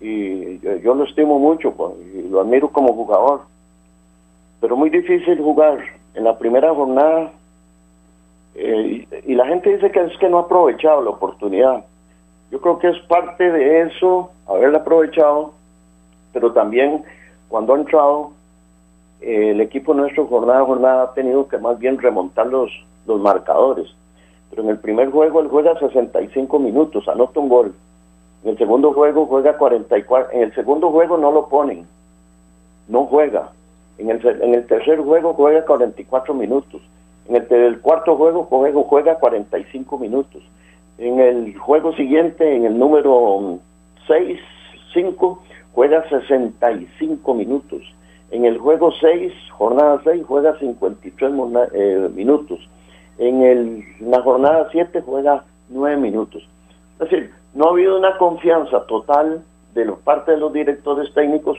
y 0.00 0.58
yo, 0.80 0.94
lo 0.94 1.04
estimo 1.04 1.38
mucho, 1.38 1.72
pues, 1.72 1.92
y 2.14 2.26
lo 2.26 2.40
admiro 2.40 2.70
como 2.70 2.94
jugador, 2.94 3.42
pero 4.62 4.78
muy 4.78 4.88
difícil 4.88 5.36
jugar 5.42 5.84
en 6.14 6.24
la 6.24 6.38
primera 6.38 6.74
jornada. 6.74 7.32
Eh, 8.54 9.06
y, 9.26 9.34
la 9.34 9.46
gente 9.46 9.74
dice 9.74 9.90
que 9.90 10.00
es 10.00 10.16
que 10.16 10.30
no 10.30 10.38
ha 10.38 10.42
aprovechado 10.42 11.02
la 11.02 11.10
oportunidad. 11.10 11.84
Yo 12.50 12.62
creo 12.62 12.78
que 12.78 12.88
es 12.88 12.98
parte 13.00 13.52
de 13.52 13.82
eso, 13.82 14.30
haberla 14.46 14.78
aprovechado, 14.78 15.52
pero 16.32 16.50
también 16.54 17.04
cuando 17.48 17.74
ha 17.74 17.78
entrado, 17.78 18.30
eh, 19.20 19.50
el 19.50 19.60
equipo 19.60 19.92
nuestro 19.92 20.26
jornada 20.28 20.62
a 20.62 20.64
jornada 20.64 21.02
ha 21.02 21.12
tenido 21.12 21.46
que 21.46 21.58
más 21.58 21.78
bien 21.78 21.98
remontar 21.98 22.46
los, 22.46 22.70
los 23.06 23.20
marcadores. 23.20 23.94
Pero 24.48 24.62
en 24.62 24.70
el 24.70 24.78
primer 24.78 25.10
juego 25.10 25.40
él 25.40 25.48
juega 25.48 25.78
65 25.78 26.58
minutos, 26.58 27.06
anota 27.06 27.38
un 27.38 27.50
gol 27.50 27.74
en 28.44 28.50
el 28.50 28.58
segundo 28.58 28.92
juego 28.92 29.26
juega 29.26 29.56
44. 29.56 30.32
En 30.32 30.42
el 30.42 30.54
segundo 30.54 30.90
juego 30.90 31.16
no 31.16 31.32
lo 31.32 31.48
ponen. 31.48 31.86
No 32.88 33.06
juega. 33.06 33.50
En 33.96 34.10
el, 34.10 34.24
en 34.26 34.54
el 34.54 34.66
tercer 34.66 34.98
juego 34.98 35.32
juega 35.32 35.64
44 35.64 36.34
minutos. 36.34 36.82
En 37.26 37.36
el, 37.36 37.80
cuarto 37.80 38.16
juego 38.16 38.44
juega, 38.44 38.82
juega 38.82 39.14
45 39.14 39.98
minutos. 39.98 40.42
En 40.98 41.20
el 41.20 41.56
juego 41.56 41.94
siguiente, 41.94 42.54
en 42.54 42.66
el 42.66 42.78
número 42.78 43.58
6, 44.06 44.38
5, 44.92 45.42
juega 45.72 46.06
65 46.10 47.34
minutos. 47.34 47.80
En 48.30 48.44
el 48.44 48.58
juego 48.58 48.92
6, 49.00 49.32
jornada 49.52 50.02
6, 50.04 50.22
juega 50.26 50.58
53 50.58 51.32
eh, 51.72 52.10
minutos. 52.14 52.68
En 53.16 53.42
el, 53.42 53.84
la 54.00 54.20
jornada 54.20 54.68
7 54.70 55.00
juega 55.00 55.44
9 55.70 55.96
minutos. 55.96 56.46
Es 57.00 57.10
decir, 57.10 57.30
no 57.54 57.66
ha 57.66 57.70
habido 57.70 57.96
una 57.96 58.18
confianza 58.18 58.84
total 58.86 59.42
de 59.74 59.84
los 59.84 59.98
parte 60.00 60.32
de 60.32 60.38
los 60.38 60.52
directores 60.52 61.12
técnicos. 61.14 61.58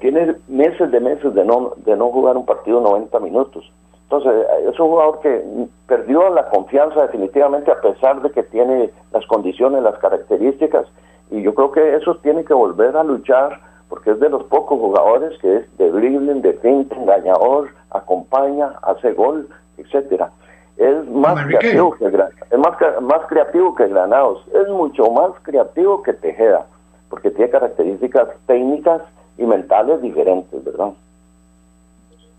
Tiene 0.00 0.34
meses 0.48 0.90
de 0.90 1.00
meses 1.00 1.34
de 1.34 1.44
no, 1.44 1.72
de 1.76 1.96
no 1.96 2.10
jugar 2.10 2.36
un 2.36 2.44
partido 2.44 2.80
90 2.80 3.18
minutos. 3.20 3.70
Entonces, 4.02 4.32
es 4.68 4.78
un 4.78 4.88
jugador 4.88 5.20
que 5.20 5.42
perdió 5.86 6.28
la 6.30 6.48
confianza 6.48 7.02
definitivamente 7.02 7.70
a 7.70 7.80
pesar 7.80 8.20
de 8.20 8.30
que 8.30 8.42
tiene 8.42 8.90
las 9.12 9.24
condiciones, 9.26 9.82
las 9.82 9.98
características. 9.98 10.86
Y 11.30 11.42
yo 11.42 11.54
creo 11.54 11.72
que 11.72 11.96
eso 11.96 12.16
tiene 12.16 12.44
que 12.44 12.54
volver 12.54 12.96
a 12.96 13.04
luchar 13.04 13.60
porque 13.88 14.10
es 14.10 14.20
de 14.20 14.28
los 14.28 14.44
pocos 14.44 14.78
jugadores 14.78 15.38
que 15.40 15.56
es 15.56 15.78
de 15.78 15.90
dribbling, 15.90 16.42
de 16.42 16.54
finta, 16.54 16.96
engañador, 16.96 17.68
acompaña, 17.90 18.72
hace 18.82 19.12
gol, 19.12 19.48
etcétera 19.78 20.30
es 20.76 21.08
más 21.08 21.46
creativo 21.46 21.92
que 21.92 22.06
es 22.06 22.58
más, 22.58 23.02
más 23.02 23.20
creativo 23.28 23.74
que 23.74 23.86
Granados, 23.86 24.44
es 24.52 24.68
mucho 24.68 25.10
más 25.10 25.30
creativo 25.42 26.02
que 26.02 26.12
Tejeda, 26.12 26.66
porque 27.08 27.30
tiene 27.30 27.50
características 27.50 28.28
técnicas 28.46 29.02
y 29.38 29.44
mentales 29.44 30.02
diferentes, 30.02 30.64
¿verdad? 30.64 30.90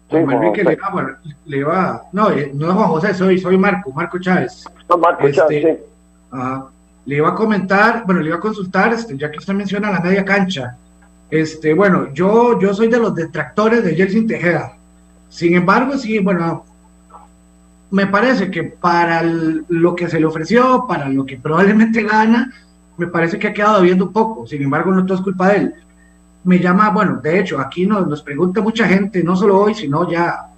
Sí, 0.09 0.17
Enrique 0.17 0.63
le 0.63 0.75
va, 0.75 1.17
le 1.45 1.63
va, 1.63 2.03
no, 2.11 2.29
eh, 2.29 2.51
no 2.53 2.67
es 2.67 2.73
Juan 2.73 2.87
José, 2.89 3.13
soy, 3.13 3.39
soy 3.39 3.57
Marco, 3.57 3.91
Marco 3.91 4.19
Chávez. 4.19 4.65
No, 4.87 4.97
Marco 4.97 5.29
Chávez, 5.31 5.65
este, 5.65 5.77
sí. 5.77 6.39
le 7.05 7.15
iba 7.15 7.29
a 7.29 7.35
comentar, 7.35 8.03
bueno, 8.05 8.21
le 8.21 8.27
iba 8.27 8.37
a 8.37 8.41
consultar, 8.41 8.93
este, 8.93 9.17
ya 9.17 9.31
que 9.31 9.39
usted 9.39 9.53
menciona 9.53 9.91
la 9.91 10.01
media 10.01 10.23
cancha. 10.23 10.77
Este, 11.31 11.73
bueno, 11.73 12.13
yo, 12.13 12.59
yo 12.59 12.73
soy 12.73 12.87
de 12.87 12.99
los 12.99 13.15
detractores 13.15 13.83
de 13.83 13.95
Jelsin 13.95 14.27
Tejeda. 14.27 14.73
Sin 15.29 15.55
embargo, 15.55 15.97
sí, 15.97 16.19
bueno, 16.19 16.63
me 17.91 18.07
parece 18.07 18.49
que 18.49 18.63
para 18.63 19.23
lo 19.23 19.95
que 19.95 20.09
se 20.09 20.19
le 20.19 20.25
ofreció, 20.25 20.85
para 20.87 21.07
lo 21.09 21.25
que 21.25 21.37
probablemente 21.37 22.03
gana, 22.03 22.51
me 22.97 23.07
parece 23.07 23.37
que 23.37 23.47
ha 23.47 23.53
quedado 23.53 23.81
viendo 23.81 24.05
un 24.05 24.13
poco. 24.13 24.47
Sin 24.47 24.61
embargo, 24.61 24.91
no 24.91 25.05
todo 25.05 25.17
es 25.17 25.23
culpa 25.23 25.49
de 25.49 25.57
él. 25.57 25.73
Me 26.43 26.59
llama, 26.59 26.89
bueno, 26.89 27.19
de 27.21 27.39
hecho, 27.39 27.59
aquí 27.59 27.85
nos, 27.85 28.07
nos 28.07 28.21
pregunta 28.21 28.61
mucha 28.61 28.87
gente, 28.87 29.23
no 29.23 29.35
solo 29.35 29.59
hoy, 29.59 29.73
sino 29.73 30.09
ya 30.09 30.51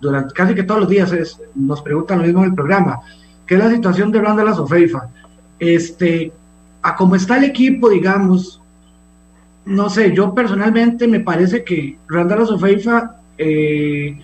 durante 0.00 0.34
casi 0.34 0.54
que 0.54 0.62
todos 0.62 0.82
los 0.82 0.90
días 0.90 1.12
es, 1.12 1.40
nos 1.54 1.82
preguntan 1.82 2.18
lo 2.18 2.24
mismo 2.24 2.40
en 2.40 2.50
el 2.50 2.54
programa, 2.54 3.00
¿qué 3.46 3.54
es 3.54 3.60
la 3.60 3.70
situación 3.70 4.12
de 4.12 4.20
Randall 4.20 4.54
Sofeifa? 4.54 5.08
Este, 5.58 6.32
a 6.82 6.94
cómo 6.94 7.16
está 7.16 7.38
el 7.38 7.44
equipo, 7.44 7.88
digamos, 7.88 8.60
no 9.64 9.88
sé, 9.88 10.14
yo 10.14 10.34
personalmente 10.34 11.08
me 11.08 11.20
parece 11.20 11.64
que 11.64 11.98
Randall 12.06 12.46
Sofeifa 12.46 13.16
eh, 13.38 14.23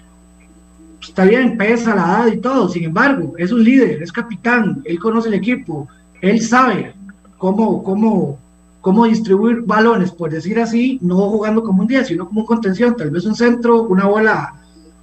está 1.01 1.24
bien, 1.24 1.57
pesa 1.57 1.94
la 1.94 2.03
edad 2.03 2.26
y 2.32 2.38
todo, 2.38 2.68
sin 2.68 2.84
embargo, 2.84 3.34
es 3.38 3.53
un 3.53 3.64
líder, 3.64 4.03
es 4.03 4.12
capitán, 4.12 4.82
él 4.84 4.98
conoce 4.98 5.28
el 5.28 5.34
equipo, 5.34 5.88
él 6.20 6.40
sabe 6.40 6.94
cómo, 7.38 7.82
cómo, 7.82 8.38
cómo 8.80 9.07
distribuir 9.07 9.62
balones, 9.62 10.11
por 10.11 10.30
decir 10.30 10.61
así, 10.61 10.98
no 11.03 11.16
jugando 11.16 11.62
como 11.62 11.82
un 11.82 11.88
10, 11.88 12.09
sino 12.09 12.26
como 12.26 12.40
un 12.40 12.46
contención, 12.46 12.96
tal 12.96 13.11
vez 13.11 13.24
un 13.24 13.34
centro, 13.34 13.82
una 13.82 14.07
bola 14.07 14.55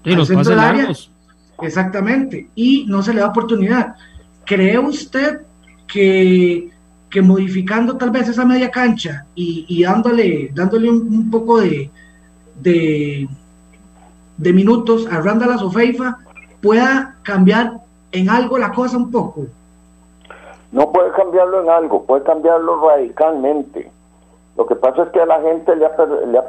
sí, 0.03 0.13
al 0.13 0.25
centro 0.25 0.51
del 0.51 0.59
área. 0.59 0.91
Exactamente, 1.61 2.49
y 2.55 2.85
no 2.87 3.01
se 3.01 3.13
le 3.13 3.21
da 3.21 3.27
oportunidad. 3.27 3.95
¿Cree 4.45 4.77
usted 4.77 5.41
que, 5.87 6.69
que 7.09 7.21
modificando 7.21 7.97
tal 7.97 8.11
vez 8.11 8.27
esa 8.27 8.45
media 8.45 8.69
cancha 8.69 9.25
y, 9.33 9.83
dándole, 9.83 10.51
dándole 10.53 10.89
un, 10.89 11.29
poco 11.31 11.59
de, 11.59 11.89
de, 12.61 13.27
de, 14.37 14.53
minutos 14.53 15.07
a 15.11 15.21
Randall 15.21 15.59
Sofeifa 15.59 16.17
pueda 16.61 17.15
cambiar 17.23 17.73
en 18.11 18.29
algo 18.29 18.57
la 18.57 18.71
cosa 18.71 18.97
un 18.97 19.11
poco? 19.11 19.45
No 20.71 20.91
puede 20.91 21.11
cambiarlo 21.11 21.61
en 21.63 21.69
algo, 21.69 22.03
puede 22.03 22.23
cambiarlo 22.23 22.87
radicalmente. 22.87 23.91
Lo 24.57 24.65
que 24.65 24.75
pasa 24.75 25.03
es 25.03 25.09
que 25.09 25.21
a 25.21 25.25
la 25.25 25.41
gente 25.41 25.75
le, 25.75 25.87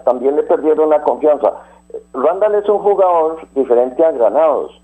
también 0.05 0.37
le 0.37 0.43
perdieron 0.43 0.91
la 0.91 1.03
confianza. 1.03 1.53
Randall 2.15 2.55
es 2.57 2.69
un 2.69 2.79
jugador 2.79 3.39
diferente 3.55 4.05
a 4.05 4.13
Granados. 4.13 4.81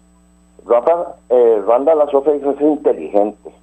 Randall, 0.67 1.07
eh, 1.31 1.63
Randall 1.67 2.09
es 2.09 2.61
inteligente, 2.61 3.55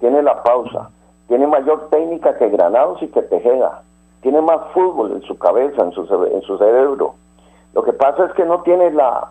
tiene 0.00 0.22
la 0.22 0.42
pausa, 0.42 0.90
tiene 1.28 1.46
mayor 1.46 1.88
técnica 1.90 2.36
que 2.36 2.50
Granados 2.50 3.02
y 3.02 3.08
que 3.08 3.22
Tejeda, 3.22 3.82
tiene 4.20 4.40
más 4.40 4.60
fútbol 4.74 5.12
en 5.12 5.22
su 5.22 5.38
cabeza, 5.38 5.82
en 5.82 5.92
su, 5.92 6.02
en 6.26 6.42
su 6.42 6.58
cerebro. 6.58 7.14
Lo 7.74 7.82
que 7.82 7.92
pasa 7.92 8.26
es 8.26 8.32
que 8.32 8.44
no 8.44 8.62
tiene 8.62 8.90
la 8.90 9.30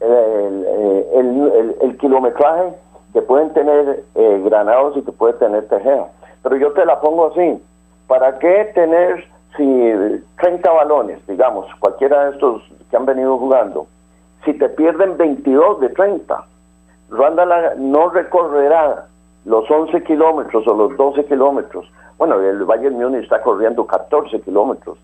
el, 0.00 1.76
el 1.80 1.98
kilometraje 1.98 2.74
que 3.12 3.22
pueden 3.22 3.52
tener 3.54 4.04
eh, 4.14 4.42
Granados 4.44 4.96
y 4.96 5.02
que 5.02 5.12
puede 5.12 5.34
tener 5.34 5.66
Tejeda. 5.68 6.08
Pero 6.42 6.56
yo 6.56 6.72
te 6.72 6.84
la 6.84 7.00
pongo 7.00 7.28
así, 7.28 7.62
¿para 8.06 8.38
qué 8.38 8.70
tener 8.74 9.24
si 9.56 10.22
30 10.38 10.70
balones, 10.70 11.26
digamos, 11.26 11.66
cualquiera 11.78 12.26
de 12.26 12.32
estos 12.32 12.62
que 12.90 12.96
han 12.96 13.06
venido 13.06 13.38
jugando, 13.38 13.86
si 14.44 14.52
te 14.54 14.68
pierden 14.68 15.16
22 15.16 15.80
de 15.80 15.88
30, 15.90 16.44
Ruanda 17.08 17.74
no 17.76 18.10
recorrerá 18.10 19.06
los 19.44 19.70
11 19.70 20.02
kilómetros 20.04 20.66
o 20.66 20.74
los 20.74 20.96
12 20.96 21.24
kilómetros. 21.24 21.90
Bueno, 22.18 22.40
el 22.40 22.64
Bayern 22.64 22.96
Múnich 22.96 23.24
está 23.24 23.40
corriendo 23.42 23.86
14 23.86 24.40
kilómetros. 24.40 24.98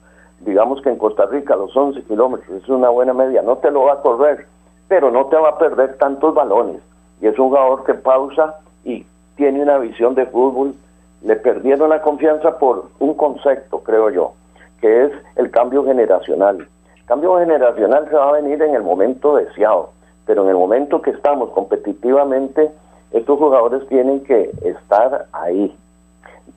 Digamos 0.45 0.83
que 0.83 0.91
en 0.91 0.99
Costa 0.99 1.27
Rica 1.27 1.57
los 1.57 1.77
11 1.77 2.03
kilómetros 2.03 2.63
es 2.63 2.69
una 2.69 2.89
buena 2.89 3.15
media. 3.15 3.43
No 3.43 3.57
te 3.59 3.71
lo 3.71 3.85
va 3.85 3.95
a 3.95 4.03
correr, 4.03 4.47
pero 4.89 5.11
no 5.11 5.27
te 5.27 5.37
va 5.37 5.51
a 5.51 5.59
perder 5.59 5.97
tantos 5.99 6.35
balones 6.35 6.81
y 7.23 7.29
es 7.29 7.39
un 7.39 7.49
jugador 7.49 7.85
que 7.85 7.95
pausa 7.95 8.57
y 8.85 9.07
tiene 9.37 9.63
una 9.63 9.79
visión 9.79 10.15
de 10.15 10.27
fútbol. 10.27 10.75
Le 11.23 11.37
perdieron 11.37 11.91
la 11.91 12.03
confianza 12.03 12.59
por 12.59 12.89
un 12.99 13.15
concepto, 13.15 13.79
creo 13.79 14.11
yo, 14.11 14.33
que 14.81 15.05
es 15.05 15.13
el 15.37 15.51
cambio 15.53 15.85
generacional. 15.85 16.67
Cambio 17.07 17.39
generacional 17.39 18.09
se 18.09 18.17
va 18.17 18.31
a 18.31 18.41
venir 18.41 18.61
en 18.61 18.75
el 18.75 18.83
momento 18.83 19.37
deseado, 19.37 19.91
pero 20.27 20.43
en 20.43 20.49
el 20.49 20.57
momento 20.57 21.01
que 21.01 21.11
estamos 21.11 21.51
competitivamente, 21.51 22.73
estos 23.13 23.39
jugadores 23.39 23.87
tienen 23.89 24.25
que 24.25 24.51
estar 24.63 25.27
ahí. 25.33 25.77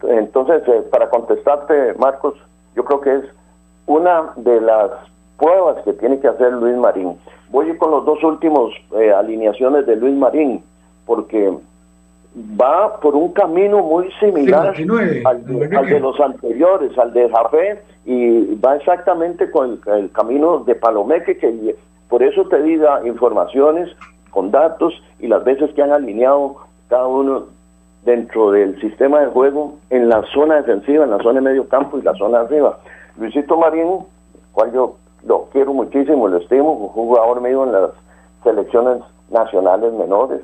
Entonces, 0.02 0.64
eh, 0.68 0.84
para 0.90 1.10
contestarte, 1.10 1.94
Marcos, 2.00 2.34
yo 2.76 2.84
creo 2.86 3.02
que 3.02 3.16
es 3.18 3.26
una 3.88 4.34
de 4.38 4.62
las 4.62 4.92
pruebas 5.38 5.84
que 5.84 5.94
tiene 5.94 6.20
que 6.20 6.28
hacer 6.28 6.54
Luis 6.54 6.76
Marín. 6.78 7.18
Voy 7.50 7.76
con 7.78 7.92
los 7.92 8.06
dos 8.06 8.24
últimos 8.24 8.74
eh, 8.98 9.12
alineaciones 9.12 9.86
de 9.86 9.96
Luis 9.96 10.16
Marín, 10.16 10.64
porque 11.06 11.54
va 12.60 13.00
por 13.00 13.16
un 13.16 13.32
camino 13.32 13.82
muy 13.82 14.12
similar 14.20 14.74
al, 15.26 15.46
de, 15.46 16.00
los 16.00 16.20
anteriores, 16.20 16.98
al 16.98 17.14
de 17.14 17.30
Jafé, 17.30 17.82
y 18.06 18.56
va 18.56 18.76
exactamente 18.76 19.50
con 19.50 19.80
el, 19.86 20.12
camino 20.12 20.60
de 20.60 20.76
Palomeque, 20.76 21.38
que 21.38 21.76
por 22.10 22.24
eso 22.24 22.48
te 22.48 22.62
diga 22.62 23.06
informaciones 23.06 23.90
con 24.32 24.52
datos 24.52 24.94
y 25.20 25.28
las 25.28 25.44
veces 25.44 25.74
que 25.74 25.82
han 25.82 25.92
alineado 25.92 26.58
cada 26.90 27.08
uno 27.08 27.46
dentro 28.04 28.52
del 28.52 28.80
sistema 28.82 29.22
de 29.22 29.28
juego 29.28 29.76
en 29.90 30.10
la 30.10 30.22
zona 30.34 30.56
defensiva, 30.56 31.06
en 31.06 31.12
la 31.12 31.18
zona 31.20 31.40
de 31.40 31.42
medio 31.42 31.68
campo 31.68 31.98
y 31.98 32.02
la 32.02 32.14
zona 32.16 32.42
arriba. 32.42 32.78
Luisito 33.18 33.58
Marín, 33.58 34.06
cual 34.52 34.72
yo 34.74 34.96
lo 35.24 35.46
quiero 35.52 35.74
muchísimo, 35.74 36.28
lo 36.28 36.38
estimo, 36.38 36.72
un 36.72 36.90
jugador 36.90 37.42
medio 37.42 37.64
en 37.64 37.72
las 37.72 37.92
selecciones 38.44 39.02
nacionales 39.30 39.94
menores, 39.94 40.42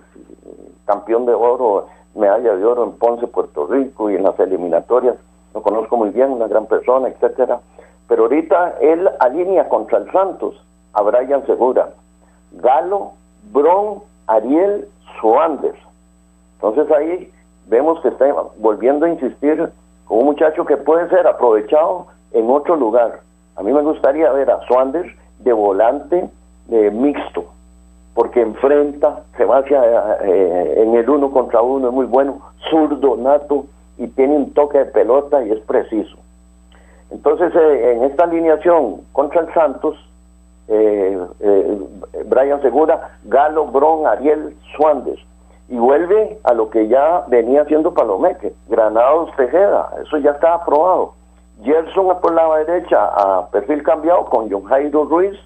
campeón 0.86 1.26
de 1.26 1.34
oro, 1.34 1.88
medalla 2.16 2.56
de 2.56 2.66
oro 2.66 2.84
en 2.84 2.94
Ponce, 2.94 3.28
Puerto 3.28 3.68
Rico 3.68 4.10
y 4.10 4.16
en 4.16 4.24
las 4.24 4.40
eliminatorias, 4.40 5.16
lo 5.54 5.62
conozco 5.62 5.98
muy 5.98 6.10
bien, 6.10 6.32
una 6.32 6.48
gran 6.48 6.66
persona, 6.66 7.10
etcétera. 7.10 7.60
Pero 8.08 8.24
ahorita 8.24 8.78
él 8.82 9.10
alinea 9.20 9.70
contra 9.70 10.00
el 10.00 10.12
Santos 10.12 10.56
a 10.94 11.02
Brian 11.02 11.46
Segura, 11.46 11.90
Galo, 12.54 13.12
Bron, 13.52 14.02
Ariel, 14.28 14.88
Suández. 15.20 15.76
Entonces 16.56 16.92
ahí 16.92 17.32
vemos 17.68 18.02
que 18.02 18.10
está 18.10 18.34
volviendo 18.58 19.06
a 19.06 19.10
insistir 19.10 19.72
con 20.06 20.20
un 20.20 20.26
muchacho 20.26 20.66
que 20.66 20.78
puede 20.78 21.10
ser 21.10 21.28
aprovechado 21.28 22.08
en 22.34 22.50
otro 22.50 22.76
lugar 22.76 23.22
a 23.56 23.64
mí 23.64 23.72
me 23.74 23.82
gustaría 23.82 24.32
ver 24.32 24.50
a 24.50 24.62
Swander 24.62 25.16
de 25.40 25.54
volante 25.54 26.30
mixto, 26.92 27.46
porque 28.14 28.42
enfrenta, 28.42 29.24
se 29.38 29.46
va 29.46 29.60
hacia 29.60 29.82
eh, 30.24 30.84
en 30.84 30.96
el 30.96 31.10
uno 31.10 31.32
contra 31.32 31.62
uno, 31.62 31.90
es 31.90 31.94
muy 31.94 32.06
bueno, 32.06 32.40
zurdo, 32.70 33.18
nato, 33.18 33.66
y 33.98 34.08
tiene 34.08 34.36
un 34.36 34.54
toque 34.54 34.80
de 34.80 34.86
pelota 34.86 35.44
y 35.44 35.52
es 35.52 35.60
preciso. 35.62 36.18
Entonces, 37.10 37.54
eh, 37.56 37.94
en 37.94 38.04
esta 38.04 38.24
alineación 38.24 39.02
contra 39.12 39.42
el 39.42 39.54
Santos, 39.54 39.98
eh, 40.68 41.20
Brian 42.26 42.62
Segura, 42.62 43.18
Galo, 43.26 43.66
Bron, 43.66 44.08
Ariel, 44.08 44.56
Suárez, 44.76 45.20
y 45.68 45.78
vuelve 45.78 46.40
a 46.44 46.54
lo 46.54 46.70
que 46.70 46.88
ya 46.88 47.26
venía 47.28 47.62
haciendo 47.62 47.94
Palomeque, 47.94 48.54
Granados 48.68 49.30
Tejeda, 49.36 49.90
eso 50.02 50.18
ya 50.18 50.32
está 50.32 50.56
aprobado. 50.56 51.14
Gerson 51.64 52.20
por 52.22 52.34
la 52.34 52.58
derecha 52.58 53.06
a 53.06 53.48
perfil 53.48 53.84
cambiado 53.84 54.26
con 54.26 54.50
John 54.50 54.64
Jairo 54.66 55.06
Ruiz 55.06 55.38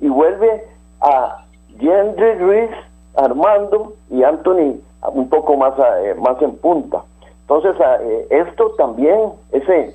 y 0.00 0.08
vuelve 0.08 0.66
a 1.00 1.44
Gendry 1.78 2.34
Ruiz, 2.38 2.70
Armando 3.16 3.94
y 4.10 4.22
Anthony 4.22 4.80
un 5.12 5.28
poco 5.28 5.56
más, 5.56 5.74
eh, 6.02 6.14
más 6.18 6.40
en 6.42 6.56
punta. 6.56 7.02
Entonces, 7.42 7.74
eh, 8.02 8.26
esto 8.30 8.70
también, 8.76 9.18
ese, 9.52 9.94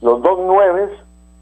los 0.00 0.22
dos 0.22 0.38
nueves, 0.40 0.90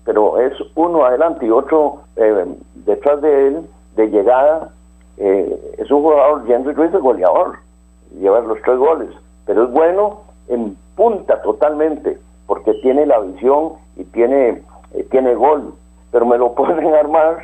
pero 0.05 0.39
es 0.41 0.53
uno 0.74 1.05
adelante 1.05 1.47
y 1.47 1.51
otro 1.51 2.01
eh, 2.16 2.47
detrás 2.74 3.20
de 3.20 3.49
él, 3.49 3.66
de 3.97 4.09
llegada, 4.09 4.70
es 5.18 5.91
un 5.91 6.03
jugador, 6.03 6.47
Gendry 6.47 6.74
Ruiz, 6.74 6.93
de 6.93 6.99
goleador, 6.99 7.57
lleva 8.18 8.41
los 8.41 8.61
tres 8.61 8.77
goles, 8.77 9.09
pero 9.47 9.64
es 9.64 9.70
bueno 9.70 10.20
en 10.49 10.77
punta 10.95 11.41
totalmente 11.41 12.18
porque 12.47 12.74
tiene 12.74 13.07
la 13.07 13.20
visión 13.20 13.72
y 13.97 14.05
tiene, 14.05 14.62
eh, 14.94 15.07
tiene 15.11 15.34
gol, 15.34 15.74
pero 16.11 16.26
me 16.26 16.38
lo 16.38 16.53
pueden 16.55 16.94
armar 16.94 17.38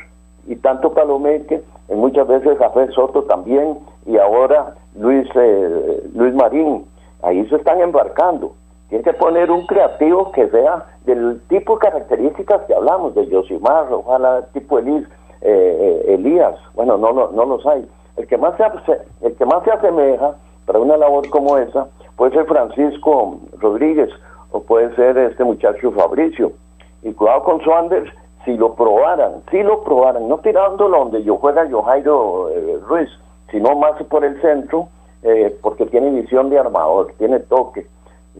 y 0.47 0.55
tanto 0.57 0.93
Palomeque, 0.93 1.61
en 1.89 1.99
muchas 1.99 2.27
veces 2.27 2.57
Jafé 2.57 2.87
Soto 2.91 3.23
también 3.23 3.79
y 4.05 4.17
ahora 4.17 4.75
Luis, 4.95 5.27
eh, 5.35 6.03
Luis 6.13 6.33
Marín, 6.33 6.85
ahí 7.21 7.45
se 7.47 7.55
están 7.55 7.79
embarcando. 7.81 8.53
Tiene 8.89 9.03
que 9.03 9.13
poner 9.13 9.49
un 9.49 9.65
creativo 9.65 10.31
que 10.31 10.49
sea 10.49 10.85
del 11.05 11.41
tipo 11.47 11.73
de 11.73 11.79
características 11.79 12.61
que 12.63 12.75
hablamos, 12.75 13.15
de 13.15 13.27
Yosimar, 13.27 13.91
ojalá 13.91 14.43
tipo 14.53 14.77
Elías, 14.77 15.09
eh, 15.41 16.05
Elías, 16.07 16.55
bueno, 16.75 16.97
no, 16.97 17.11
no, 17.11 17.31
no 17.31 17.45
los 17.45 17.65
hay. 17.65 17.87
El 18.17 18.27
que, 18.27 18.37
más 18.37 18.55
se, 18.57 18.65
el 19.25 19.35
que 19.35 19.45
más 19.45 19.63
se 19.63 19.71
asemeja 19.71 20.35
para 20.65 20.79
una 20.79 20.97
labor 20.97 21.27
como 21.29 21.57
esa 21.57 21.87
puede 22.15 22.33
ser 22.33 22.45
Francisco 22.45 23.39
Rodríguez, 23.59 24.09
o 24.53 24.61
puede 24.61 24.95
ser 24.95 25.17
este 25.17 25.43
muchacho 25.43 25.91
Fabricio. 25.91 26.53
Y 27.01 27.11
cuidado 27.11 27.43
con 27.43 27.61
Sanders, 27.65 28.09
si 28.45 28.55
lo 28.55 28.75
probaran, 28.75 29.43
si 29.51 29.61
lo 29.61 29.83
probaran, 29.83 30.29
no 30.29 30.37
tirándolo 30.37 30.99
donde 30.99 31.23
yo 31.23 31.37
juega 31.37 31.67
yo 31.67 31.81
Jairo 31.81 32.49
eh, 32.49 32.79
Ruiz, 32.87 33.09
sino 33.51 33.75
más 33.75 34.01
por 34.03 34.23
el 34.23 34.39
centro, 34.41 34.87
eh, 35.23 35.57
porque 35.61 35.85
tiene 35.87 36.09
visión 36.11 36.49
de 36.49 36.59
armador, 36.59 37.13
tiene 37.17 37.39
toque, 37.39 37.87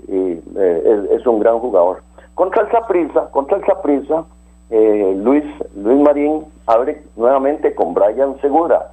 y 0.08 0.40
eh, 0.56 1.08
es, 1.12 1.26
un 1.26 1.40
gran 1.40 1.60
jugador. 1.60 2.02
Contra 2.36 2.64
el 2.64 2.72
Saprisa, 2.72 3.30
contra 3.32 3.58
el 3.58 3.66
Saprisa, 3.66 4.26
eh, 4.70 5.14
Luis, 5.18 5.44
Luis 5.76 6.00
Marín 6.00 6.46
abre 6.66 7.04
nuevamente 7.16 7.74
con 7.74 7.94
Brian 7.94 8.40
Segura, 8.42 8.92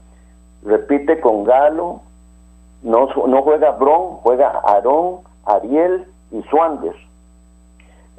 repite 0.64 1.20
con 1.20 1.44
Galo, 1.44 2.00
no, 2.82 3.08
no 3.26 3.42
juega 3.42 3.72
Bron, 3.72 4.16
juega 4.22 4.60
Aarón, 4.64 5.20
Ariel 5.44 6.04
y 6.32 6.42
Suárez. 6.44 6.94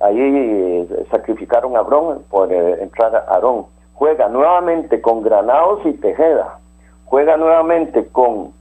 Ahí 0.04 0.20
eh, 0.20 1.06
sacrificaron 1.12 1.76
a 1.76 1.82
Bron 1.82 2.24
por 2.30 2.52
eh, 2.52 2.82
entrar 2.82 3.16
a 3.16 3.20
Aarón. 3.20 3.66
Juega 3.94 4.28
nuevamente 4.30 5.02
con 5.02 5.22
Granados 5.22 5.82
y 5.86 5.94
Tejeda. 5.94 6.58
Juega 7.06 7.38
nuevamente 7.38 8.08
con 8.08 8.52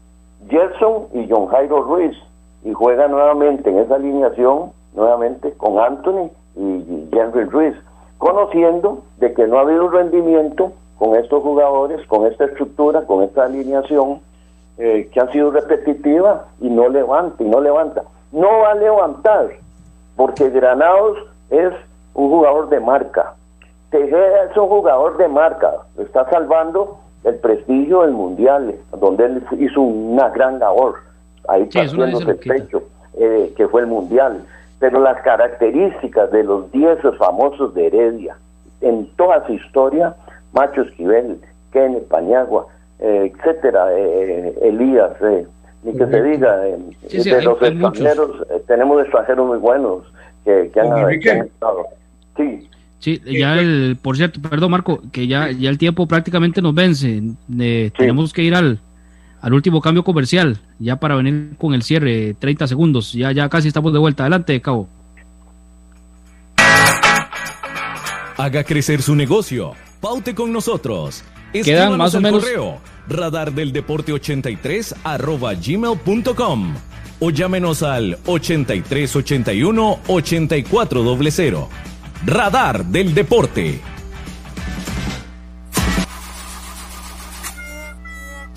Gerson 0.48 1.06
y 1.14 1.28
John 1.30 1.46
Jairo 1.46 1.82
Ruiz. 1.82 2.16
Y 2.64 2.72
juega 2.72 3.08
nuevamente 3.08 3.70
en 3.70 3.78
esa 3.78 3.94
alineación, 3.94 4.72
nuevamente 4.94 5.52
con 5.52 5.78
Anthony 5.78 6.30
y 6.56 7.08
Henry 7.12 7.44
Ruiz. 7.44 7.74
Conociendo 8.18 9.02
de 9.16 9.32
que 9.32 9.46
no 9.46 9.58
ha 9.58 9.62
habido 9.62 9.86
un 9.86 9.92
rendimiento 9.92 10.72
con 10.98 11.16
estos 11.16 11.42
jugadores, 11.42 12.06
con 12.06 12.26
esta 12.26 12.44
estructura, 12.44 13.06
con 13.06 13.22
esta 13.22 13.44
alineación 13.44 14.20
eh, 14.76 15.08
que 15.12 15.20
ha 15.20 15.32
sido 15.32 15.50
repetitiva 15.50 16.46
y 16.60 16.68
no 16.68 16.90
levanta 16.90 17.42
y 17.42 17.46
no 17.46 17.60
levanta. 17.60 18.02
No 18.32 18.48
va 18.60 18.72
a 18.72 18.74
levantar 18.74 19.48
porque 20.16 20.50
Granados 20.50 21.16
es 21.50 21.72
un 22.14 22.30
jugador 22.30 22.68
de 22.68 22.80
marca. 22.80 23.34
Tejeda 23.90 24.44
es 24.50 24.56
un 24.56 24.68
jugador 24.68 25.16
de 25.18 25.28
marca, 25.28 25.72
está 25.98 26.28
salvando 26.30 26.98
el 27.24 27.34
prestigio 27.36 28.02
del 28.02 28.12
mundial, 28.12 28.76
donde 28.98 29.26
él 29.26 29.44
hizo 29.58 29.80
una 29.80 30.28
gran 30.30 30.58
labor, 30.58 30.94
ahí 31.48 31.68
sí, 31.70 31.80
el 31.80 32.36
pecho, 32.36 32.82
eh, 33.18 33.52
que 33.56 33.68
fue 33.68 33.82
el 33.82 33.88
mundial. 33.88 34.44
Pero 34.78 35.00
las 35.00 35.20
características 35.22 36.30
de 36.30 36.44
los 36.44 36.70
10 36.72 36.98
famosos 37.18 37.74
de 37.74 37.88
Heredia, 37.88 38.36
en 38.80 39.06
toda 39.16 39.44
su 39.46 39.52
historia, 39.52 40.14
Macho 40.52 40.82
Esquivel, 40.82 41.40
Kenny 41.72 42.00
Pañagua, 42.00 42.66
eh, 43.00 43.32
etcétera, 43.34 43.88
eh, 43.92 44.56
Elías, 44.62 45.12
ni 45.82 45.92
que 45.92 46.06
se 46.06 46.22
diga, 46.22 46.56
de 46.58 47.42
los 47.42 47.62
extranjeros, 47.62 48.46
tenemos 48.66 49.02
extranjeros 49.02 49.46
muy 49.48 49.58
buenos 49.58 50.04
que, 50.44 51.30
han, 51.30 51.46
estado. 51.46 51.86
Sí. 52.36 52.68
Sí, 52.98 53.20
ya 53.24 53.58
el, 53.58 53.96
por 54.00 54.16
cierto, 54.16 54.40
perdón 54.42 54.72
Marco, 54.72 55.00
que 55.10 55.26
ya, 55.26 55.50
ya 55.50 55.70
el 55.70 55.78
tiempo 55.78 56.06
prácticamente 56.06 56.60
nos 56.60 56.74
vence. 56.74 57.22
Tenemos 57.96 58.32
que 58.32 58.42
ir 58.42 58.54
al, 58.54 58.78
al 59.40 59.54
último 59.54 59.80
cambio 59.80 60.04
comercial, 60.04 60.58
ya 60.78 60.96
para 60.96 61.14
venir 61.14 61.54
con 61.56 61.72
el 61.72 61.82
cierre, 61.82 62.34
30 62.34 62.66
segundos. 62.66 63.12
Ya, 63.14 63.32
ya 63.32 63.48
casi 63.48 63.68
estamos 63.68 63.92
de 63.92 63.98
vuelta. 63.98 64.24
Adelante, 64.24 64.60
Cabo. 64.60 64.88
Haga 68.36 68.64
crecer 68.64 69.02
su 69.02 69.14
negocio. 69.14 69.72
Paute 70.00 70.34
con 70.34 70.52
nosotros. 70.52 71.24
Quedan 71.52 71.96
más 71.96 72.14
o 72.14 72.20
menos. 72.20 72.42
Correo, 72.42 72.78
radar 73.08 73.52
del 73.52 73.72
deporte 73.72 74.12
83 74.12 74.94
arroba 75.04 75.54
gmail.com 75.54 76.74
o 77.20 77.30
llámenos 77.30 77.82
al 77.82 78.18
8381 78.26 80.00
8400. 80.06 81.68
Radar 82.26 82.84
del 82.84 83.14
Deporte. 83.14 83.80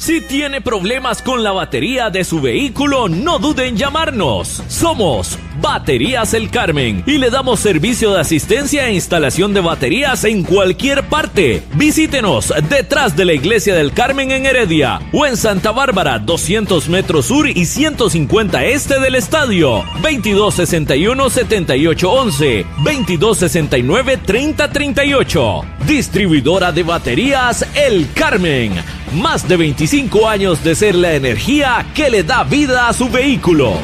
Si 0.03 0.19
tiene 0.19 0.59
problemas 0.59 1.21
con 1.21 1.43
la 1.43 1.53
batería 1.53 2.09
de 2.09 2.25
su 2.25 2.41
vehículo, 2.41 3.07
no 3.07 3.39
dude 3.39 3.67
en 3.69 3.77
llamarnos. 3.77 4.61
Somos 4.67 5.39
Baterías 5.63 6.33
El 6.33 6.49
Carmen 6.49 7.03
y 7.07 7.17
le 7.17 7.29
damos 7.29 7.61
servicio 7.61 8.11
de 8.11 8.19
asistencia 8.19 8.89
e 8.89 8.93
instalación 8.93 9.53
de 9.53 9.61
baterías 9.61 10.25
en 10.25 10.43
cualquier 10.43 11.03
parte. 11.03 11.63
Visítenos 11.75 12.53
detrás 12.67 13.15
de 13.15 13.23
la 13.23 13.31
Iglesia 13.31 13.73
del 13.73 13.93
Carmen 13.93 14.31
en 14.31 14.45
Heredia 14.45 14.99
o 15.13 15.25
en 15.25 15.37
Santa 15.37 15.71
Bárbara, 15.71 16.19
200 16.19 16.89
metros 16.89 17.27
sur 17.27 17.47
y 17.47 17.65
150 17.65 18.65
este 18.65 18.99
del 18.99 19.15
estadio. 19.15 19.85
2261-7811, 20.01 22.65
2269-3038. 22.83 25.63
Distribuidora 25.87 26.73
de 26.73 26.83
baterías 26.83 27.65
El 27.73 28.11
Carmen. 28.13 28.73
Más 29.13 29.47
de 29.47 29.55
25 29.55 30.27
años 30.27 30.61
de 30.61 30.75
ser 30.75 30.95
la 30.95 31.13
energía 31.13 31.85
que 31.95 32.09
le 32.09 32.23
da 32.23 32.43
vida 32.43 32.89
a 32.89 32.93
su 32.93 33.09
vehículo. 33.09 33.77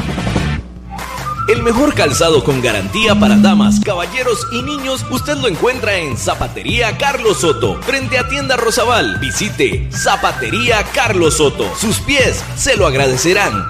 El 1.50 1.64
mejor 1.64 1.95
calzado 1.95 2.43
con 2.43 2.62
garantía 2.62 3.16
para 3.16 3.36
damas, 3.36 3.80
caballeros 3.80 4.45
y 4.52 4.62
niños 4.62 5.04
usted 5.10 5.36
lo 5.38 5.47
encuentra 5.47 5.97
en 5.97 6.16
Zapatería 6.16 6.95
Carlos 7.00 7.39
Soto, 7.39 7.82
frente 7.82 8.20
a 8.20 8.28
Tienda 8.30 8.56
Rosabal. 8.56 9.18
Visite 9.18 9.89
Zapatería 9.91 10.84
Carlos 10.93 11.38
Soto. 11.38 11.66
Sus 11.76 12.02
pies 12.02 12.45
se 12.56 12.78
lo 12.78 12.86
agradecerán. 12.86 13.68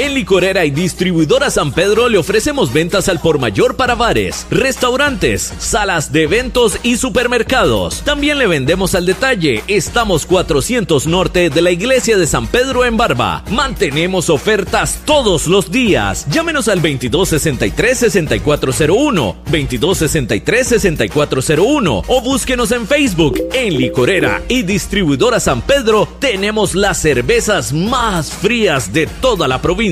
En 0.00 0.14
Licorera 0.14 0.64
y 0.64 0.70
Distribuidora 0.70 1.50
San 1.50 1.72
Pedro 1.72 2.08
le 2.08 2.18
ofrecemos 2.18 2.72
ventas 2.72 3.08
al 3.08 3.18
por 3.18 3.40
mayor 3.40 3.74
para 3.74 3.96
bares, 3.96 4.46
restaurantes, 4.48 5.52
salas 5.58 6.12
de 6.12 6.22
eventos 6.22 6.78
y 6.84 6.98
supermercados. 6.98 8.02
También 8.04 8.38
le 8.38 8.46
vendemos 8.46 8.94
al 8.94 9.06
detalle. 9.06 9.64
Estamos 9.66 10.24
400 10.24 11.08
norte 11.08 11.50
de 11.50 11.62
la 11.62 11.72
iglesia 11.72 12.16
de 12.16 12.28
San 12.28 12.46
Pedro 12.46 12.84
en 12.84 12.96
Barba. 12.96 13.42
Mantenemos 13.50 14.30
ofertas 14.30 15.00
todos 15.04 15.48
los 15.48 15.72
días. 15.72 16.26
Llámenos 16.30 16.68
al 16.68 16.80
2263-6401, 16.80 19.34
2263-6401 19.50 22.04
o 22.06 22.20
búsquenos 22.20 22.70
en 22.70 22.86
Facebook. 22.86 23.36
En 23.52 23.76
Licorera 23.76 24.42
y 24.46 24.62
Distribuidora 24.62 25.40
San 25.40 25.60
Pedro 25.60 26.06
tenemos 26.20 26.76
las 26.76 26.98
cervezas 26.98 27.72
más 27.72 28.32
frías 28.32 28.92
de 28.92 29.08
toda 29.08 29.48
la 29.48 29.60
provincia 29.60 29.87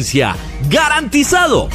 ¡Garantizado! 0.69 1.69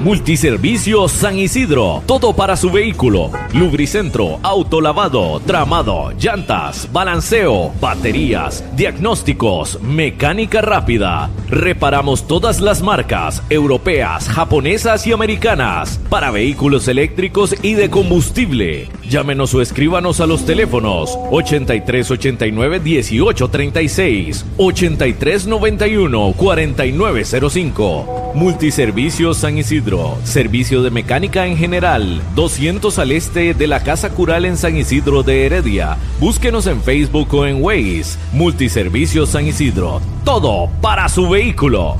Multiservicios 0.00 1.12
San 1.12 1.38
Isidro, 1.38 2.02
todo 2.06 2.32
para 2.32 2.56
su 2.56 2.70
vehículo. 2.70 3.30
Lubricentro, 3.52 4.38
autolavado, 4.42 5.40
tramado, 5.40 6.12
llantas, 6.18 6.88
balanceo, 6.90 7.70
baterías, 7.82 8.64
diagnósticos, 8.74 9.78
mecánica 9.82 10.62
rápida. 10.62 11.28
Reparamos 11.50 12.26
todas 12.26 12.62
las 12.62 12.80
marcas, 12.80 13.42
europeas, 13.50 14.26
japonesas 14.26 15.06
y 15.06 15.12
americanas, 15.12 16.00
para 16.08 16.30
vehículos 16.30 16.88
eléctricos 16.88 17.54
y 17.62 17.74
de 17.74 17.90
combustible. 17.90 18.88
Llámenos 19.06 19.52
o 19.52 19.60
escríbanos 19.60 20.20
a 20.20 20.26
los 20.26 20.46
teléfonos 20.46 21.18
8389 21.30 22.80
1836, 22.80 24.46
8391 24.56 26.32
4905. 26.32 28.30
Multiservicios 28.32 29.38
San 29.38 29.58
Isidro 29.58 29.89
servicio 30.24 30.82
de 30.82 30.90
mecánica 30.90 31.46
en 31.46 31.56
general, 31.56 32.22
200 32.34 32.98
al 32.98 33.12
este 33.12 33.54
de 33.54 33.66
la 33.66 33.82
Casa 33.82 34.10
Cural 34.10 34.44
en 34.44 34.56
San 34.56 34.76
Isidro 34.76 35.22
de 35.22 35.46
Heredia. 35.46 35.96
Búsquenos 36.20 36.66
en 36.66 36.80
Facebook 36.82 37.32
o 37.34 37.46
en 37.46 37.62
Waze. 37.62 38.18
Multiservicios 38.32 39.30
San 39.30 39.46
Isidro. 39.46 40.00
Todo 40.24 40.70
para 40.80 41.08
su 41.08 41.28
vehículo. 41.28 41.96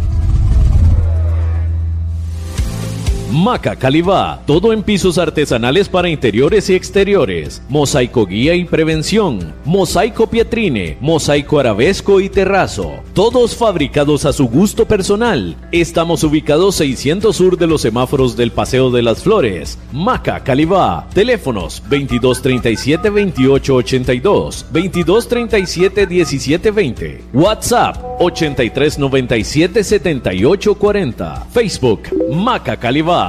Maca 3.31 3.77
Calibá, 3.77 4.43
todo 4.45 4.73
en 4.73 4.83
pisos 4.83 5.17
artesanales 5.17 5.89
para 5.89 6.09
interiores 6.09 6.69
y 6.69 6.75
exteriores, 6.75 7.63
mosaico 7.69 8.27
guía 8.27 8.57
y 8.57 8.65
prevención, 8.65 9.55
mosaico 9.65 10.27
pietrine, 10.27 10.99
mosaico 11.01 11.61
arabesco 11.61 12.21
y 12.21 12.29
terrazo, 12.29 13.05
todos 13.15 13.55
fabricados 13.55 14.25
a 14.25 14.33
su 14.33 14.49
gusto 14.49 14.85
personal. 14.87 15.57
Estamos 15.71 16.25
ubicados 16.25 16.75
600 16.77 17.37
sur 17.37 17.57
de 17.57 17.69
los 17.69 17.83
semáforos 17.83 18.37
del 18.37 18.51
Paseo 18.51 18.91
de 18.91 19.03
las 19.03 19.23
Flores. 19.23 19.79
Maca 19.93 20.43
Calibá, 20.43 21.07
teléfonos 21.15 21.83
2237 21.89 23.11
2882, 23.11 24.67
2237 24.73 26.07
1720, 26.09 27.25
WhatsApp 27.33 27.97
8397 28.19 29.85
7840, 29.85 31.47
Facebook 31.53 32.01
Maca 32.35 32.77
Calibá. 32.77 33.20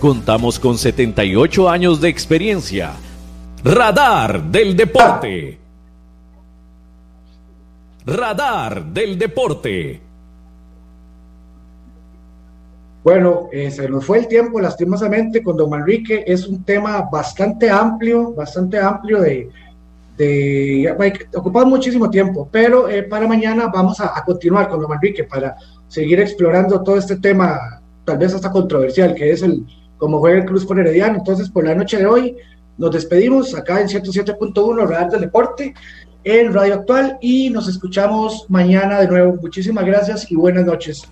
Contamos 0.00 0.58
con 0.58 0.78
78 0.78 1.68
años 1.68 2.00
de 2.00 2.08
experiencia. 2.08 2.92
Radar 3.62 4.42
del 4.44 4.76
Deporte. 4.76 5.58
Radar 8.06 8.84
del 8.84 9.18
Deporte. 9.18 10.00
Bueno, 13.02 13.48
eh, 13.52 13.70
se 13.70 13.88
nos 13.88 14.04
fue 14.04 14.18
el 14.18 14.28
tiempo 14.28 14.60
lastimosamente 14.60 15.42
con 15.42 15.56
don 15.56 15.70
Manrique. 15.70 16.24
Es 16.26 16.46
un 16.46 16.64
tema 16.64 17.08
bastante 17.10 17.70
amplio, 17.70 18.32
bastante 18.34 18.78
amplio 18.78 19.20
de, 19.20 19.48
este, 20.20 20.86
ocupamos 21.34 21.70
muchísimo 21.70 22.10
tiempo, 22.10 22.46
pero 22.52 22.90
eh, 22.90 23.04
para 23.04 23.26
mañana 23.26 23.70
vamos 23.72 24.00
a, 24.00 24.22
continuar 24.22 24.68
con 24.68 24.82
lo 24.82 24.86
Manrique 24.86 25.24
para 25.24 25.56
seguir 25.88 26.20
explorando 26.20 26.82
todo 26.82 26.98
este 26.98 27.16
tema, 27.16 27.79
tal 28.04 28.18
vez 28.18 28.34
hasta 28.34 28.50
controversial, 28.50 29.14
que 29.14 29.30
es 29.30 29.42
el 29.42 29.64
cómo 29.96 30.18
juega 30.18 30.38
el 30.38 30.46
Cruz 30.46 30.64
por 30.64 30.78
Herediano. 30.78 31.18
Entonces, 31.18 31.48
por 31.50 31.66
la 31.66 31.74
noche 31.74 31.98
de 31.98 32.06
hoy, 32.06 32.36
nos 32.78 32.92
despedimos 32.92 33.54
acá 33.54 33.80
en 33.80 33.88
107.1 33.88 34.88
Radar 34.88 35.10
del 35.10 35.20
Deporte 35.20 35.74
en 36.24 36.52
Radio 36.52 36.74
Actual 36.74 37.18
y 37.20 37.50
nos 37.50 37.68
escuchamos 37.68 38.46
mañana 38.48 39.00
de 39.00 39.08
nuevo. 39.08 39.36
Muchísimas 39.40 39.84
gracias 39.84 40.30
y 40.30 40.36
buenas 40.36 40.64
noches. 40.64 41.06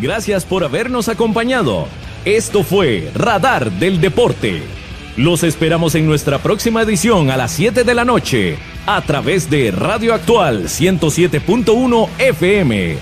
Gracias 0.00 0.44
por 0.44 0.62
habernos 0.62 1.08
acompañado. 1.08 1.86
Esto 2.24 2.62
fue 2.62 3.10
Radar 3.14 3.72
del 3.72 4.00
Deporte. 4.00 4.85
Los 5.16 5.44
esperamos 5.44 5.94
en 5.94 6.04
nuestra 6.04 6.38
próxima 6.42 6.82
edición 6.82 7.30
a 7.30 7.38
las 7.38 7.52
7 7.52 7.84
de 7.84 7.94
la 7.94 8.04
noche 8.04 8.58
a 8.84 9.00
través 9.00 9.48
de 9.48 9.70
Radio 9.70 10.12
Actual 10.12 10.64
107.1 10.64 12.08
FM. 12.18 12.98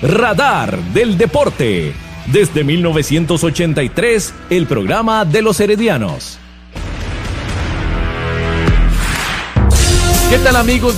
Radar 0.00 0.78
del 0.94 1.18
Deporte. 1.18 1.92
Desde 2.32 2.64
1983, 2.64 4.34
el 4.48 4.66
programa 4.66 5.26
de 5.26 5.42
los 5.42 5.60
heredianos. 5.60 6.38
¿Qué 10.30 10.38
tal 10.38 10.56
amigos? 10.56 10.96